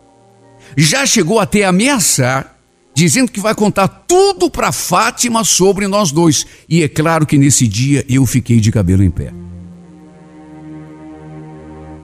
Já 0.79 1.07
chegou 1.07 1.39
até 1.39 1.63
a 1.63 1.69
ameaçar, 1.69 2.55
dizendo 2.93 3.31
que 3.31 3.39
vai 3.39 3.55
contar 3.55 3.87
tudo 3.87 4.47
para 4.47 4.71
Fátima 4.71 5.43
sobre 5.43 5.87
nós 5.87 6.11
dois. 6.11 6.45
E 6.69 6.83
é 6.83 6.87
claro 6.87 7.25
que 7.25 7.35
nesse 7.35 7.67
dia 7.67 8.05
eu 8.07 8.23
fiquei 8.27 8.59
de 8.59 8.71
cabelo 8.71 9.03
em 9.03 9.09
pé. 9.09 9.33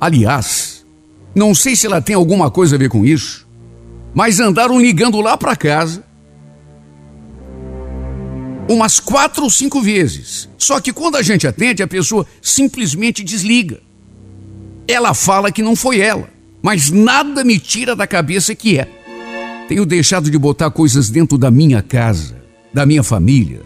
Aliás, 0.01 0.83
não 1.35 1.53
sei 1.53 1.75
se 1.75 1.85
ela 1.85 2.01
tem 2.01 2.15
alguma 2.15 2.49
coisa 2.49 2.75
a 2.75 2.79
ver 2.79 2.89
com 2.89 3.05
isso, 3.05 3.47
mas 4.11 4.39
andaram 4.39 4.81
ligando 4.81 5.21
lá 5.21 5.37
para 5.37 5.55
casa 5.55 6.03
umas 8.67 8.99
quatro 8.99 9.43
ou 9.43 9.51
cinco 9.51 9.81
vezes. 9.81 10.49
Só 10.57 10.79
que 10.79 10.91
quando 10.91 11.15
a 11.15 11.21
gente 11.21 11.45
atende, 11.45 11.83
a 11.83 11.87
pessoa 11.87 12.25
simplesmente 12.41 13.23
desliga. 13.23 13.81
Ela 14.87 15.13
fala 15.13 15.51
que 15.51 15.61
não 15.61 15.75
foi 15.75 15.99
ela, 15.99 16.27
mas 16.63 16.89
nada 16.89 17.43
me 17.43 17.59
tira 17.59 17.93
da 17.93 18.07
cabeça 18.07 18.55
que 18.55 18.79
é. 18.79 18.87
Tenho 19.67 19.85
deixado 19.85 20.31
de 20.31 20.37
botar 20.37 20.71
coisas 20.71 21.09
dentro 21.09 21.37
da 21.37 21.51
minha 21.51 21.81
casa, 21.81 22.41
da 22.73 22.85
minha 22.85 23.03
família, 23.03 23.61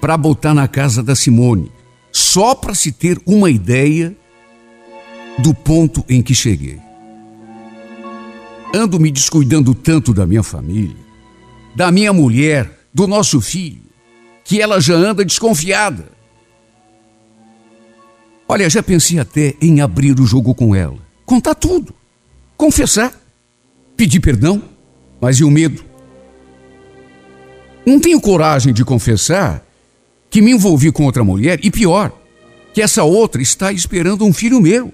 para 0.00 0.16
botar 0.16 0.54
na 0.54 0.66
casa 0.66 1.02
da 1.02 1.14
Simone, 1.14 1.70
só 2.10 2.54
para 2.54 2.74
se 2.74 2.92
ter 2.92 3.20
uma 3.26 3.50
ideia 3.50 4.16
do 5.38 5.52
ponto 5.52 6.02
em 6.08 6.22
que 6.22 6.34
cheguei. 6.34 6.80
Ando 8.74 8.98
me 8.98 9.10
descuidando 9.10 9.74
tanto 9.74 10.14
da 10.14 10.26
minha 10.26 10.42
família, 10.42 10.96
da 11.76 11.92
minha 11.92 12.12
mulher, 12.12 12.86
do 12.92 13.06
nosso 13.06 13.38
filho, 13.40 13.82
que 14.44 14.62
ela 14.62 14.80
já 14.80 14.94
anda 14.94 15.24
desconfiada. 15.26 16.08
Olha, 18.48 18.70
já 18.70 18.82
pensei 18.82 19.18
até 19.18 19.54
em 19.60 19.82
abrir 19.82 20.18
o 20.18 20.26
jogo 20.26 20.54
com 20.54 20.74
ela, 20.74 20.98
contar 21.26 21.54
tudo, 21.54 21.94
confessar, 22.60 23.18
pedir 23.96 24.20
perdão, 24.20 24.62
mas 25.18 25.40
e 25.40 25.44
o 25.44 25.50
medo? 25.50 25.82
Não 27.86 27.98
tenho 27.98 28.20
coragem 28.20 28.74
de 28.74 28.84
confessar 28.84 29.66
que 30.28 30.42
me 30.42 30.50
envolvi 30.50 30.92
com 30.92 31.04
outra 31.04 31.24
mulher 31.24 31.58
e 31.62 31.70
pior, 31.70 32.12
que 32.74 32.82
essa 32.82 33.02
outra 33.02 33.40
está 33.40 33.72
esperando 33.72 34.26
um 34.26 34.32
filho 34.32 34.60
meu. 34.60 34.92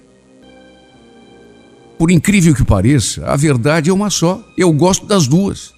Por 1.98 2.12
incrível 2.12 2.54
que 2.54 2.64
pareça, 2.64 3.26
a 3.26 3.34
verdade 3.34 3.90
é 3.90 3.92
uma 3.92 4.10
só. 4.10 4.46
Eu 4.56 4.72
gosto 4.72 5.04
das 5.04 5.26
duas. 5.26 5.74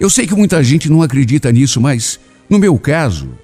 Eu 0.00 0.10
sei 0.10 0.26
que 0.26 0.34
muita 0.34 0.60
gente 0.64 0.90
não 0.90 1.02
acredita 1.02 1.52
nisso, 1.52 1.80
mas 1.80 2.18
no 2.50 2.58
meu 2.58 2.76
caso, 2.80 3.38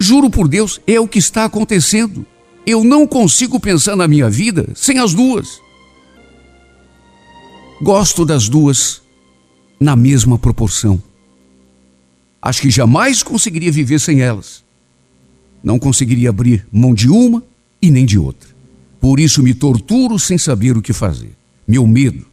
juro 0.00 0.28
por 0.28 0.48
Deus, 0.48 0.80
é 0.88 0.98
o 0.98 1.06
que 1.06 1.20
está 1.20 1.44
acontecendo. 1.44 2.26
Eu 2.66 2.82
não 2.82 3.06
consigo 3.06 3.60
pensar 3.60 3.94
na 3.94 4.08
minha 4.08 4.28
vida 4.28 4.70
sem 4.74 4.98
as 4.98 5.14
duas. 5.14 5.67
Gosto 7.80 8.24
das 8.24 8.48
duas 8.48 9.02
na 9.78 9.94
mesma 9.94 10.38
proporção. 10.38 11.00
Acho 12.42 12.62
que 12.62 12.70
jamais 12.70 13.22
conseguiria 13.22 13.70
viver 13.70 14.00
sem 14.00 14.20
elas. 14.20 14.64
Não 15.62 15.78
conseguiria 15.78 16.30
abrir 16.30 16.66
mão 16.72 16.92
de 16.92 17.08
uma 17.08 17.42
e 17.80 17.90
nem 17.90 18.04
de 18.04 18.18
outra. 18.18 18.48
Por 19.00 19.20
isso 19.20 19.42
me 19.42 19.54
torturo 19.54 20.18
sem 20.18 20.36
saber 20.36 20.76
o 20.76 20.82
que 20.82 20.92
fazer. 20.92 21.36
Meu 21.66 21.86
medo 21.86 22.26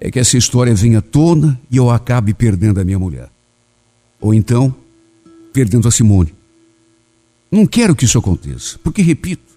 é 0.00 0.10
que 0.10 0.18
essa 0.18 0.36
história 0.36 0.74
venha 0.74 0.98
à 0.98 1.02
tona 1.02 1.60
e 1.70 1.76
eu 1.76 1.90
acabe 1.90 2.32
perdendo 2.32 2.80
a 2.80 2.84
minha 2.84 2.98
mulher. 2.98 3.30
Ou 4.20 4.32
então, 4.32 4.74
perdendo 5.52 5.88
a 5.88 5.90
Simone. 5.90 6.34
Não 7.50 7.66
quero 7.66 7.94
que 7.94 8.04
isso 8.04 8.18
aconteça, 8.18 8.78
porque, 8.82 9.02
repito, 9.02 9.52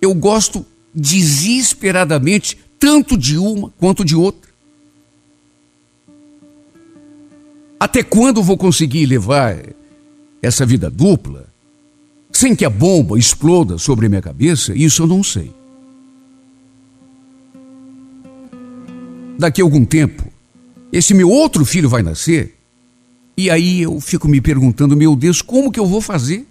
eu 0.00 0.14
gosto 0.14 0.64
desesperadamente 0.94 2.58
tanto 2.78 3.16
de 3.16 3.36
uma 3.38 3.70
quanto 3.78 4.04
de 4.04 4.14
outra. 4.14 4.50
Até 7.80 8.02
quando 8.02 8.42
vou 8.42 8.56
conseguir 8.56 9.06
levar 9.06 9.56
essa 10.42 10.66
vida 10.66 10.90
dupla 10.90 11.46
sem 12.32 12.54
que 12.54 12.64
a 12.64 12.70
bomba 12.70 13.18
exploda 13.18 13.78
sobre 13.78 14.08
minha 14.08 14.22
cabeça? 14.22 14.74
Isso 14.74 15.02
eu 15.02 15.06
não 15.06 15.22
sei. 15.22 15.52
daqui 19.38 19.60
a 19.60 19.64
algum 19.64 19.84
tempo, 19.84 20.24
esse 20.92 21.14
meu 21.14 21.30
outro 21.30 21.64
filho 21.64 21.88
vai 21.88 22.02
nascer, 22.02 22.56
e 23.36 23.48
aí 23.48 23.82
eu 23.82 24.00
fico 24.00 24.26
me 24.26 24.40
perguntando, 24.40 24.96
meu 24.96 25.14
Deus, 25.14 25.40
como 25.40 25.70
que 25.70 25.78
eu 25.78 25.86
vou 25.86 26.00
fazer? 26.00 26.44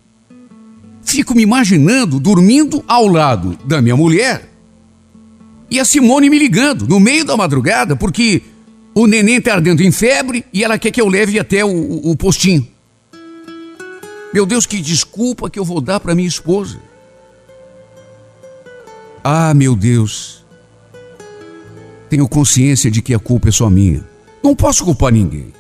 Fico 1.03 1.35
me 1.35 1.43
imaginando 1.43 2.19
dormindo 2.19 2.83
ao 2.87 3.05
lado 3.07 3.57
da 3.65 3.81
minha 3.81 3.95
mulher 3.95 4.49
e 5.69 5.79
a 5.79 5.85
Simone 5.85 6.29
me 6.29 6.39
ligando 6.39 6.87
no 6.87 6.99
meio 6.99 7.25
da 7.25 7.35
madrugada 7.35 7.95
porque 7.95 8.41
o 8.95 9.05
neném 9.05 9.37
está 9.37 9.53
ardendo 9.53 9.83
em 9.83 9.91
febre 9.91 10.45
e 10.51 10.63
ela 10.63 10.79
quer 10.79 10.91
que 10.91 11.01
eu 11.01 11.07
leve 11.07 11.39
até 11.39 11.63
o, 11.63 12.09
o 12.09 12.15
postinho. 12.15 12.67
Meu 14.33 14.45
Deus, 14.45 14.65
que 14.65 14.81
desculpa 14.81 15.49
que 15.49 15.59
eu 15.59 15.65
vou 15.65 15.79
dar 15.81 15.99
para 15.99 16.15
minha 16.15 16.27
esposa. 16.27 16.79
Ah, 19.23 19.53
meu 19.53 19.75
Deus, 19.75 20.45
tenho 22.09 22.27
consciência 22.27 22.89
de 22.89 23.01
que 23.01 23.13
a 23.13 23.19
culpa 23.19 23.49
é 23.49 23.51
só 23.51 23.69
minha. 23.69 24.03
Não 24.43 24.55
posso 24.55 24.83
culpar 24.83 25.11
ninguém. 25.11 25.53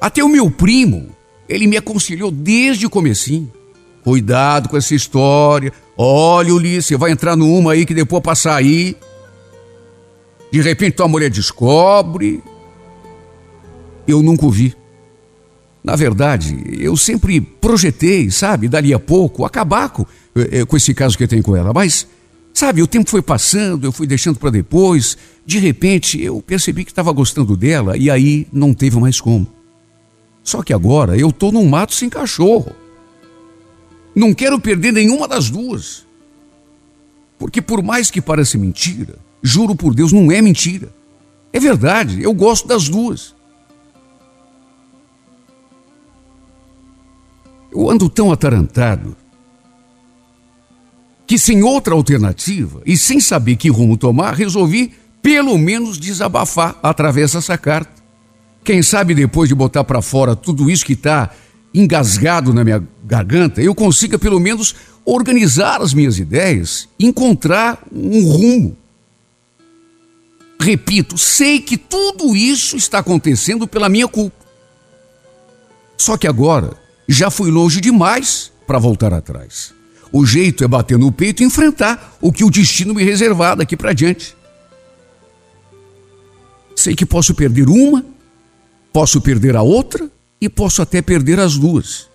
Até 0.00 0.22
o 0.22 0.28
meu 0.28 0.50
primo, 0.50 1.08
ele 1.48 1.66
me 1.66 1.76
aconselhou 1.76 2.30
desde 2.30 2.86
o 2.86 2.90
comecinho. 2.90 3.50
Cuidado 4.02 4.68
com 4.68 4.76
essa 4.76 4.94
história. 4.94 5.72
Olha, 5.96 6.54
Ulisses, 6.54 6.98
vai 6.98 7.10
entrar 7.10 7.36
numa 7.36 7.72
aí 7.72 7.86
que 7.86 7.94
depois 7.94 8.22
passar 8.22 8.56
aí. 8.56 8.96
De 10.50 10.60
repente 10.60 10.96
tua 10.96 11.08
mulher 11.08 11.30
descobre. 11.30 12.42
Eu 14.06 14.22
nunca 14.22 14.44
ouvi. 14.44 14.74
Na 15.82 15.96
verdade, 15.96 16.62
eu 16.78 16.96
sempre 16.96 17.40
projetei, 17.40 18.30
sabe, 18.30 18.68
dali 18.68 18.94
a 18.94 18.98
pouco, 18.98 19.44
acabar 19.44 19.90
com, 19.90 20.06
eh, 20.34 20.64
com 20.64 20.76
esse 20.76 20.94
caso 20.94 21.16
que 21.16 21.24
eu 21.24 21.28
tenho 21.28 21.42
com 21.42 21.54
ela. 21.54 21.72
Mas 21.74 22.06
Sabe, 22.54 22.80
o 22.80 22.86
tempo 22.86 23.10
foi 23.10 23.20
passando, 23.20 23.84
eu 23.84 23.90
fui 23.90 24.06
deixando 24.06 24.38
para 24.38 24.48
depois. 24.48 25.18
De 25.44 25.58
repente, 25.58 26.22
eu 26.22 26.40
percebi 26.40 26.84
que 26.84 26.92
estava 26.92 27.10
gostando 27.10 27.56
dela 27.56 27.96
e 27.96 28.08
aí 28.08 28.46
não 28.52 28.72
teve 28.72 28.96
mais 29.00 29.20
como. 29.20 29.44
Só 30.40 30.62
que 30.62 30.72
agora 30.72 31.18
eu 31.18 31.32
tô 31.32 31.50
num 31.50 31.66
mato 31.66 31.92
sem 31.92 32.08
cachorro. 32.08 32.70
Não 34.14 34.32
quero 34.32 34.60
perder 34.60 34.92
nenhuma 34.92 35.26
das 35.26 35.50
duas. 35.50 36.06
Porque 37.38 37.60
por 37.60 37.82
mais 37.82 38.10
que 38.10 38.20
pareça 38.20 38.56
mentira, 38.56 39.16
juro 39.42 39.74
por 39.74 39.94
Deus, 39.94 40.12
não 40.12 40.30
é 40.30 40.40
mentira. 40.40 40.88
É 41.52 41.58
verdade, 41.58 42.22
eu 42.22 42.32
gosto 42.32 42.68
das 42.68 42.88
duas. 42.88 43.34
Eu 47.72 47.90
ando 47.90 48.08
tão 48.08 48.30
atarantado 48.30 49.16
que 51.26 51.38
sem 51.38 51.62
outra 51.62 51.94
alternativa 51.94 52.82
e 52.86 52.96
sem 52.96 53.18
saber 53.18 53.56
que 53.56 53.68
rumo 53.68 53.96
tomar, 53.96 54.34
resolvi 54.34 54.92
pelo 55.20 55.56
menos 55.58 55.98
desabafar 55.98 56.78
através 56.82 57.32
dessa 57.32 57.56
carta. 57.56 58.02
Quem 58.62 58.82
sabe 58.82 59.14
depois 59.14 59.48
de 59.48 59.54
botar 59.54 59.82
para 59.84 60.00
fora 60.00 60.36
tudo 60.36 60.70
isso 60.70 60.84
que 60.84 60.92
está 60.92 61.30
engasgado 61.74 62.54
na 62.54 62.62
minha 62.62 62.86
garganta, 63.04 63.60
eu 63.60 63.74
consiga 63.74 64.16
pelo 64.18 64.38
menos 64.38 64.74
organizar 65.04 65.82
as 65.82 65.92
minhas 65.92 66.18
ideias, 66.18 66.88
encontrar 66.98 67.82
um 67.92 68.30
rumo. 68.30 68.76
Repito, 70.60 71.18
sei 71.18 71.60
que 71.60 71.76
tudo 71.76 72.36
isso 72.36 72.76
está 72.76 73.00
acontecendo 73.00 73.66
pela 73.66 73.88
minha 73.88 74.06
culpa. 74.06 74.44
Só 75.98 76.16
que 76.16 76.28
agora 76.28 76.72
já 77.08 77.30
fui 77.30 77.50
longe 77.50 77.80
demais 77.80 78.52
para 78.66 78.78
voltar 78.78 79.12
atrás. 79.12 79.74
O 80.12 80.24
jeito 80.24 80.62
é 80.62 80.68
bater 80.68 80.96
no 80.96 81.10
peito 81.10 81.42
e 81.42 81.46
enfrentar 81.46 82.16
o 82.20 82.32
que 82.32 82.44
o 82.44 82.50
destino 82.50 82.94
me 82.94 83.02
reservar 83.02 83.56
daqui 83.56 83.76
para 83.76 83.92
diante. 83.92 84.34
Sei 86.76 86.94
que 86.94 87.04
posso 87.04 87.34
perder 87.34 87.68
uma, 87.68 88.04
posso 88.92 89.20
perder 89.20 89.56
a 89.56 89.62
outra 89.62 90.08
e 90.40 90.48
posso 90.48 90.82
até 90.82 91.00
perder 91.00 91.40
as 91.40 91.56
duas. 91.56 92.08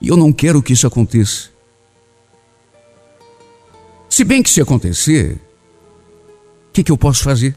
E 0.00 0.08
eu 0.08 0.16
não 0.16 0.32
quero 0.32 0.62
que 0.62 0.72
isso 0.72 0.86
aconteça. 0.86 1.50
Se 4.08 4.24
bem 4.24 4.42
que 4.42 4.50
se 4.50 4.60
acontecer, 4.60 5.40
o 6.68 6.72
que, 6.72 6.84
que 6.84 6.92
eu 6.92 6.98
posso 6.98 7.22
fazer? 7.24 7.56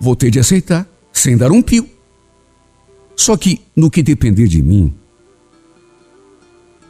Vou 0.00 0.16
ter 0.16 0.30
de 0.30 0.38
aceitar, 0.38 0.88
sem 1.12 1.36
dar 1.36 1.52
um 1.52 1.60
pio. 1.60 1.88
Só 3.16 3.36
que, 3.36 3.60
no 3.76 3.90
que 3.90 4.02
depender 4.02 4.48
de 4.48 4.62
mim, 4.62 4.94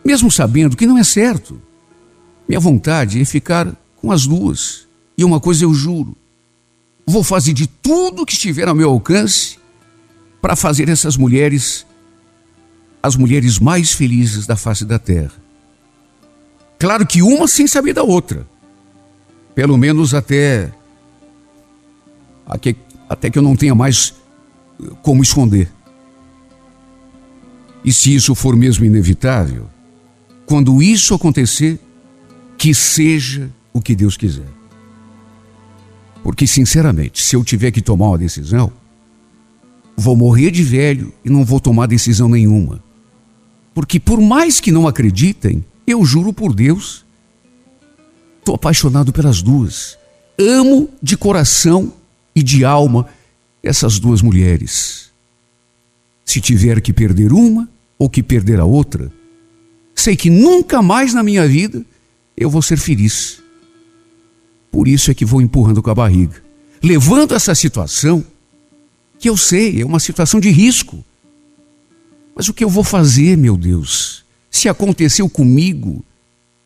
mesmo 0.05 0.31
sabendo 0.31 0.77
que 0.77 0.87
não 0.87 0.99
é 0.99 1.05
certo. 1.05 1.61
Minha 2.47 2.61
vontade 2.61 3.21
é 3.21 3.25
ficar 3.25 3.75
com 3.97 4.13
as 4.13 4.27
duas. 4.27 4.87
E 5.17 5.25
uma 5.25 5.41
coisa 5.41 5.65
eu 5.65 5.73
juro: 5.73 6.17
vou 7.07 7.25
fazer 7.25 7.53
de 7.53 7.67
tudo 7.67 8.27
que 8.27 8.35
estiver 8.35 8.69
ao 8.69 8.75
meu 8.75 8.91
alcance 8.91 9.59
para 10.45 10.57
fazer 10.57 10.91
essas 10.91 11.17
mulheres 11.17 11.87
as 13.03 13.17
mulheres 13.17 13.59
mais 13.59 13.95
felizes 13.95 14.47
da 14.47 14.57
face 14.57 14.85
da 14.85 14.99
terra. 14.99 15.33
Claro 16.79 17.07
que 17.07 17.23
uma 17.23 17.49
sem 17.49 17.67
saber 17.67 17.95
da 17.95 18.03
outra. 18.03 18.47
Pelo 19.55 19.79
menos 19.79 20.13
até. 20.13 20.71
Até, 22.47 22.77
até 23.09 23.31
que 23.31 23.39
eu 23.39 23.43
não 23.43 23.57
tenha 23.57 23.75
mais 23.75 24.13
como 25.01 25.23
esconder. 25.23 25.73
E 27.83 27.91
se 27.91 28.15
isso 28.15 28.35
for 28.35 28.55
mesmo 28.55 28.85
inevitável, 28.85 29.67
quando 30.45 30.83
isso 30.83 31.15
acontecer, 31.15 31.81
que 32.59 32.75
seja 32.75 33.51
o 33.73 33.81
que 33.81 33.95
Deus 33.95 34.15
quiser. 34.15 34.53
Porque, 36.23 36.47
sinceramente, 36.47 37.23
se 37.23 37.35
eu 37.35 37.43
tiver 37.43 37.71
que 37.71 37.81
tomar 37.81 38.09
uma 38.09 38.19
decisão, 38.19 38.71
vou 39.97 40.17
morrer 40.17 40.51
de 40.51 40.63
velho 40.63 41.13
e 41.25 41.31
não 41.31 41.45
vou 41.45 41.61
tomar 41.61 41.87
decisão 41.87 42.29
nenhuma. 42.29 42.83
Porque, 43.75 43.99
por 43.99 44.21
mais 44.21 44.61
que 44.61 44.71
não 44.71 44.87
acreditem, 44.87 45.65
eu 45.87 46.05
juro 46.05 46.33
por 46.33 46.55
Deus, 46.55 47.05
estou 48.39 48.55
apaixonado 48.55 49.13
pelas 49.13 49.43
duas. 49.43 49.99
Amo 50.39 50.89
de 51.03 51.17
coração 51.17 51.93
e 52.35 52.43
de 52.43 52.65
alma 52.65 53.09
essas 53.63 53.99
duas 53.99 54.23
mulheres. 54.23 55.11
Se 56.25 56.41
tiver 56.41 56.81
que 56.81 56.93
perder 56.93 57.33
uma 57.33 57.69
ou 57.99 58.09
que 58.09 58.23
perder 58.23 58.61
a 58.61 58.65
outra, 58.65 59.13
sei 59.95 60.17
que 60.17 60.31
nunca 60.31 60.83
mais 60.83 61.15
na 61.15 61.23
minha 61.23 61.47
vida 61.47 61.85
eu 62.37 62.51
vou 62.51 62.63
ser 62.63 62.79
feliz. 62.79 63.41
Por 64.71 64.89
isso 64.89 65.11
é 65.11 65.15
que 65.15 65.25
vou 65.25 65.41
empurrando 65.41 65.83
com 65.83 65.91
a 65.91 65.95
barriga, 65.95 66.43
levando 66.83 67.35
essa 67.35 67.55
situação, 67.55 68.25
que 69.25 69.31
eu 69.31 69.39
sei, 69.39 69.81
é 69.81 69.87
uma 69.87 70.01
situação 70.01 70.39
de 70.39 70.51
risco. 70.51 71.03
Mas 72.37 72.47
o 72.51 72.53
que 72.53 72.63
eu 72.63 72.69
vou 72.69 72.85
fazer, 72.85 73.39
meu 73.39 73.57
Deus, 73.57 74.23
se 74.51 74.69
aconteceu 74.69 75.31
comigo 75.31 76.05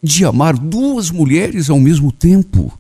de 0.03 0.25
amar 0.25 0.59
duas 0.59 1.09
mulheres 1.09 1.71
ao 1.71 1.79
mesmo 1.79 2.11
tempo? 2.11 2.77